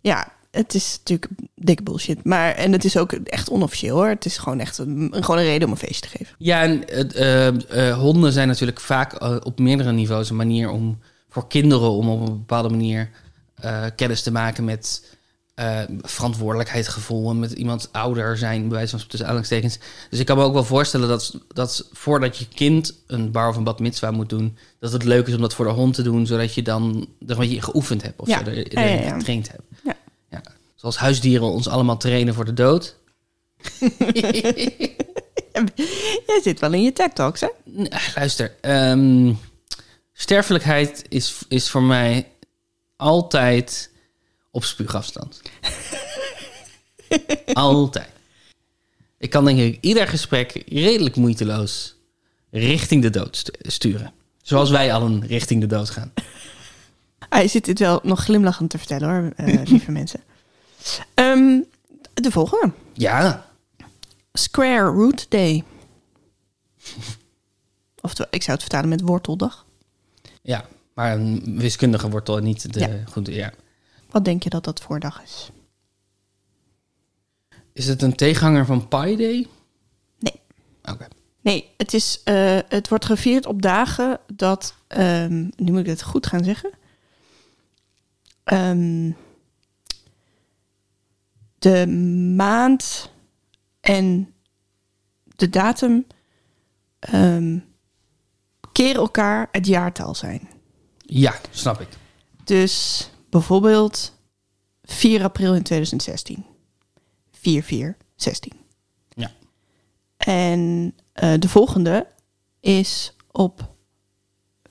Ja. 0.03 0.31
Het 0.51 0.73
is 0.73 0.97
natuurlijk 0.97 1.31
dikke 1.55 1.83
bullshit. 1.83 2.23
Maar, 2.23 2.51
en 2.51 2.71
het 2.71 2.83
is 2.83 2.97
ook 2.97 3.11
echt 3.11 3.49
onofficieel 3.49 3.95
hoor. 3.95 4.07
Het 4.07 4.25
is 4.25 4.37
gewoon 4.37 4.59
echt 4.59 4.77
een, 4.77 5.13
gewoon 5.19 5.37
een 5.37 5.43
reden 5.43 5.67
om 5.67 5.73
een 5.73 5.79
feest 5.79 6.01
te 6.01 6.07
geven. 6.07 6.35
Ja, 6.37 6.61
en 6.61 6.87
eh, 6.87 7.47
eh, 7.47 7.97
honden 7.97 8.31
zijn 8.31 8.47
natuurlijk 8.47 8.79
vaak 8.79 9.13
eh, 9.13 9.35
op 9.43 9.59
meerdere 9.59 9.91
niveaus 9.91 10.29
een 10.29 10.35
manier 10.35 10.69
om 10.69 10.99
voor 11.29 11.47
kinderen 11.47 11.89
om 11.89 12.09
op 12.09 12.19
een 12.19 12.37
bepaalde 12.37 12.69
manier 12.69 13.09
kennis 13.95 14.21
te 14.21 14.31
maken 14.31 14.63
met 14.63 15.15
verantwoordelijkheidsgevoel 16.01 17.29
en 17.29 17.39
met 17.39 17.51
iemand 17.51 17.89
ouder 17.91 18.37
zijn, 18.37 18.61
bij 18.61 18.77
wijze 18.77 18.97
van 18.97 19.07
tussen 19.07 19.27
aanhalingstekens. 19.27 19.79
Dus 20.09 20.19
ik 20.19 20.25
kan 20.25 20.37
me 20.37 20.43
ook 20.43 20.53
wel 20.53 20.63
voorstellen 20.63 21.07
dat, 21.07 21.39
dat 21.47 21.89
voordat 21.91 22.37
je 22.37 22.47
kind 22.53 22.93
een 23.07 23.31
bar 23.31 23.49
of 23.49 23.55
een 23.55 23.63
bad 23.63 23.79
mitzwa 23.79 24.11
moet 24.11 24.29
doen, 24.29 24.57
dat 24.79 24.91
het 24.91 25.03
leuk 25.03 25.27
is 25.27 25.35
om 25.35 25.41
dat 25.41 25.53
voor 25.53 25.65
de 25.65 25.71
hond 25.71 25.93
te 25.93 26.01
doen, 26.03 26.25
zodat 26.25 26.53
je 26.53 26.61
dan 26.61 27.07
dat 27.19 27.37
wat 27.37 27.51
je 27.51 27.61
geoefend 27.61 28.01
hebt 28.01 28.19
of 28.19 28.27
Ja. 28.27 28.43
zo, 28.43 28.49
er, 28.51 28.73
ja, 28.73 28.81
ja. 28.81 29.17
getraind 29.17 29.51
hebt. 29.51 29.63
Zoals 30.83 30.97
huisdieren 30.97 31.47
ons 31.47 31.67
allemaal 31.67 31.97
trainen 31.97 32.33
voor 32.33 32.45
de 32.45 32.53
dood. 32.53 32.95
Jij 36.27 36.39
zit 36.43 36.59
wel 36.59 36.73
in 36.73 36.83
je 36.83 36.93
TED 36.93 37.15
Talks, 37.15 37.41
hè? 37.41 37.47
Nee, 37.63 37.89
Luister, 38.15 38.55
ehm, 38.61 39.33
Sterfelijkheid 40.13 41.05
is, 41.09 41.41
is 41.47 41.69
voor 41.69 41.83
mij 41.83 42.27
altijd 42.95 43.91
op 44.51 44.63
spuugafstand. 44.63 45.41
altijd. 47.53 48.09
Ik 49.17 49.29
kan 49.29 49.45
denk 49.45 49.59
ik 49.59 49.77
ieder 49.81 50.07
gesprek 50.07 50.63
redelijk 50.67 51.15
moeiteloos 51.15 51.95
richting 52.51 53.01
de 53.01 53.09
dood 53.09 53.37
stu- 53.37 53.69
sturen. 53.69 54.13
Zoals 54.41 54.69
wij 54.69 54.93
allen 54.93 55.27
richting 55.27 55.61
de 55.61 55.67
dood 55.67 55.89
gaan. 55.89 56.13
Hij 57.29 57.47
zit 57.47 57.65
dit 57.65 57.79
wel 57.79 57.99
nog 58.03 58.23
glimlachend 58.23 58.69
te 58.69 58.77
vertellen 58.77 59.09
hoor, 59.09 59.31
eh, 59.35 59.65
lieve 59.71 59.91
mensen. 59.91 60.23
Ehm, 61.13 61.61
de 62.13 62.31
volgende. 62.31 62.73
Ja, 62.93 63.45
Square 64.33 64.85
Root 64.89 65.25
Day. 65.31 65.63
Oftewel, 68.01 68.27
ik 68.31 68.41
zou 68.41 68.51
het 68.57 68.61
vertalen 68.61 68.89
met 68.89 69.01
worteldag. 69.01 69.65
ja. 70.41 70.65
Maar 70.93 71.11
een 71.13 71.57
wiskundige 71.59 72.09
wortel 72.09 72.37
en 72.37 72.43
niet 72.43 72.73
de 72.73 72.79
Ja. 72.79 72.89
goede. 73.11 73.33
Ja. 73.33 73.53
Wat 74.09 74.25
denk 74.25 74.43
je 74.43 74.49
dat 74.49 74.63
dat 74.63 74.81
voor 74.81 74.99
dag 74.99 75.21
is? 75.23 75.49
Is 77.73 77.87
het 77.87 78.01
een 78.01 78.15
tegenhanger 78.15 78.65
van 78.65 78.87
Pi 78.87 79.15
Day? 79.15 79.47
Nee. 80.19 80.41
Oké. 80.83 81.07
Nee, 81.41 81.69
het, 81.77 81.93
is, 81.93 82.21
eh, 82.23 82.59
het 82.67 82.89
wordt 82.89 83.05
gevierd 83.05 83.45
op 83.45 83.61
dagen 83.61 84.19
dat... 84.33 84.75
ehm, 84.87 85.49
nu 85.55 85.71
moet 85.71 85.79
ik 85.79 85.85
het 85.85 86.01
goed 86.03 86.27
gaan 86.27 86.43
zeggen. 86.43 86.71
Ehm, 88.43 89.11
de 91.63 91.88
maand 92.36 93.12
en 93.80 94.34
de 95.36 95.49
datum 95.49 96.08
ehm, 96.99 97.60
keren 98.71 99.02
elkaar 99.02 99.47
het 99.52 99.67
jaartal 99.67 100.15
zijn. 100.15 100.49
Ja, 100.97 101.36
snap 101.49 101.82
ik. 101.82 101.88
Dus 102.43 103.10
bijvoorbeeld 103.30 104.17
4 104.84 105.23
april 105.23 105.56
in 105.56 105.63
2016. 105.63 106.45
4-4-16. 107.38 107.41
Ja. 109.10 109.32
En 110.17 110.93
eh, 111.13 111.34
de 111.39 111.49
volgende 111.49 112.08
is 112.60 113.15
op 113.32 113.76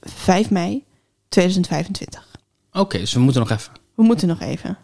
5 0.01 0.51
mei 0.51 0.85
2025. 1.29 2.29
Oké, 2.73 2.99
dus 2.99 3.13
we 3.13 3.21
moeten 3.21 3.41
nog 3.41 3.51
even. 3.51 3.73
We 3.95 4.03
moeten 4.03 4.29
nog 4.29 4.41
even. 4.41 4.79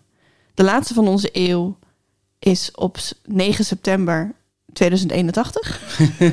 De 0.54 0.64
laatste 0.64 0.94
van 0.94 1.08
onze 1.08 1.28
eeuw 1.32 1.78
is 2.38 2.70
op 2.70 2.98
s- 2.98 3.14
9 3.24 3.64
september 3.64 4.34
2081. 4.72 6.00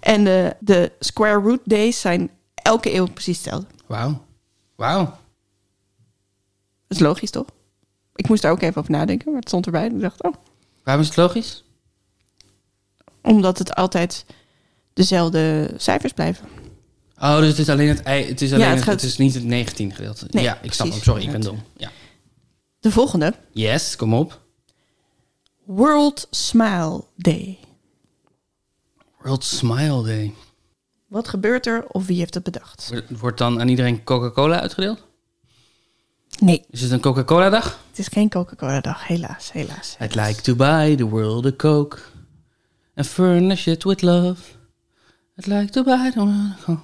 en 0.00 0.24
de, 0.24 0.56
de 0.60 0.92
square 1.00 1.40
root 1.40 1.60
days 1.64 2.00
zijn 2.00 2.30
elke 2.54 2.94
eeuw 2.94 3.06
precies 3.06 3.36
hetzelfde. 3.36 3.66
Wauw. 3.86 4.24
Wauw. 4.76 5.04
Dat 5.04 6.96
is 6.96 6.98
logisch, 6.98 7.30
toch? 7.30 7.46
Ik 8.14 8.28
moest 8.28 8.42
daar 8.42 8.52
ook 8.52 8.62
even 8.62 8.80
over 8.80 8.92
nadenken, 8.92 9.30
maar 9.30 9.40
het 9.40 9.48
stond 9.48 9.66
erbij. 9.66 9.86
Ik 9.86 10.00
dacht, 10.00 10.22
oh, 10.22 10.34
Waarom 10.84 11.02
is 11.02 11.08
het 11.08 11.16
logisch? 11.18 11.64
omdat 13.22 13.58
het 13.58 13.74
altijd 13.74 14.24
dezelfde 14.92 15.70
cijfers 15.76 16.12
blijven. 16.12 16.46
Oh, 17.20 17.38
dus 17.38 17.48
het 17.48 17.58
is 17.58 17.68
alleen 17.68 17.88
het 17.88 18.02
ei. 18.02 18.24
Het 18.28 18.40
is, 18.42 18.52
alleen 18.52 18.64
het 18.66 18.74
het, 18.74 18.84
gaat- 18.84 18.94
het 19.00 19.02
is 19.10 19.16
niet 19.16 19.34
het 19.34 19.44
19 19.44 19.94
gedeelte. 19.94 20.26
Nee, 20.30 20.42
ja, 20.44 20.58
ik 20.62 20.72
snap 20.72 20.86
precies. 20.88 20.94
hem. 21.06 21.14
Sorry, 21.14 21.22
ik 21.24 21.30
ben 21.30 21.40
dom. 21.40 21.62
Ja. 21.76 21.90
De 22.80 22.90
volgende, 22.90 23.34
Yes, 23.52 23.96
kom 23.96 24.14
op. 24.14 24.40
World 25.68 26.26
Smile 26.30 27.04
Day. 27.16 27.58
World 29.20 29.44
Smile 29.44 30.02
Day. 30.02 30.34
Wat 31.06 31.28
gebeurt 31.28 31.66
er 31.66 31.86
of 31.88 32.06
wie 32.06 32.18
heeft 32.18 32.34
het 32.34 32.42
bedacht? 32.42 32.92
Wordt- 33.18 33.38
dan 33.38 33.60
aan 33.60 33.68
iedereen 33.68 34.04
Coca-Cola 34.04 34.60
uitgedeeld? 34.60 35.06
Nee, 36.38 36.64
Is 36.70 36.80
het 36.80 36.90
een 36.90 37.00
Coca-Cola-dag? 37.00 37.78
het 37.88 37.98
is 37.98 38.06
geen 38.08 38.28
Coca-Cola-dag, 38.30 39.06
helaas, 39.06 39.52
helaas. 39.52 39.96
I'd 40.00 40.14
like 40.14 40.40
to 40.42 40.54
buy 40.54 40.96
the 40.96 41.08
world 41.08 41.46
a 41.46 41.52
Coke 41.56 41.98
and 42.94 43.06
furnish 43.06 43.66
it 43.66 43.84
with 43.84 44.02
love. 44.02 44.42
I'd 45.36 45.46
like 45.46 45.72
to 45.72 45.82
buy 45.82 46.10
the 46.10 46.18
world 46.24 46.50
a 46.52 46.56
Coke 46.64 46.80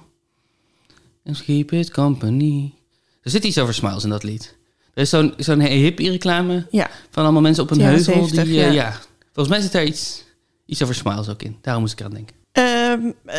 and 1.25 1.43
keep 1.43 1.71
it 1.71 1.91
company. 1.91 2.73
Er 3.21 3.31
zit 3.31 3.43
iets 3.43 3.57
over 3.57 3.73
smiles 3.73 4.03
in 4.03 4.09
dat 4.09 4.23
lied. 4.23 4.55
Er 4.95 5.01
is 5.01 5.09
zo'n 5.09 5.33
zo'n 5.37 5.61
hip-reclame 5.61 6.67
Ja, 6.69 6.89
van 7.09 7.23
allemaal 7.23 7.41
mensen 7.41 7.63
op 7.63 7.71
een 7.71 7.81
heuvel. 7.81 8.13
70, 8.13 8.43
die, 8.43 8.59
eh, 8.61 8.65
ja. 8.65 8.71
ja. 8.71 8.99
Volgens 9.33 9.55
mij 9.55 9.61
zit 9.63 9.71
daar 9.71 9.83
iets, 9.83 10.23
iets 10.65 10.83
over 10.83 10.95
smiles 10.95 11.29
ook 11.29 11.41
in. 11.41 11.57
Daarom 11.61 11.83
moest 11.83 11.99
ik 11.99 12.05
aan 12.05 12.13
denken. 12.13 12.35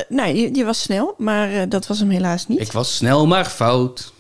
Nee, 0.09 0.35
die, 0.35 0.51
die 0.51 0.64
was 0.64 0.83
snel, 0.83 1.14
maar 1.19 1.53
eh, 1.53 1.62
dat 1.69 1.87
was 1.87 1.99
hem 1.99 2.11
helaas 2.11 2.47
niet. 2.47 2.61
Ik 2.61 2.73
was 2.73 2.97
snel 2.97 3.27
maar 3.27 3.45
fout. 3.45 4.12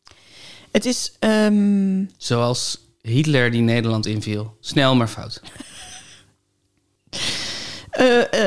Het 0.70 0.84
is, 0.84 1.12
ehm, 1.18 2.04
Zoals 2.16 2.78
Hitler 3.00 3.50
die 3.50 3.62
Nederland 3.62 4.06
inviel. 4.06 4.56
Snel 4.60 4.94
maar 4.94 5.08
fout. 5.08 5.40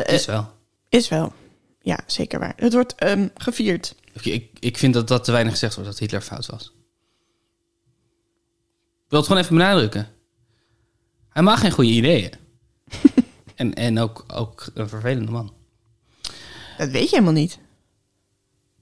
Is 0.06 0.26
wel. 0.26 0.52
is 0.90 1.10
wel, 1.10 1.34
ja, 1.82 2.00
zeker 2.06 2.40
waar. 2.40 2.54
Het 2.56 2.74
wordt 2.74 2.96
ehm, 2.96 3.28
gevierd. 3.36 3.96
Ik, 4.22 4.50
ik 4.60 4.78
vind 4.78 4.94
dat 4.94 5.08
dat 5.08 5.24
te 5.24 5.32
weinig 5.32 5.54
gezegd 5.54 5.76
wordt 5.76 5.90
dat 5.90 6.00
Hitler 6.00 6.22
fout 6.22 6.46
was. 6.46 6.74
Ik 9.10 9.16
wil 9.16 9.20
het 9.20 9.28
gewoon 9.28 9.44
even 9.44 9.58
benadrukken. 9.58 10.08
Hij 11.30 11.44
mag 11.44 11.60
geen 11.60 11.72
goede 11.72 11.90
ideeën. 11.90 12.32
en 13.56 13.74
en 13.74 14.00
ook, 14.00 14.26
ook 14.34 14.68
een 14.74 14.90
vervelende 14.90 15.32
man. 15.32 15.54
Dat 16.78 16.90
weet 16.90 17.04
je 17.04 17.10
helemaal 17.10 17.34
niet. 17.34 17.60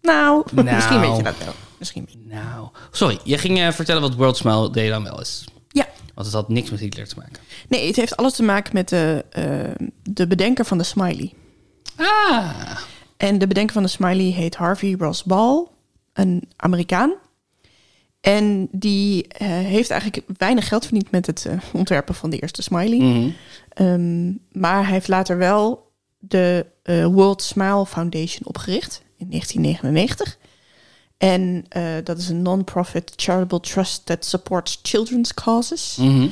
Nou, 0.01 0.45
Nou. 0.51 0.75
misschien 0.75 0.99
weet 0.99 1.17
je 1.17 1.23
dat 1.23 1.37
wel. 1.37 1.53
Misschien 1.77 2.05
weet 2.05 2.13
je- 2.13 2.35
Nou, 2.35 2.67
sorry. 2.91 3.19
Je 3.23 3.37
ging 3.37 3.59
eh, 3.59 3.71
vertellen 3.71 4.01
wat 4.01 4.15
World 4.15 4.37
Smile 4.37 4.69
Day 4.69 4.89
dan 4.89 5.03
wel 5.03 5.21
is. 5.21 5.45
Ja, 5.69 5.87
Want 6.13 6.25
het 6.27 6.35
had 6.35 6.49
niks 6.49 6.69
met 6.69 6.79
Hitler 6.79 7.07
te 7.07 7.15
maken. 7.17 7.41
nee, 7.69 7.87
het 7.87 7.95
heeft 7.95 8.17
alles 8.17 8.33
te 8.35 8.43
maken 8.43 8.73
met 8.73 8.89
de, 8.89 9.25
eh, 9.29 9.87
de 10.03 10.27
bedenker 10.27 10.65
van 10.65 10.77
de 10.77 10.83
smiley. 10.83 11.33
Ah. 11.95 12.77
En 13.17 13.37
de 13.37 13.47
bedenker 13.47 13.73
van 13.73 13.83
de 13.83 13.89
smiley 13.89 14.31
heet 14.31 14.55
Harvey 14.55 14.95
Ross 14.99 15.23
Ball, 15.23 15.67
een 16.13 16.49
Amerikaan. 16.55 17.13
En 18.27 18.67
die 18.71 19.27
eh, 19.27 19.47
heeft 19.47 19.89
eigenlijk 19.89 20.23
weinig 20.37 20.67
geld 20.67 20.85
verdiend 20.85 21.11
met 21.11 21.25
het 21.25 21.45
eh, 21.45 21.57
ontwerpen 21.73 22.15
van 22.15 22.29
de 22.29 22.39
eerste 22.39 22.61
smiley. 22.61 22.97
Mhm. 22.97 23.29
Ehm, 23.69 24.27
maar 24.51 24.83
hij 24.83 24.93
heeft 24.93 25.07
later 25.07 25.37
wel 25.37 25.91
de 26.17 26.65
eh, 26.83 27.05
World 27.05 27.41
Smile 27.41 27.85
Foundation 27.85 28.47
opgericht 28.47 29.01
in 29.17 29.29
1999. 29.29 30.37
En 31.17 31.65
dat 32.03 32.17
is 32.17 32.29
een 32.29 32.41
non-profit 32.41 33.13
charitable 33.15 33.59
trust 33.59 34.05
that 34.05 34.25
supports 34.25 34.79
children's 34.81 35.33
causes. 35.33 35.97
Mhm. 35.99 36.27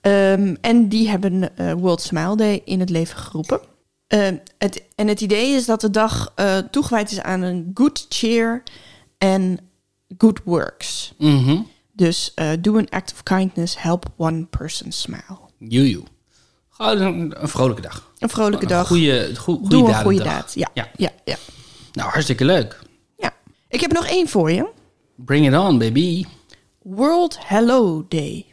Ehm, 0.00 0.54
en 0.60 0.88
die 0.88 1.08
hebben 1.08 1.50
World 1.78 2.00
Smile 2.02 2.36
Day 2.36 2.62
in 2.64 2.80
het 2.80 2.90
leven 2.90 3.18
geroepen. 3.18 3.60
Ehm, 4.06 4.36
het, 4.58 4.82
en 4.94 5.08
het 5.08 5.20
idee 5.20 5.54
is 5.54 5.64
dat 5.64 5.80
de 5.80 5.90
dag 5.90 6.34
toegewijd 6.70 7.10
is 7.10 7.20
aan 7.20 7.42
een 7.42 7.70
good 7.74 8.06
cheer 8.08 8.62
en 9.18 9.58
good 10.18 10.40
works. 10.44 11.12
Mhm. 11.18 11.60
Dus 11.92 12.32
eh, 12.34 12.50
do 12.60 12.76
an 12.76 12.88
act 12.88 13.12
of 13.12 13.22
kindness, 13.22 13.82
help 13.82 14.06
one 14.16 14.44
person 14.46 14.92
smile. 14.92 15.38
Joejoe. 15.58 16.04
Een, 16.78 17.34
vrolijke 17.38 17.82
dag. 17.82 18.12
Een 18.18 18.28
vrolijke 18.28 18.62
Een 18.64 18.70
dag. 18.70 18.86
Goede, 18.86 19.36
goe- 19.36 19.54
goede 19.56 19.68
Doe 19.68 19.88
een 19.88 19.94
goede 19.94 20.22
daad. 20.22 20.54
Ja, 20.54 20.68
Ja. 20.74 20.90
ja. 20.96 21.10
Ja, 21.24 21.36
Nou, 21.92 22.10
hartstikke 22.10 22.44
leuk. 22.44 22.78
ja. 23.16 23.34
Ik 23.68 23.80
heb 23.80 23.92
nog 23.92 24.06
één 24.06 24.28
voor 24.28 24.50
je. 24.52 24.68
Bring 25.14 25.46
it 25.46 25.58
on, 25.58 25.78
baby. 25.78 26.24
World 26.82 27.38
Hello 27.46 28.04
Day. 28.08 28.46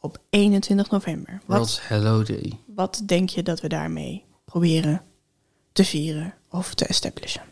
Op 0.00 0.18
21 0.30 0.90
november. 0.90 1.40
Wat, 1.46 1.56
World 1.58 1.80
Hello 1.82 2.22
Day. 2.22 2.52
wat 2.66 3.02
denk 3.06 3.28
je 3.28 3.42
dat 3.42 3.60
we 3.60 3.68
daarmee 3.68 4.24
proberen 4.44 5.02
te 5.72 5.84
vieren 5.84 6.34
of 6.50 6.74
te 6.74 6.84
establishen? 6.86 7.42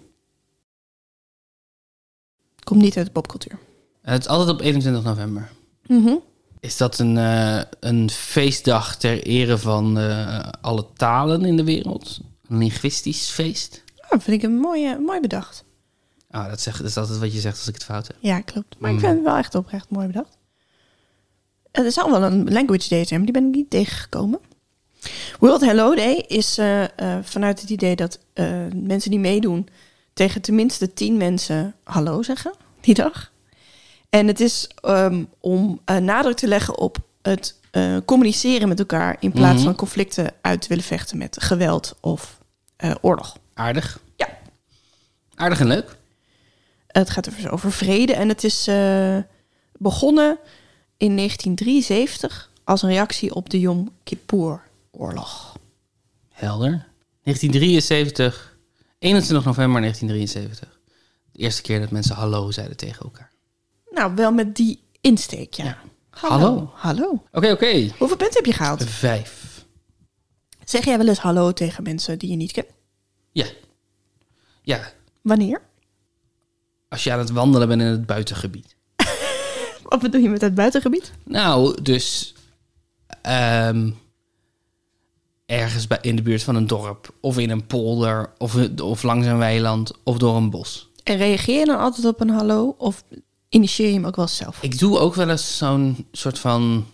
Komt 2.65 2.83
niet 2.83 2.97
uit 2.97 3.07
de 3.07 3.13
popcultuur. 3.13 3.59
Het 4.03 4.21
is 4.21 4.29
altijd 4.29 4.49
op 4.51 4.61
21 4.61 5.03
november. 5.05 5.51
Mhm. 5.87 6.15
Is 6.61 6.77
dat 6.77 6.99
een, 6.99 7.17
eh, 7.19 7.61
een 7.81 8.11
feestdag 8.11 8.97
ter 8.97 9.23
ere 9.23 9.59
van 9.59 9.99
eh, 9.99 10.39
alle 10.61 10.87
talen 10.97 11.45
in 11.45 11.57
de 11.57 11.65
wereld? 11.65 12.21
Een 12.49 12.59
linguïstisch 12.59 13.29
feest? 13.31 13.83
Ja, 13.95 14.05
dat 14.09 14.23
vind 14.23 14.43
ik 14.43 14.49
een 14.51 14.57
mooie, 14.59 14.99
mooi 14.99 15.21
bedacht. 15.21 15.65
Ah, 16.31 16.49
dat, 16.49 16.61
zeg, 16.61 16.77
dat 16.77 16.87
is 16.87 16.97
altijd 16.97 17.19
wat 17.19 17.33
je 17.33 17.41
zegt 17.41 17.57
als 17.59 17.69
ik 17.69 17.75
het 17.75 17.85
fout 17.85 18.07
heb. 18.07 18.17
Ja, 18.21 18.41
klopt. 18.41 18.77
Maar 18.79 18.91
ik 18.91 18.97
Mm. 18.97 19.03
vind 19.03 19.15
het 19.15 19.25
wel 19.25 19.37
echt 19.37 19.55
oprecht 19.55 19.91
mooi 19.91 20.07
bedacht. 20.07 20.37
Er 21.71 21.93
zou 21.93 22.11
wel 22.11 22.23
een 22.23 22.53
language 22.53 22.89
day 22.89 23.05
zijn, 23.05 23.21
maar 23.23 23.33
die 23.33 23.41
ben 23.41 23.49
ik 23.51 23.55
niet 23.57 23.71
tegengekomen. 23.71 24.41
World 25.39 25.61
Hello 25.61 25.95
Day 25.95 26.15
is 26.15 26.59
eh, 26.59 26.85
vanuit 27.23 27.61
het 27.61 27.71
idee 27.71 27.97
dat 27.97 28.19
mensen 28.75 29.11
die 29.11 29.19
meedoen 29.21 29.69
tegen 30.15 30.41
tenminste 30.41 30.93
tien 30.93 31.17
mensen 31.17 31.75
hallo 31.85 32.23
zeggen 32.23 32.55
die 32.81 32.95
dag. 32.95 33.33
En 34.11 34.27
het 34.27 34.41
is 34.41 34.69
ehm, 34.81 35.25
om 35.41 35.81
eh, 35.85 35.97
nadruk 35.97 36.37
te 36.37 36.49
leggen 36.49 36.79
op 36.79 36.97
het 37.23 37.61
eh, 37.71 37.97
communiceren 38.05 38.69
met 38.69 38.79
elkaar 38.79 39.17
in 39.21 39.33
plaats 39.33 39.55
Mhm. 39.57 39.65
van 39.65 39.75
conflicten 39.75 40.33
uit 40.41 40.61
te 40.63 40.69
willen 40.69 40.85
vechten 40.85 41.19
met 41.19 41.43
geweld 41.43 41.97
of 42.01 42.39
eh, 42.77 42.95
oorlog. 43.01 43.37
Aardig. 43.55 44.01
Ja. 44.17 44.29
Aardig 45.35 45.61
en 45.61 45.67
leuk. 45.67 45.97
Het 46.87 47.11
gaat 47.11 47.29
over, 47.29 47.51
over 47.53 47.73
vrede 47.73 48.15
en 48.15 48.29
het 48.29 48.45
is 48.45 48.65
begonnen 49.79 50.39
in 50.97 51.17
1973 51.17 52.51
als 52.65 52.83
een 52.83 52.89
reactie 52.89 53.35
op 53.35 53.51
de 53.51 53.61
Yom 53.61 53.91
Kippur-oorlog. 54.05 55.57
Helder. 56.33 56.87
1973, 57.23 58.54
21 59.05 59.45
november 59.45 59.81
1973. 59.81 60.81
De 61.33 61.39
eerste 61.39 61.63
keer 61.63 61.81
dat 61.81 61.91
mensen 61.91 62.15
hallo 62.17 62.51
zeiden 62.51 62.77
tegen 62.77 63.03
elkaar. 63.05 63.33
Nou, 63.91 64.15
wel 64.15 64.33
met 64.33 64.57
die 64.57 64.83
insteek, 65.01 65.55
ja. 65.55 65.65
Ja. 65.65 65.79
Hallo. 66.11 66.37
Hallo. 66.37 66.71
Hallo. 66.75 67.23
Oké, 67.33 67.51
oké. 67.51 67.95
Hoeveel 67.99 68.17
punten 68.17 68.37
heb 68.37 68.47
je 68.47 68.53
gehaald? 68.53 68.85
Vijf. 68.85 69.65
Zeg 70.65 70.85
jij 70.85 70.99
wel 70.99 71.09
eens 71.09 71.19
hallo 71.19 71.53
tegen 71.53 71.83
mensen 71.83 72.19
die 72.19 72.31
je 72.31 72.37
niet 72.37 72.53
kent? 72.53 72.67
Ja. 73.33 73.47
Ja, 74.63 74.93
Wanneer? 75.23 75.61
als 76.89 77.05
je 77.05 77.13
aan 77.13 77.19
het 77.19 77.31
wandelen 77.31 77.69
bent 77.69 77.81
in 77.81 77.87
het 77.87 78.07
buitengebied. 78.07 78.77
Wat 79.89 80.01
bedoel 80.01 80.21
je 80.21 80.29
met 80.29 80.41
het 80.41 80.55
buitengebied? 80.55 81.13
Nou, 81.25 81.83
dus 81.83 82.35
ehm, 83.23 83.91
ergens 85.47 85.87
bij, 85.87 85.99
in 86.01 86.17
de 86.17 86.23
buurt 86.23 86.43
van 86.43 86.55
een 86.55 86.67
dorp, 86.67 87.15
of 87.21 87.39
in 87.39 87.51
een 87.51 87.67
polder, 87.67 88.33
of, 88.39 88.57
of 88.81 89.03
langs 89.03 89.27
een 89.27 89.39
weiland, 89.39 89.93
of 90.03 90.19
door 90.19 90.37
een 90.37 90.51
bos. 90.51 90.89
En 91.03 91.17
reageer 91.17 91.59
je 91.59 91.65
dan 91.65 91.79
altijd 91.79 92.07
op 92.07 92.21
een 92.21 92.31
hallo? 92.31 92.75
Of 92.79 93.05
initieer 93.49 93.89
je 93.89 93.95
hem 93.95 94.05
ook 94.07 94.17
wel 94.17 94.29
zelf? 94.29 94.59
Ik 94.63 94.79
doe 94.79 94.99
ook 94.99 95.15
wel 95.15 95.29
eens 95.31 95.57
zo'n 95.57 96.07
soort 96.13 96.39
van 96.39 96.87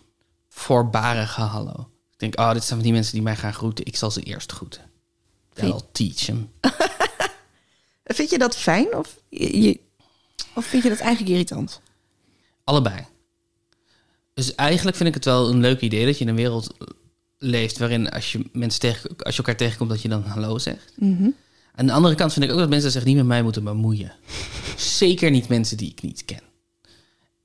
voorbarige 0.48 1.40
hallo. 1.40 1.88
Ik 2.12 2.18
denk, 2.18 2.38
oh, 2.38 2.53
dit 2.53 2.62
zijn 2.64 2.74
van 2.74 2.82
die 2.82 2.92
mensen 2.92 3.12
die 3.12 3.22
mij 3.22 3.36
gaan 3.36 3.55
groeten. 3.55 3.84
Ik 3.86 3.96
zal 3.96 4.11
ze 4.11 4.22
eerst 4.22 4.53
groeten. 4.53 4.82
That'll 5.53 5.80
teach 5.92 6.14
them. 6.14 6.51
Vind 8.05 8.30
je 8.30 8.38
dat 8.38 8.57
fijn 8.57 8.94
of, 8.96 9.16
je- 9.28 9.80
of 10.55 10.64
vind 10.64 10.82
je 10.82 10.88
dat 10.88 10.98
eigenlijk 10.98 11.30
irritant? 11.30 11.80
Allebei. 12.64 13.07
Dus 14.34 14.55
eigenlijk 14.55 14.96
vind 14.96 15.09
ik 15.09 15.14
het 15.14 15.24
wel 15.24 15.48
een 15.48 15.61
leuk 15.61 15.80
idee 15.80 16.07
dat 16.07 16.18
je 16.18 16.24
in 16.24 16.30
een 16.30 16.36
wereld 16.36 16.74
leeft 17.43 17.78
waarin 17.78 18.11
als 18.11 18.32
je 18.32 18.49
mensen 18.53 18.80
tegen, 18.80 19.16
als 19.16 19.32
je 19.36 19.38
elkaar 19.43 19.57
tegenkomt 19.57 19.91
dat 19.91 20.03
je 20.03 20.09
dan 20.09 20.22
hallo 20.22 20.59
zegt. 20.59 20.93
Aan 21.74 21.86
de 21.86 21.93
andere 21.93 22.14
kant 22.14 22.32
vind 22.32 22.45
ik 22.45 22.51
ook 22.51 22.59
dat 22.59 22.68
mensen 22.68 22.91
zich 22.91 23.05
niet 23.05 23.16
met 23.16 23.24
mij 23.26 23.43
moeten 23.43 23.64
bemoeien. 23.64 24.12
Zeker 24.76 25.30
niet 25.30 25.49
mensen 25.49 25.76
die 25.76 25.91
ik 25.91 26.03
niet 26.03 26.24
ken. 26.24 26.41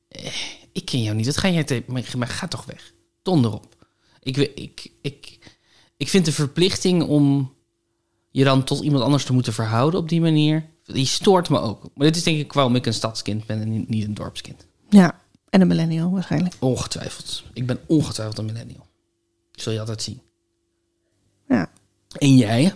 Eh, 0.07 0.31
ik 0.71 0.85
ken 0.85 1.01
jou 1.01 1.15
niet. 1.15 1.25
Wat 1.25 1.37
ga 1.37 1.49
jij 1.49 1.63
tegen 1.63 1.93
maar, 1.93 2.13
maar 2.17 2.27
ga 2.27 2.47
toch 2.47 2.65
weg. 2.65 2.93
Donder 3.21 3.53
op. 3.53 3.87
Ik, 4.19 4.37
ik, 4.37 4.91
ik, 5.01 5.39
ik 5.97 6.09
vind 6.09 6.25
de 6.25 6.31
verplichting 6.31 7.03
om 7.03 7.53
je 8.31 8.43
dan 8.43 8.63
tot 8.63 8.83
iemand 8.83 9.03
anders 9.03 9.23
te 9.25 9.33
moeten 9.33 9.53
verhouden 9.53 9.99
op 9.99 10.09
die 10.09 10.21
manier, 10.21 10.65
die 10.83 11.05
stoort 11.05 11.49
me 11.49 11.59
ook. 11.59 11.81
Maar 11.95 12.07
dit 12.07 12.15
is 12.15 12.23
denk 12.23 12.39
ik 12.39 12.53
waarom 12.53 12.75
ik 12.75 12.85
een 12.85 12.93
stadskind 12.93 13.45
ben 13.45 13.61
en 13.61 13.69
niet- 13.71 13.89
niet 13.89 14.03
een 14.03 14.13
dorpskind. 14.13 14.65
Ja, 14.89 15.21
en 15.49 15.61
een 15.61 15.67
millennial 15.67 16.11
waarschijnlijk. 16.11 16.55
Ongetwijfeld. 16.59 17.43
Ik 17.53 17.65
ben 17.65 17.79
ongetwijfeld 17.87 18.37
een 18.37 18.45
millennial. 18.45 18.87
Zul 19.55 19.73
je 19.73 19.79
altijd 19.79 20.01
zien. 20.01 20.21
Ja. 21.47 21.69
En 22.17 22.37
jij? 22.37 22.73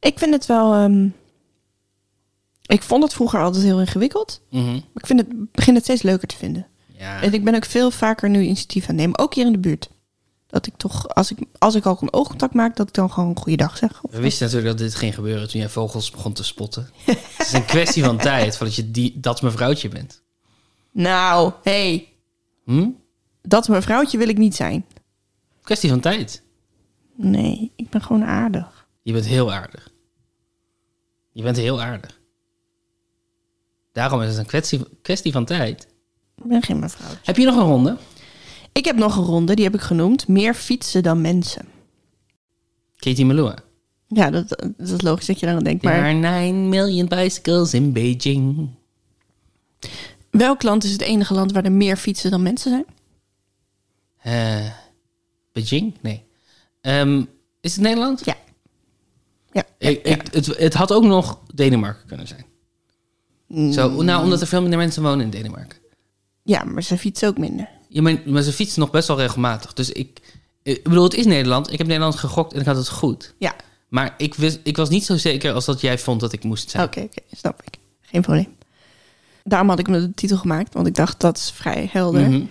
Ik 0.00 0.18
vind 0.18 0.32
het 0.34 0.46
wel... 0.46 0.74
ehm, 0.74 1.08
ik 2.66 2.82
vond 2.82 3.02
het 3.02 3.12
vroeger 3.14 3.40
altijd 3.42 3.64
heel 3.64 3.80
ingewikkeld. 3.80 4.40
Mhm. 4.50 4.72
Maar 4.72 4.82
ik 4.94 5.06
vind 5.06 5.20
het, 5.20 5.52
begin 5.52 5.74
het 5.74 5.84
steeds 5.84 6.02
leuker 6.02 6.28
te 6.28 6.36
vinden. 6.36 6.66
Ja. 6.98 7.22
En 7.22 7.32
ik 7.32 7.44
ben 7.44 7.54
ook 7.54 7.64
veel 7.64 7.90
vaker 7.90 8.30
nu 8.30 8.42
initiatief 8.42 8.82
aan 8.82 8.88
het 8.88 8.96
nemen. 8.96 9.18
Ook 9.18 9.34
hier 9.34 9.46
in 9.46 9.52
de 9.52 9.58
buurt. 9.58 9.90
Dat 10.46 10.66
ik 10.66 10.76
toch, 10.76 11.08
als 11.08 11.30
ik, 11.30 11.38
als 11.58 11.74
ik 11.74 11.86
ook 11.86 12.00
een 12.02 12.12
oogcontact 12.12 12.54
maak, 12.54 12.76
dat 12.76 12.88
ik 12.88 12.94
dan 12.94 13.10
gewoon 13.12 13.36
goeiedag 13.38 13.76
zeg. 13.76 14.02
Of- 14.02 14.10
We 14.10 14.20
wisten 14.20 14.46
natuurlijk 14.46 14.76
dat 14.78 14.86
dit 14.86 14.94
ging 14.96 15.14
gebeuren 15.14 15.48
toen 15.48 15.60
jij 15.60 15.68
vogels 15.68 16.10
begon 16.10 16.32
te 16.32 16.44
spotten. 16.44 16.90
het 17.04 17.46
is 17.46 17.52
een 17.52 17.64
kwestie 17.64 18.04
van 18.04 18.16
tijd 18.18 18.56
voordat 18.56 18.76
je 18.76 18.90
die, 18.90 19.20
dat 19.20 19.42
mevrouwtje 19.42 19.88
bent. 19.88 20.22
Nou, 20.92 21.52
hey, 21.62 22.08
Hm? 22.64 22.88
dat 23.42 23.68
mevrouwtje 23.68 24.18
wil 24.18 24.28
ik 24.28 24.38
niet 24.38 24.56
zijn. 24.56 24.86
Kwestie 25.68 25.88
van 25.90 26.00
tijd. 26.00 26.42
Nee, 27.16 27.72
ik 27.76 27.90
ben 27.90 28.02
gewoon 28.02 28.24
aardig. 28.24 28.88
Je 29.02 29.12
bent 29.12 29.26
heel 29.26 29.52
aardig. 29.52 29.92
Je 31.32 31.42
bent 31.42 31.56
heel 31.56 31.82
aardig. 31.82 32.20
Daarom 33.92 34.22
is 34.22 34.28
het 34.28 34.38
een 34.38 34.46
kwestie, 34.46 34.80
kwestie 35.02 35.32
van 35.32 35.44
tijd. 35.44 35.88
Ik 36.36 36.44
ben 36.44 36.62
geen 36.62 36.78
mevrouw. 36.78 37.10
Heb 37.24 37.36
je 37.36 37.44
nog 37.44 37.56
een 37.56 37.62
ronde? 37.62 37.96
Ik 38.72 38.84
heb 38.84 38.96
nog 38.96 39.16
een 39.16 39.24
ronde, 39.24 39.54
die 39.54 39.64
heb 39.64 39.74
ik 39.74 39.80
genoemd. 39.80 40.28
Meer 40.28 40.54
fietsen 40.54 41.02
dan 41.02 41.20
mensen. 41.20 41.66
Katie 42.96 43.26
Melua. 43.26 43.56
Ja, 44.06 44.30
dat, 44.30 44.48
dat 44.48 44.88
is 44.88 45.00
logisch 45.00 45.26
dat 45.26 45.40
je 45.40 45.46
daaraan 45.46 45.64
denkt. 45.64 45.82
There 45.82 45.94
Maar 45.94 46.04
are 46.04 46.18
9 46.18 46.68
million 46.68 47.08
bicycles 47.08 47.74
in 47.74 47.92
Beijing. 47.92 48.70
welk 50.30 50.62
land 50.62 50.84
is 50.84 50.92
het 50.92 51.00
enige 51.00 51.34
land 51.34 51.52
waar 51.52 51.64
er 51.64 51.72
meer 51.72 51.96
fietsen 51.96 52.30
dan 52.30 52.42
mensen 52.42 52.70
zijn? 52.70 52.86
Eh, 54.18 54.72
Beijing? 55.62 55.94
Nee. 56.00 56.24
Ehm, 56.80 57.24
is 57.60 57.72
het 57.72 57.80
Nederland? 57.80 58.24
Ja. 58.24 58.36
Ja, 59.52 59.64
ja, 59.78 59.88
Ik, 59.88 60.02
ik, 60.06 60.22
het, 60.30 60.46
het 60.46 60.74
had 60.74 60.92
ook 60.92 61.04
nog 61.04 61.38
Denemarken 61.54 62.06
kunnen 62.06 62.26
zijn. 62.26 62.44
Zo, 63.72 64.02
nou, 64.02 64.22
omdat 64.24 64.40
er 64.40 64.46
veel 64.46 64.60
minder 64.60 64.78
mensen 64.78 65.02
wonen 65.02 65.24
in 65.24 65.30
Denemarken. 65.30 65.78
ja, 66.42 66.64
maar 66.64 66.82
ze 66.82 66.98
fietsen 66.98 67.28
ook 67.28 67.38
minder. 67.38 67.68
Ja, 67.88 68.02
maar, 68.02 68.22
maar 68.26 68.42
ze 68.42 68.52
fietsen 68.52 68.80
nog 68.80 68.90
best 68.90 69.08
wel 69.08 69.16
regelmatig. 69.16 69.72
Dus 69.72 69.90
ik, 69.92 70.20
ik 70.62 70.82
bedoel, 70.82 71.02
het 71.04 71.14
is 71.14 71.26
Nederland. 71.26 71.72
Ik 71.72 71.78
heb 71.78 71.86
Nederland 71.86 72.16
gegokt 72.16 72.52
en 72.52 72.60
ik 72.60 72.66
had 72.66 72.76
het 72.76 72.88
goed. 72.88 73.34
Ja, 73.38 73.54
Maar 73.88 74.14
ik, 74.18 74.34
wist, 74.34 74.58
ik 74.62 74.76
was 74.76 74.88
niet 74.88 75.04
zo 75.04 75.16
zeker 75.16 75.52
als 75.52 75.64
dat 75.64 75.80
jij 75.80 75.98
vond 75.98 76.20
dat 76.20 76.32
ik 76.32 76.44
moest 76.44 76.70
zijn. 76.70 76.84
oké, 76.84 77.00
oké, 77.00 77.20
snap 77.36 77.62
ik. 77.64 77.74
Geen 78.00 78.22
probleem. 78.22 78.56
Daarom 79.44 79.68
had 79.68 79.78
ik 79.78 79.88
me 79.88 80.00
de 80.00 80.14
titel 80.14 80.36
gemaakt, 80.36 80.74
want 80.74 80.86
ik 80.86 80.94
dacht 80.94 81.20
dat 81.20 81.36
is 81.36 81.50
vrij 81.50 81.88
helder. 81.92 82.28
Mhm. 82.30 82.44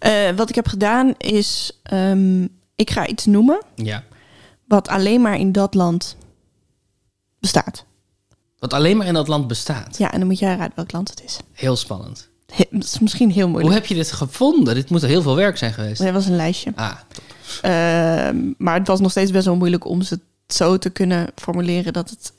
Eh, 0.00 0.30
wat 0.36 0.48
ik 0.48 0.54
heb 0.54 0.66
gedaan 0.68 1.14
is, 1.18 1.78
ehm, 1.82 2.42
ik 2.74 2.90
ga 2.90 3.06
iets 3.06 3.26
noemen 3.26 3.62
Ja. 3.74 4.04
wat 4.68 4.88
alleen 4.88 5.20
maar 5.20 5.38
in 5.38 5.52
dat 5.52 5.74
land 5.74 6.16
bestaat. 7.38 7.84
Wat 8.58 8.72
alleen 8.72 8.96
maar 8.96 9.06
in 9.06 9.14
dat 9.14 9.28
land 9.28 9.46
bestaat. 9.48 9.98
Ja, 9.98 10.12
en 10.12 10.18
dan 10.18 10.28
moet 10.28 10.38
jij 10.38 10.56
raden 10.56 10.72
welk 10.74 10.92
land 10.92 11.10
het 11.10 11.22
is. 11.24 11.38
Heel 11.52 11.76
spannend. 11.76 12.28
He- 12.52 12.64
is 12.70 12.98
misschien 12.98 13.30
heel 13.30 13.42
Hoe 13.42 13.50
moeilijk. 13.50 13.74
heb 13.74 13.86
je 13.86 13.94
dit 13.94 14.12
gevonden? 14.12 14.74
Dit 14.74 14.90
moet 14.90 15.02
heel 15.02 15.22
veel 15.22 15.36
werk 15.36 15.58
zijn 15.58 15.72
geweest. 15.72 16.02
Dat 16.02 16.12
was 16.12 16.26
een 16.26 16.36
lijstje. 16.36 16.72
Ah, 16.74 16.96
top. 17.12 17.24
Ehm, 17.62 18.52
maar 18.58 18.78
het 18.78 18.86
was 18.86 19.00
nog 19.00 19.10
steeds 19.10 19.30
best 19.30 19.44
wel 19.46 19.56
moeilijk 19.56 19.84
om 19.84 20.02
ze 20.02 20.20
zo 20.46 20.78
te 20.78 20.90
kunnen 20.90 21.28
formuleren 21.34 21.92
dat 21.92 22.10
het... 22.10 22.32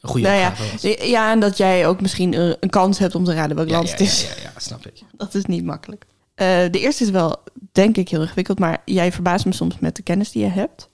een 0.00 0.08
goede 0.08 0.26
nou 0.26 0.40
ja, 0.40 0.48
opgave 0.48 0.72
was. 0.96 1.06
ja, 1.08 1.30
en 1.32 1.40
dat 1.40 1.56
jij 1.56 1.86
ook 1.86 2.00
misschien 2.00 2.32
een, 2.40 2.56
een 2.60 2.70
kans 2.70 2.98
hebt 2.98 3.14
om 3.14 3.24
te 3.24 3.34
raden 3.34 3.56
welk 3.56 3.70
land 3.70 3.90
het 3.90 4.00
is. 4.00 4.22
Ja, 4.22 4.28
ja, 4.28 4.42
ja, 4.42 4.52
snap 4.60 4.86
ik. 4.86 5.02
Dat 5.16 5.34
is 5.34 5.44
niet 5.44 5.64
makkelijk. 5.64 6.04
Eh, 6.40 6.46
de 6.70 6.78
eerste 6.80 7.04
is 7.04 7.10
wel, 7.10 7.36
denk 7.72 7.96
ik, 7.96 8.08
heel 8.08 8.20
ingewikkeld. 8.22 8.58
Maar 8.58 8.82
jij 8.84 9.12
verbaast 9.12 9.44
me 9.44 9.52
soms 9.52 9.78
met 9.78 9.96
de 9.96 10.02
kennis 10.02 10.30
die 10.30 10.42
je 10.42 10.48
hebt. 10.48 10.88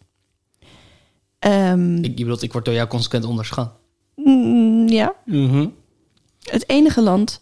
Ehm, 1.39 1.97
Ik, 1.97 2.19
je 2.19 2.25
bedoelt, 2.25 2.43
ik 2.43 2.53
word 2.53 2.65
door 2.65 2.75
jou 2.75 2.89
consequent 2.89 3.25
onderschat. 3.25 3.73
mm, 4.15 4.89
ja. 4.89 5.15
Mhm. 5.25 5.69
Het 6.43 6.69
enige 6.69 7.03
land 7.03 7.41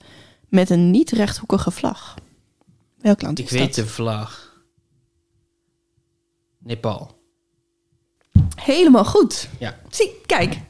met 0.49 0.71
een 0.71 0.91
niet-rechthoekige 0.91 1.71
vlag. 1.71 2.15
Welk 2.99 3.23
land 3.23 3.39
Ik 3.39 3.45
is 3.45 3.51
weet 3.51 3.61
dat? 3.67 3.75
de 3.75 3.87
vlag. 3.87 4.63
Nepal. 6.59 7.23
Helemaal 8.57 9.05
goed. 9.05 9.49
Ja. 9.59 9.79
Zie, 9.91 10.11
kijk. 10.27 10.61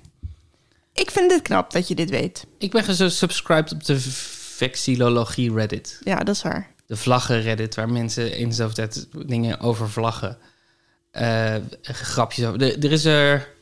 Ik 0.92 1.10
vind 1.10 1.30
het 1.30 1.42
knap 1.42 1.70
dat 1.72 1.88
je 1.88 1.94
dit 1.94 2.10
weet. 2.10 2.46
Ik 2.58 2.70
ben 2.70 2.84
gesubscribed 2.84 3.72
op 3.72 3.84
de 3.84 4.00
vexillologie 4.00 5.52
Reddit. 5.54 6.00
Ja, 6.04 6.18
dat 6.18 6.34
is 6.34 6.42
waar. 6.42 6.73
De 6.86 6.96
vlaggen 6.96 7.42
Reddit, 7.42 7.74
waar 7.74 7.88
mensen 7.92 8.32
eens 8.32 8.56
zoveel 8.56 8.74
tijd 8.74 9.06
dingen 9.26 9.60
over 9.60 9.90
vlaggen. 9.90 10.38
eh, 11.10 11.54
grapjes 11.82 12.46
over. 12.46 12.84
Er 12.84 12.92
is 12.92 13.04
er... 13.04 13.52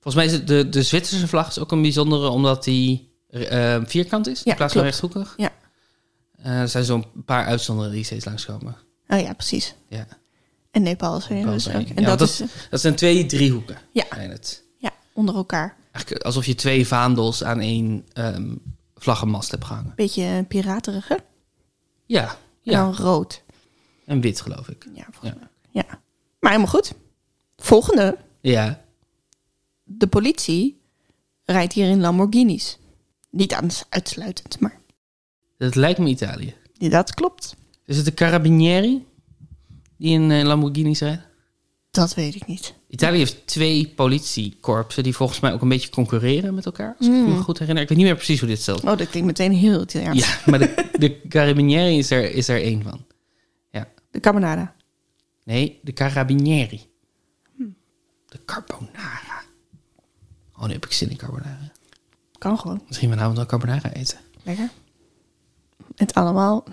Volgens 0.00 0.14
mij 0.14 0.24
is 0.24 0.32
het 0.32 0.46
de, 0.48 0.68
de 0.68 0.82
Zwitserse 0.82 1.28
vlag 1.28 1.48
is 1.48 1.58
ook 1.58 1.72
een 1.72 1.82
bijzondere, 1.82 2.28
omdat 2.28 2.64
die 2.64 3.10
eh, 3.30 3.80
vierkant 3.84 4.26
is 4.26 4.42
Ja, 4.42 4.50
in 4.50 4.56
plaats 4.56 4.72
van 4.72 4.82
klopt. 4.82 5.00
rechthoekig. 5.00 5.34
Ja. 5.36 5.50
Eh, 6.42 6.60
er 6.60 6.68
zijn 6.68 6.84
zo'n 6.84 7.04
paar 7.24 7.44
uitzonderingen 7.46 7.96
die 7.96 8.04
steeds 8.04 8.24
langskomen. 8.24 8.76
Oh 9.08 9.20
ja, 9.20 9.32
precies. 9.32 9.74
Ja. 9.88 10.06
En 10.70 10.82
Nepal 10.82 11.16
is 11.16 11.24
er 11.28 11.34
Nepal 11.34 11.52
dus 11.52 11.68
ook. 11.68 11.74
En 11.74 12.02
Ja, 12.02 12.08
dat, 12.08 12.18
dat- 12.18 12.28
is 12.28 12.42
Dat 12.70 12.80
zijn 12.80 12.94
twee 12.94 13.26
driehoeken. 13.26 13.76
Ja. 13.92 14.04
Zijn 14.14 14.30
het. 14.30 14.62
ja, 14.78 14.90
onder 15.12 15.34
elkaar. 15.34 15.76
Eigenlijk 15.92 16.24
alsof 16.24 16.46
je 16.46 16.54
twee 16.54 16.86
vaandels 16.86 17.44
aan 17.44 17.60
één 17.60 18.06
ehm, 18.12 18.54
vlaggenmast 18.96 19.50
hebt 19.50 19.64
gehangen. 19.64 19.92
Beetje 19.96 20.44
piraterig, 20.48 21.08
Ja, 22.12 22.28
En 22.28 22.36
ja. 22.62 22.82
dan 22.84 22.94
rood. 22.94 23.42
En 24.04 24.20
wit, 24.20 24.40
geloof 24.40 24.68
ik. 24.68 24.86
Ja, 24.94 25.06
ook. 25.24 25.32
ja. 25.70 25.84
Maar 26.40 26.50
helemaal 26.50 26.72
goed. 26.72 26.92
Volgende. 27.56 28.18
Ja. 28.40 28.84
De 29.84 30.06
politie 30.06 30.80
rijdt 31.44 31.72
hier 31.72 31.88
in 31.88 32.00
Lamborghinis. 32.00 32.78
Niet 33.30 33.52
aan 33.52 33.68
uitsluitend, 33.88 34.60
maar 34.60 34.80
Dat 35.58 35.74
lijkt 35.74 35.98
me 35.98 36.08
Italië. 36.08 36.54
dat 36.78 37.14
klopt. 37.14 37.56
Is 37.86 37.96
het 37.96 38.04
de 38.04 38.14
Carabinieri 38.14 39.06
die 39.96 40.12
in 40.12 40.30
eh, 40.30 40.44
Lamborghinis 40.44 41.00
rijdt? 41.00 41.22
Dat 41.92 42.14
weet 42.14 42.34
ik 42.34 42.46
niet. 42.46 42.74
Italië 42.88 43.18
heeft 43.18 43.46
twee 43.46 43.88
politiekorpsen 43.88 45.02
die 45.02 45.14
volgens 45.16 45.40
mij 45.40 45.52
ook 45.52 45.62
een 45.62 45.68
beetje 45.68 45.90
concurreren 45.90 46.54
met 46.54 46.66
elkaar. 46.66 46.94
Als 46.98 47.06
ik 47.06 47.12
Hmm. 47.12 47.28
me 47.28 47.36
goed 47.40 47.58
herinner. 47.58 47.82
Ik 47.82 47.88
weet 47.88 47.98
niet 47.98 48.06
meer 48.06 48.16
precies 48.16 48.40
hoe 48.40 48.48
dit 48.48 48.60
stelt. 48.60 48.80
Oh, 48.84 48.96
dat 48.96 49.08
klinkt 49.08 49.26
meteen 49.26 49.52
heel 49.52 49.82
Italiaans. 49.82 50.18
Ja, 50.18 50.38
maar 50.50 50.58
de, 50.58 50.88
de 50.98 51.20
Carabinieri 51.28 51.98
is 51.98 52.10
er, 52.10 52.30
is 52.34 52.48
er 52.48 52.62
één 52.62 52.82
van. 52.82 53.04
De 54.10 54.20
carbonara. 54.20 54.74
Nee, 55.44 55.78
de 55.82 55.92
Carabinieri. 55.92 56.80
De 58.28 58.44
carbonara. 58.44 59.42
Oh, 60.56 60.66
nu 60.66 60.72
heb 60.72 60.84
ik 60.86 60.92
zin 60.92 61.10
in 61.10 61.16
carbonara. 61.16 61.72
Kan 62.38 62.58
gewoon. 62.58 62.82
Misschien 62.86 63.08
vanavond 63.08 63.36
wel 63.36 63.46
carbonara 63.46 63.92
eten. 63.92 64.18
Lekker. 64.42 64.70
Het 65.96 66.14
allemaal 66.14 66.64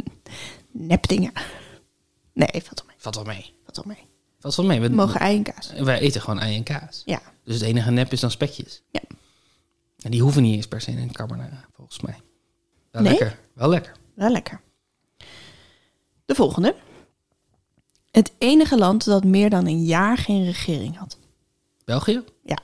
nepdingen. 0.70 1.32
Nee, 2.32 2.48
valt 2.62 2.78
wel 2.80 2.86
mee. 2.86 2.96
Valt 2.98 3.14
wel 3.14 3.24
mee. 3.24 3.52
Valt 3.64 3.76
wel 3.76 3.84
mee. 3.86 4.06
Valt 4.44 4.56
wel 4.56 4.66
mee. 4.66 4.80
We, 4.80 4.88
mogen 4.88 5.20
ei 5.20 5.36
en 5.36 5.42
kaas. 5.42 5.72
wij 5.72 5.98
eten 5.98 6.20
gewoon 6.20 6.38
ei 6.40 6.56
en 6.56 6.62
kaas. 6.62 7.02
Ja. 7.04 7.20
Dus 7.44 7.54
het 7.54 7.62
enige 7.64 7.90
nep 7.90 8.12
is 8.12 8.20
dan 8.20 8.30
spekjes. 8.30 8.82
Ja. 8.90 9.00
En 10.00 10.10
die 10.10 10.22
hoeven 10.22 10.42
niet 10.42 10.54
eens 10.54 10.68
per 10.68 10.80
se 10.80 10.90
in 10.90 10.98
een 10.98 11.12
carbonara, 11.12 11.64
volgens 11.74 12.00
mij. 12.00 12.20
Wel 12.90 13.02
Nee? 13.02 13.10
lekker. 13.10 13.38
Wel 13.54 13.68
lekker. 13.68 13.92
Wel 14.14 14.30
lekker. 14.30 14.60
De 16.24 16.34
volgende. 16.34 16.74
Het 18.10 18.32
enige 18.38 18.78
land 18.78 19.04
dat 19.04 19.24
meer 19.24 19.50
dan 19.50 19.66
een 19.66 19.84
jaar 19.84 20.18
geen 20.18 20.44
regering 20.44 20.96
had. 20.98 21.18
België? 21.84 22.22
Ja. 22.44 22.58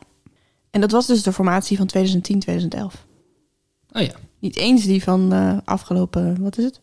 En 0.70 0.80
dat 0.80 0.90
was 0.90 1.06
dus 1.06 1.22
de 1.22 1.32
formatie 1.32 1.76
van 1.76 1.86
2010-2011. 1.86 3.06
Oh 3.92 4.02
ja. 4.02 4.12
Niet 4.38 4.56
eens 4.56 4.84
die 4.84 5.02
van 5.02 5.32
eh, 5.32 5.58
afgelopen, 5.64 6.42
wat 6.42 6.58
is 6.58 6.64
het? 6.64 6.80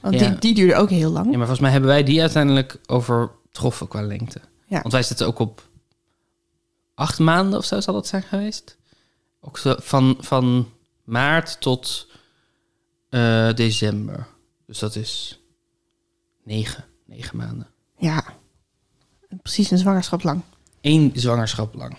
Want 0.00 0.20
Ja. 0.20 0.28
die, 0.28 0.38
die 0.38 0.54
duurde 0.54 0.74
ook 0.74 0.90
heel 0.90 1.10
lang. 1.10 1.24
Ja, 1.24 1.30
maar 1.30 1.38
volgens 1.40 1.60
mij 1.60 1.70
hebben 1.70 1.90
wij 1.90 2.02
die 2.02 2.20
uiteindelijk 2.20 2.80
overtroffen 3.58 3.88
qua 3.88 4.02
lengte. 4.02 4.40
Ja. 4.66 4.80
Want 4.80 4.92
wij 4.92 5.02
zitten 5.02 5.26
ook 5.26 5.38
op 5.38 5.68
acht 6.94 7.18
maanden 7.18 7.58
of 7.58 7.64
zo 7.64 7.80
zal 7.80 7.94
dat 7.94 8.06
zijn 8.06 8.22
geweest. 8.22 8.76
Ook 9.40 9.58
zo 9.58 9.74
van, 9.78 10.16
van 10.20 10.72
maart 11.04 11.60
tot 11.60 12.08
eh, 13.08 13.54
december. 13.54 14.26
Dus 14.66 14.78
dat 14.78 14.96
is 14.96 15.40
negen, 16.42 16.84
negen 17.04 17.36
maanden. 17.36 17.66
Ja. 17.98 18.24
Precies 19.42 19.70
een 19.70 19.78
zwangerschap 19.78 20.22
lang. 20.22 20.42
Eén 20.80 21.12
zwangerschap 21.14 21.74
lang. 21.74 21.96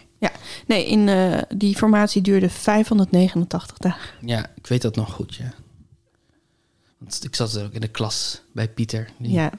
Nee, 0.67 0.87
in 0.87 1.09
eh, 1.09 1.41
die 1.55 1.75
formatie 1.75 2.21
duurde 2.21 2.49
589 2.49 3.77
dagen. 3.77 4.27
Ja, 4.27 4.51
ik 4.55 4.67
weet 4.67 4.81
dat 4.81 4.95
nog 4.95 5.13
goed, 5.13 5.35
ja. 5.35 5.53
Want 6.97 7.23
ik 7.23 7.35
zat 7.35 7.59
ook 7.59 7.71
in 7.71 7.81
de 7.81 7.87
klas 7.87 8.41
bij 8.51 8.69
Pieter. 8.69 9.09
Die 9.17 9.31
Ja. 9.31 9.51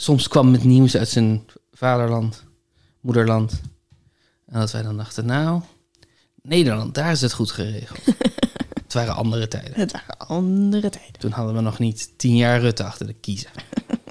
Soms 0.00 0.28
kwam 0.28 0.50
met 0.50 0.64
nieuws 0.64 0.96
uit 0.96 1.08
zijn 1.08 1.46
vaderland, 1.72 2.44
moederland. 3.00 3.60
En 4.46 4.60
dat 4.60 4.72
wij 4.72 4.82
dan 4.82 4.96
dachten, 4.96 5.26
nou, 5.26 5.62
Nederland, 6.42 6.94
daar 6.94 7.10
is 7.10 7.20
het 7.20 7.32
goed 7.32 7.50
geregeld. 7.50 8.00
het 8.82 8.92
waren 8.92 9.14
andere 9.14 9.48
tijden. 9.48 9.74
Het 9.74 9.92
waren 9.92 10.18
andere 10.18 10.90
tijden. 10.90 11.20
Toen 11.20 11.30
hadden 11.30 11.54
we 11.54 11.60
nog 11.60 11.78
niet 11.78 12.18
tien 12.18 12.36
jaar 12.36 12.60
Rutte 12.60 12.84
achter 12.84 13.06
de 13.06 13.12
kiezen. 13.12 13.50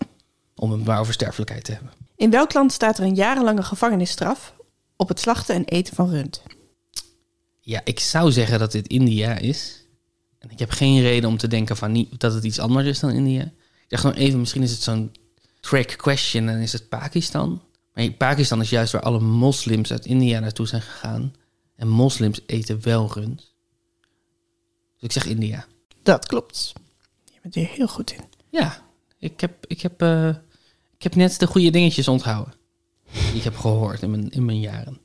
Om 0.55 0.71
het 0.71 0.85
maar 0.85 0.99
over 0.99 1.13
sterfelijkheid 1.13 1.63
te 1.63 1.71
hebben. 1.71 1.91
In 2.15 2.31
welk 2.31 2.53
land 2.53 2.71
staat 2.71 2.97
er 2.97 3.03
een 3.03 3.15
jarenlange 3.15 3.63
gevangenisstraf 3.63 4.53
op 4.95 5.07
het 5.07 5.19
slachten 5.19 5.55
en 5.55 5.65
eten 5.65 5.95
van 5.95 6.09
rund? 6.09 6.41
Ja, 7.59 7.81
ik 7.83 7.99
zou 7.99 8.31
zeggen 8.31 8.59
dat 8.59 8.71
dit 8.71 8.87
India 8.87 9.37
is. 9.37 9.85
En 10.39 10.49
ik 10.49 10.59
heb 10.59 10.71
geen 10.71 11.01
reden 11.01 11.29
om 11.29 11.37
te 11.37 11.47
denken 11.47 11.77
van 11.77 11.91
niet, 11.91 12.19
dat 12.19 12.33
het 12.33 12.43
iets 12.43 12.59
anders 12.59 12.87
is 12.87 12.99
dan 12.99 13.11
India. 13.11 13.41
Ik 13.43 13.85
dacht 13.87 14.01
gewoon 14.01 14.17
even, 14.17 14.39
misschien 14.39 14.63
is 14.63 14.71
het 14.71 14.81
zo'n 14.81 15.11
trick 15.69 15.97
question 15.97 16.49
en 16.49 16.59
is 16.59 16.71
het 16.73 16.89
Pakistan. 16.89 17.61
Maar 17.93 18.11
Pakistan 18.11 18.61
is 18.61 18.69
juist 18.69 18.91
waar 18.91 19.01
alle 19.01 19.19
moslims 19.19 19.91
uit 19.91 20.05
India 20.05 20.39
naartoe 20.39 20.67
zijn 20.67 20.81
gegaan. 20.81 21.33
En 21.75 21.87
moslims 21.87 22.41
eten 22.45 22.83
wel 22.83 23.11
rund. 23.13 23.37
Dus 24.93 25.01
ik 25.01 25.11
zeg 25.11 25.25
India. 25.25 25.65
Dat 26.03 26.25
klopt. 26.25 26.73
Je 27.25 27.39
bent 27.41 27.55
hier 27.55 27.67
heel 27.67 27.87
goed 27.87 28.11
in. 28.11 28.23
Ja, 28.49 28.81
ik 29.19 29.41
heb, 29.41 29.65
ik 29.67 29.81
heb, 29.81 30.01
eh, 30.01 30.29
ik 30.97 31.03
heb 31.03 31.15
net 31.15 31.39
de 31.39 31.47
goede 31.47 31.69
dingetjes 31.69 32.07
onthouden. 32.07 32.53
Die 33.11 33.35
ik 33.35 33.43
heb 33.43 33.55
gehoord 33.57 34.01
in 34.01 34.11
mijn, 34.11 34.29
in 34.29 34.45
mijn 34.45 34.59
jaren. 34.59 34.99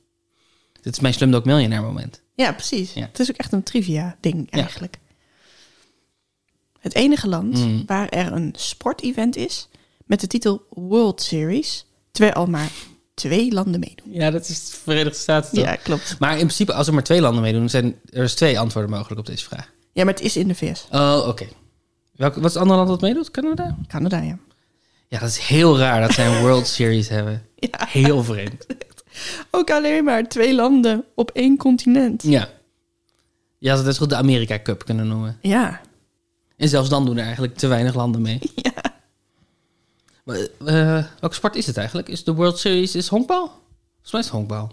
Dit 0.81 0.93
is 0.93 0.99
mijn 0.99 1.13
Slumdog 1.13 1.43
Millionaire 1.43 1.85
moment. 1.85 2.21
Ja, 2.35 2.51
precies. 2.53 2.93
Ja. 2.93 3.05
Het 3.05 3.19
is 3.19 3.29
ook 3.29 3.37
echt 3.37 3.51
een 3.51 3.63
trivia 3.63 4.17
ding 4.19 4.47
Ja. 4.49 4.57
eigenlijk. 4.61 4.97
Het 6.79 6.95
enige 6.95 7.27
land 7.27 7.57
Mm. 7.57 7.83
waar 7.85 8.09
er 8.09 8.31
een 8.31 8.53
sportevent 8.57 9.35
is 9.35 9.67
met 10.13 10.21
de 10.21 10.27
titel 10.27 10.65
World 10.69 11.21
Series, 11.21 11.85
terwijl 12.11 12.35
al 12.35 12.45
maar 12.45 12.71
twee 13.13 13.51
landen 13.51 13.79
meedoen. 13.79 14.13
Ja, 14.13 14.31
dat 14.31 14.49
is 14.49 14.69
de 14.69 14.75
Verenigde 14.83 15.19
Staten 15.19 15.55
toch? 15.55 15.65
Ja, 15.65 15.75
klopt. 15.75 16.15
Maar 16.19 16.31
in 16.31 16.37
principe, 16.37 16.73
als 16.73 16.87
er 16.87 16.93
maar 16.93 17.03
twee 17.03 17.21
landen 17.21 17.41
meedoen, 17.41 17.69
zijn 17.69 17.95
er 18.09 18.23
is 18.23 18.33
twee 18.33 18.59
antwoorden 18.59 18.91
mogelijk 18.91 19.19
op 19.19 19.25
deze 19.25 19.43
vraag. 19.43 19.71
Ja, 19.91 20.03
maar 20.03 20.13
het 20.13 20.23
is 20.23 20.37
in 20.37 20.47
de 20.47 20.55
VS. 20.55 20.87
Oh, 20.91 21.25
oké. 21.27 21.47
Welk, 22.11 22.35
wat 22.35 22.45
is 22.45 22.53
het 22.53 22.61
andere 22.61 22.77
land 22.77 22.89
dat 22.89 23.01
meedoet? 23.01 23.31
Canada? 23.31 23.77
Canada, 23.87 24.19
ja. 24.21 24.37
Ja, 25.07 25.19
dat 25.19 25.29
is 25.29 25.37
heel 25.37 25.77
raar 25.77 26.01
dat 26.01 26.11
zij 26.11 26.27
een 26.27 26.41
World 26.41 26.67
Series 26.67 27.09
hebben. 27.09 27.41
Ja. 27.55 27.87
Heel 27.87 28.23
vreemd. 28.23 28.65
Ook 29.51 29.71
alleen 29.71 30.03
maar 30.03 30.27
twee 30.27 30.55
landen 30.55 31.05
op 31.15 31.31
één 31.31 31.57
continent. 31.57 32.23
Ja. 32.23 32.49
Had 33.59 33.77
het 33.77 33.85
dus 33.85 33.97
goed 33.97 34.09
de 34.09 34.15
Amerika 34.15 34.61
Cup 34.61 34.85
kunnen 34.85 35.07
noemen. 35.07 35.37
Ja. 35.41 35.81
En 36.57 36.69
zelfs 36.69 36.89
dan 36.89 37.05
doen 37.05 37.17
er 37.17 37.23
eigenlijk 37.23 37.55
te 37.55 37.67
weinig 37.67 37.95
landen 37.95 38.21
mee. 38.21 38.39
Ja. 38.55 38.92
Maar, 40.23 40.37
eh, 40.65 41.05
welke 41.19 41.35
sport 41.35 41.55
is 41.55 41.65
het 41.65 41.77
eigenlijk? 41.77 42.09
Is 42.09 42.23
de 42.23 42.33
World 42.33 42.59
Series 42.59 42.95
is 42.95 43.07
honkbal? 43.07 43.47
Volgens 43.47 44.11
mij 44.11 44.19
is 44.19 44.25
het 44.25 44.35
honkbal. 44.35 44.71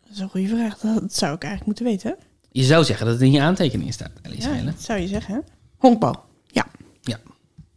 Dat 0.00 0.10
is 0.12 0.18
een 0.18 0.28
goede 0.28 0.48
vraag. 0.48 0.78
Dat 0.78 1.14
zou 1.14 1.34
ik 1.34 1.42
eigenlijk 1.42 1.64
moeten 1.66 1.84
weten. 1.84 2.16
Je 2.50 2.62
zou 2.64 2.84
zeggen 2.84 3.06
dat 3.06 3.14
het 3.14 3.24
in 3.24 3.30
je 3.32 3.40
aantekeningen 3.40 3.92
staat, 3.92 4.10
Alice 4.22 4.54
Ja, 4.54 4.62
dat 4.62 4.80
zou 4.82 5.00
je 5.00 5.06
zeggen. 5.06 5.34
hè? 5.34 5.40
Honkbal. 5.76 6.24
Ja. 6.46 6.66
Ja. 7.00 7.20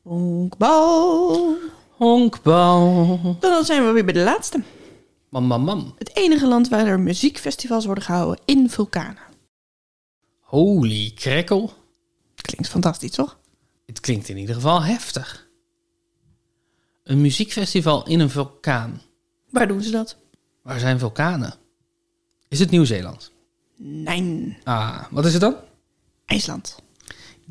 Honkbal. 0.01 1.57
Honkbal. 1.89 3.37
Dan 3.39 3.65
zijn 3.65 3.85
we 3.85 3.91
weer 3.91 4.05
bij 4.05 4.13
de 4.13 4.19
laatste. 4.23 4.63
Mam, 5.29 5.43
mam, 5.43 5.63
mam. 5.63 5.93
Het 5.97 6.15
enige 6.15 6.47
land 6.47 6.67
waar 6.69 6.87
er 6.87 6.99
muziekfestivals 6.99 7.85
worden 7.85 8.03
gehouden 8.03 8.39
in 8.45 8.69
vulkanen. 8.69 9.21
Holy 10.39 11.11
crackle. 11.15 11.69
Klinkt 12.35 12.67
fantastisch, 12.67 13.11
toch? 13.11 13.39
Het 13.85 13.99
klinkt 13.99 14.29
in 14.29 14.37
ieder 14.37 14.55
geval 14.55 14.83
heftig. 14.83 15.48
Een 17.09 17.21
muziekfestival 17.21 18.07
in 18.07 18.19
een 18.19 18.29
vulkaan. 18.29 19.01
Waar 19.49 19.67
doen 19.67 19.81
ze 19.81 19.91
dat? 19.91 20.17
Waar 20.61 20.79
zijn 20.79 20.99
vulkanen? 20.99 21.53
Is 22.47 22.59
het 22.59 22.69
Nieuw-Zeeland? 22.71 23.31
Nee, 23.77 24.57
Ah, 24.63 25.03
wat 25.11 25.25
is 25.25 25.31
het 25.31 25.41
dan? 25.41 25.55
IJsland. 26.25 26.75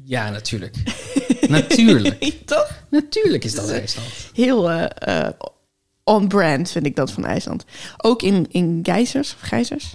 Ja, 0.04 0.30
natuurlijk. 0.30 0.76
natuurlijk. 1.48 2.24
Toch? 2.46 2.82
Natuurlijk 2.90 3.44
is 3.44 3.54
dat 3.54 3.68
IJsland. 3.70 4.08
Heel 4.32 4.70
eh, 4.70 5.26
eh, 5.26 5.32
on-brand 6.04 6.70
vind 6.70 6.86
ik 6.86 6.96
dat 6.96 7.12
van 7.12 7.24
IJsland. 7.24 7.64
Ook 7.96 8.22
in, 8.22 8.46
in 8.50 8.80
geysers 8.82 9.34
of 9.34 9.40
gijzers. 9.40 9.94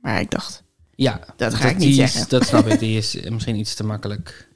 Maar 0.00 0.20
ik 0.20 0.30
dacht, 0.30 0.62
Ja, 0.94 1.20
Dat 1.36 1.54
ga 1.54 1.68
ik 1.68 1.76
niet 1.78 1.88
is- 1.88 1.94
zeggen. 1.96 2.28
dat 2.28 2.46
snap 2.46 2.66
ik. 2.66 2.78
Die 2.78 2.96
is 3.02 3.14
misschien 3.28 3.56
iets 3.56 3.74
te 3.74 3.84
makkelijk. 3.84 4.48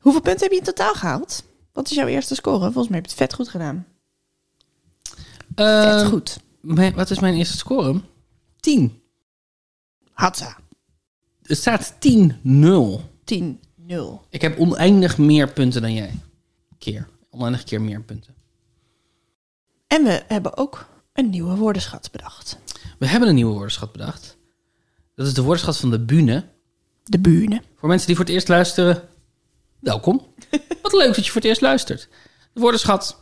hoeveel 0.00 0.20
punten 0.22 0.42
heb 0.42 0.50
je 0.52 0.58
in 0.58 0.64
totaal 0.64 0.94
gehaald? 0.94 1.44
Wat 1.76 1.90
is 1.90 1.96
jouw 1.96 2.06
eerste 2.06 2.34
score? 2.34 2.58
Volgens 2.58 2.88
mij 2.88 2.96
heb 2.96 3.04
je 3.06 3.10
het 3.10 3.20
vet 3.20 3.34
goed 3.34 3.48
gedaan. 3.48 3.86
Vet 5.54 6.00
Eh, 6.02 6.06
goed. 6.06 6.40
mijn- 6.60 6.94
wat 6.94 7.10
is 7.10 7.18
mijn 7.18 7.34
eerste 7.34 7.56
score? 7.56 8.00
10. 8.60 9.00
Hatsa. 10.12 10.56
Het 11.42 11.56
staat 11.58 11.94
10-0. 11.98 13.00
10-0. 13.24 14.22
Ik 14.30 14.40
heb 14.42 14.58
oneindig 14.58 15.18
meer 15.18 15.52
punten 15.52 15.82
dan 15.82 15.92
jij. 15.94 16.14
Keer. 16.78 17.08
Oneindig 17.30 17.64
keer 17.64 17.80
meer 17.80 18.02
punten. 18.02 18.34
En 19.86 20.04
we 20.04 20.22
hebben 20.28 20.56
ook 20.56 20.86
een 21.12 21.30
nieuwe 21.30 21.56
woordenschat 21.56 22.08
bedacht. 22.12 22.58
We 22.98 23.06
hebben 23.06 23.28
een 23.28 23.34
nieuwe 23.34 23.52
woordenschat 23.52 23.92
bedacht. 23.92 24.36
Dat 25.14 25.26
is 25.26 25.34
de 25.34 25.42
woordenschat 25.42 25.76
van 25.76 25.90
de 25.90 26.00
Bune. 26.00 26.44
De 27.04 27.18
bühne. 27.18 27.62
Voor 27.76 27.88
mensen 27.88 28.06
die 28.06 28.16
voor 28.16 28.24
het 28.24 28.34
eerst 28.34 28.48
luisteren, 28.48 29.08
welkom. 29.86 30.34
Wat 30.82 30.92
leuk 30.92 31.14
dat 31.14 31.24
je 31.24 31.30
voor 31.30 31.40
het 31.40 31.50
eerst 31.50 31.60
luistert. 31.60 32.08
De 32.52 32.60
woordenschat, 32.60 33.20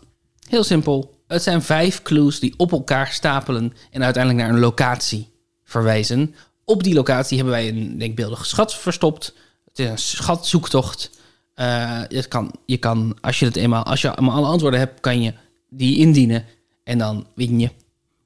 heel 0.49 0.65
simpel. 0.65 1.23
Het 1.27 1.43
zijn 1.43 1.63
vijf 1.63 2.03
clues 2.03 2.39
die 2.39 2.55
op 2.57 2.73
elkaar 2.73 3.07
stapelen 3.07 3.73
en 3.91 4.05
uiteindelijk 4.05 4.45
naar 4.45 4.55
een 4.55 4.61
locatie 4.61 5.33
verwijzen. 5.65 6.35
Op 6.65 6.83
die 6.83 6.95
locatie 6.95 7.37
hebben 7.37 7.55
wij 7.55 7.69
een 7.69 7.99
denkbeeldige 7.99 8.45
schat 8.45 8.75
verstopt. 8.75 9.35
Het 9.65 9.79
is 9.79 9.89
een 9.89 9.99
schatzoektocht. 9.99 11.11
Eh, 11.55 12.03
je, 12.09 12.29
kan, 12.29 12.55
je 12.67 12.77
kan, 12.77 13.17
als 13.21 13.39
je 13.39 13.47
het 13.47 13.57
eenmaal, 13.57 13.85
als 13.85 14.01
je 14.01 14.15
alle 14.15 14.47
antwoorden 14.47 14.81
hebt, 14.81 15.01
kan 15.01 15.23
je 15.23 15.35
die 15.69 15.99
indienen 15.99 16.45
en 16.85 16.99
dan 16.99 17.27
win 17.35 17.61
je. 17.61 17.71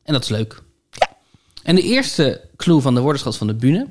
En 0.02 0.12
dat 0.12 0.22
is 0.22 0.28
leuk. 0.28 0.62
En 1.62 1.74
de 1.74 1.82
eerste 1.82 2.48
clue 2.56 2.80
van 2.80 2.94
de 2.94 3.00
woordenschat 3.00 3.36
van 3.36 3.46
de 3.46 3.54
Bune 3.54 3.88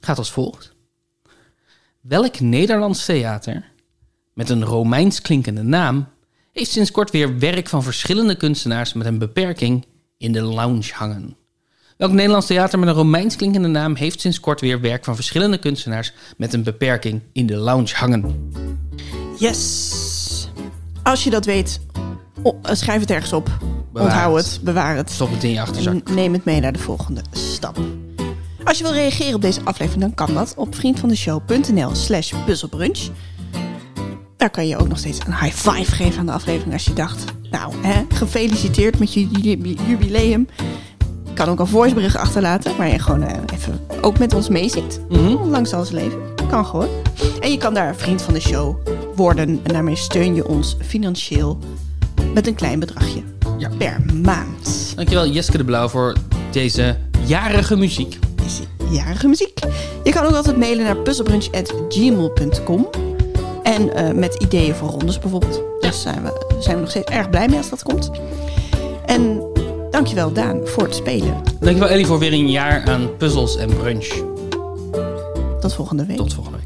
gaat 0.00 0.18
als 0.18 0.32
volgt. 0.32 0.71
Welk 2.02 2.40
Nederlands 2.40 3.04
theater 3.04 3.72
met 4.32 4.50
een 4.50 4.64
Romeins 4.64 5.20
klinkende 5.20 5.62
naam 5.62 6.08
heeft 6.52 6.70
sinds 6.70 6.90
kort 6.90 7.10
weer 7.10 7.38
werk 7.38 7.68
van 7.68 7.82
verschillende 7.82 8.34
kunstenaars 8.34 8.92
met 8.92 9.06
een 9.06 9.18
beperking 9.18 9.86
in 10.18 10.32
de 10.32 10.42
lounge 10.42 10.90
hangen. 10.92 11.36
Welk 11.96 12.12
Nederlands 12.12 12.46
theater 12.46 12.78
met 12.78 12.88
een 12.88 12.94
Romeins 12.94 13.36
klinkende 13.36 13.68
naam 13.68 13.94
heeft 13.94 14.20
sinds 14.20 14.40
kort 14.40 14.60
weer 14.60 14.80
werk 14.80 15.04
van 15.04 15.14
verschillende 15.14 15.58
kunstenaars 15.58 16.12
met 16.36 16.52
een 16.52 16.62
beperking 16.62 17.20
in 17.32 17.46
de 17.46 17.56
lounge 17.56 17.94
hangen? 17.94 18.52
Yes. 19.38 20.48
Als 21.02 21.24
je 21.24 21.30
dat 21.30 21.44
weet, 21.44 21.80
oh, 22.42 22.58
schrijf 22.62 23.00
het 23.00 23.10
ergens 23.10 23.32
op. 23.32 23.58
Bewaar 23.92 24.08
Onthoud 24.08 24.36
het. 24.36 24.52
het, 24.52 24.62
bewaar 24.62 24.96
het. 24.96 25.10
Stop 25.10 25.30
het 25.30 25.44
in 25.44 25.50
je 25.50 25.60
achterzak. 25.60 26.08
En 26.08 26.14
neem 26.14 26.32
het 26.32 26.44
mee 26.44 26.60
naar 26.60 26.72
de 26.72 26.78
volgende 26.78 27.22
stap. 27.30 27.80
Als 28.64 28.78
je 28.78 28.84
wil 28.84 28.92
reageren 28.92 29.34
op 29.34 29.42
deze 29.42 29.60
aflevering, 29.64 30.02
dan 30.02 30.14
kan 30.14 30.34
dat 30.34 30.54
op 30.56 30.74
vriendvandeshow.nl 30.74 31.94
slash 31.94 32.32
puzzelbrunch. 32.46 32.98
Daar 34.36 34.50
kan 34.50 34.66
je 34.68 34.76
ook 34.76 34.88
nog 34.88 34.98
steeds 34.98 35.18
een 35.26 35.34
high 35.36 35.54
five 35.70 35.90
geven 35.92 36.18
aan 36.20 36.26
de 36.26 36.32
aflevering 36.32 36.72
als 36.72 36.84
je 36.84 36.92
dacht... 36.92 37.24
Nou, 37.50 37.74
hè, 37.82 38.02
gefeliciteerd 38.08 38.98
met 38.98 39.14
je 39.14 39.28
ju- 39.30 39.74
jubileum. 39.86 40.48
Je 41.26 41.32
kan 41.34 41.48
ook 41.48 41.60
een 41.60 41.66
voicebericht 41.66 42.16
achterlaten, 42.16 42.76
waar 42.76 42.88
je 42.88 42.98
gewoon 42.98 43.22
eh, 43.22 43.38
even 43.54 43.80
ook 44.00 44.18
met 44.18 44.34
ons 44.34 44.48
meezingt. 44.48 45.00
Mhm. 45.08 45.48
Langs 45.48 45.72
alles 45.72 45.90
leven. 45.90 46.18
Kan 46.50 46.66
gewoon. 46.66 46.88
En 47.40 47.50
je 47.50 47.56
kan 47.58 47.74
daar 47.74 47.96
vriend 47.96 48.22
van 48.22 48.34
de 48.34 48.40
show 48.40 48.76
worden. 49.14 49.60
En 49.62 49.72
daarmee 49.72 49.96
steun 49.96 50.34
je 50.34 50.48
ons 50.48 50.76
financieel 50.80 51.58
met 52.34 52.46
een 52.46 52.54
klein 52.54 52.78
bedragje 52.78 53.22
Ja. 53.58 53.68
per 53.78 54.00
maand. 54.22 54.92
Dankjewel 54.96 55.28
Jeske 55.28 55.56
de 55.56 55.64
Blauw 55.64 55.88
voor 55.88 56.16
deze 56.50 56.96
jarige 57.26 57.76
muziek. 57.76 58.18
Jarige 58.90 59.28
muziek. 59.28 59.58
Je 60.04 60.12
kan 60.12 60.24
ook 60.24 60.34
altijd 60.34 60.56
mailen 60.56 60.84
naar 60.84 60.96
puzzelbrunch.gmail.com. 60.96 62.88
En 63.62 63.94
eh, 63.94 64.14
met 64.14 64.34
ideeën 64.34 64.74
voor 64.74 64.88
rondes 64.88 65.18
bijvoorbeeld. 65.18 65.62
Daar 65.80 65.92
zijn 65.92 66.22
we, 66.22 66.56
zijn 66.58 66.74
we 66.74 66.80
nog 66.80 66.90
steeds 66.90 67.10
erg 67.10 67.30
blij 67.30 67.48
mee 67.48 67.58
als 67.58 67.68
dat 67.68 67.82
komt. 67.82 68.10
En 69.06 69.42
dankjewel 69.90 70.32
Daan 70.32 70.60
voor 70.64 70.82
het 70.82 70.94
spelen. 70.94 71.40
Dankjewel 71.60 71.88
Ellie 71.88 72.06
voor 72.06 72.18
weer 72.18 72.32
een 72.32 72.50
jaar 72.50 72.84
aan 72.84 73.16
puzzels 73.16 73.56
en 73.56 73.68
brunch. 73.76 74.08
Tot 75.60 75.74
volgende 75.74 76.06
week. 76.06 76.16
Tot 76.16 76.34
volgende 76.34 76.58
week. 76.58 76.61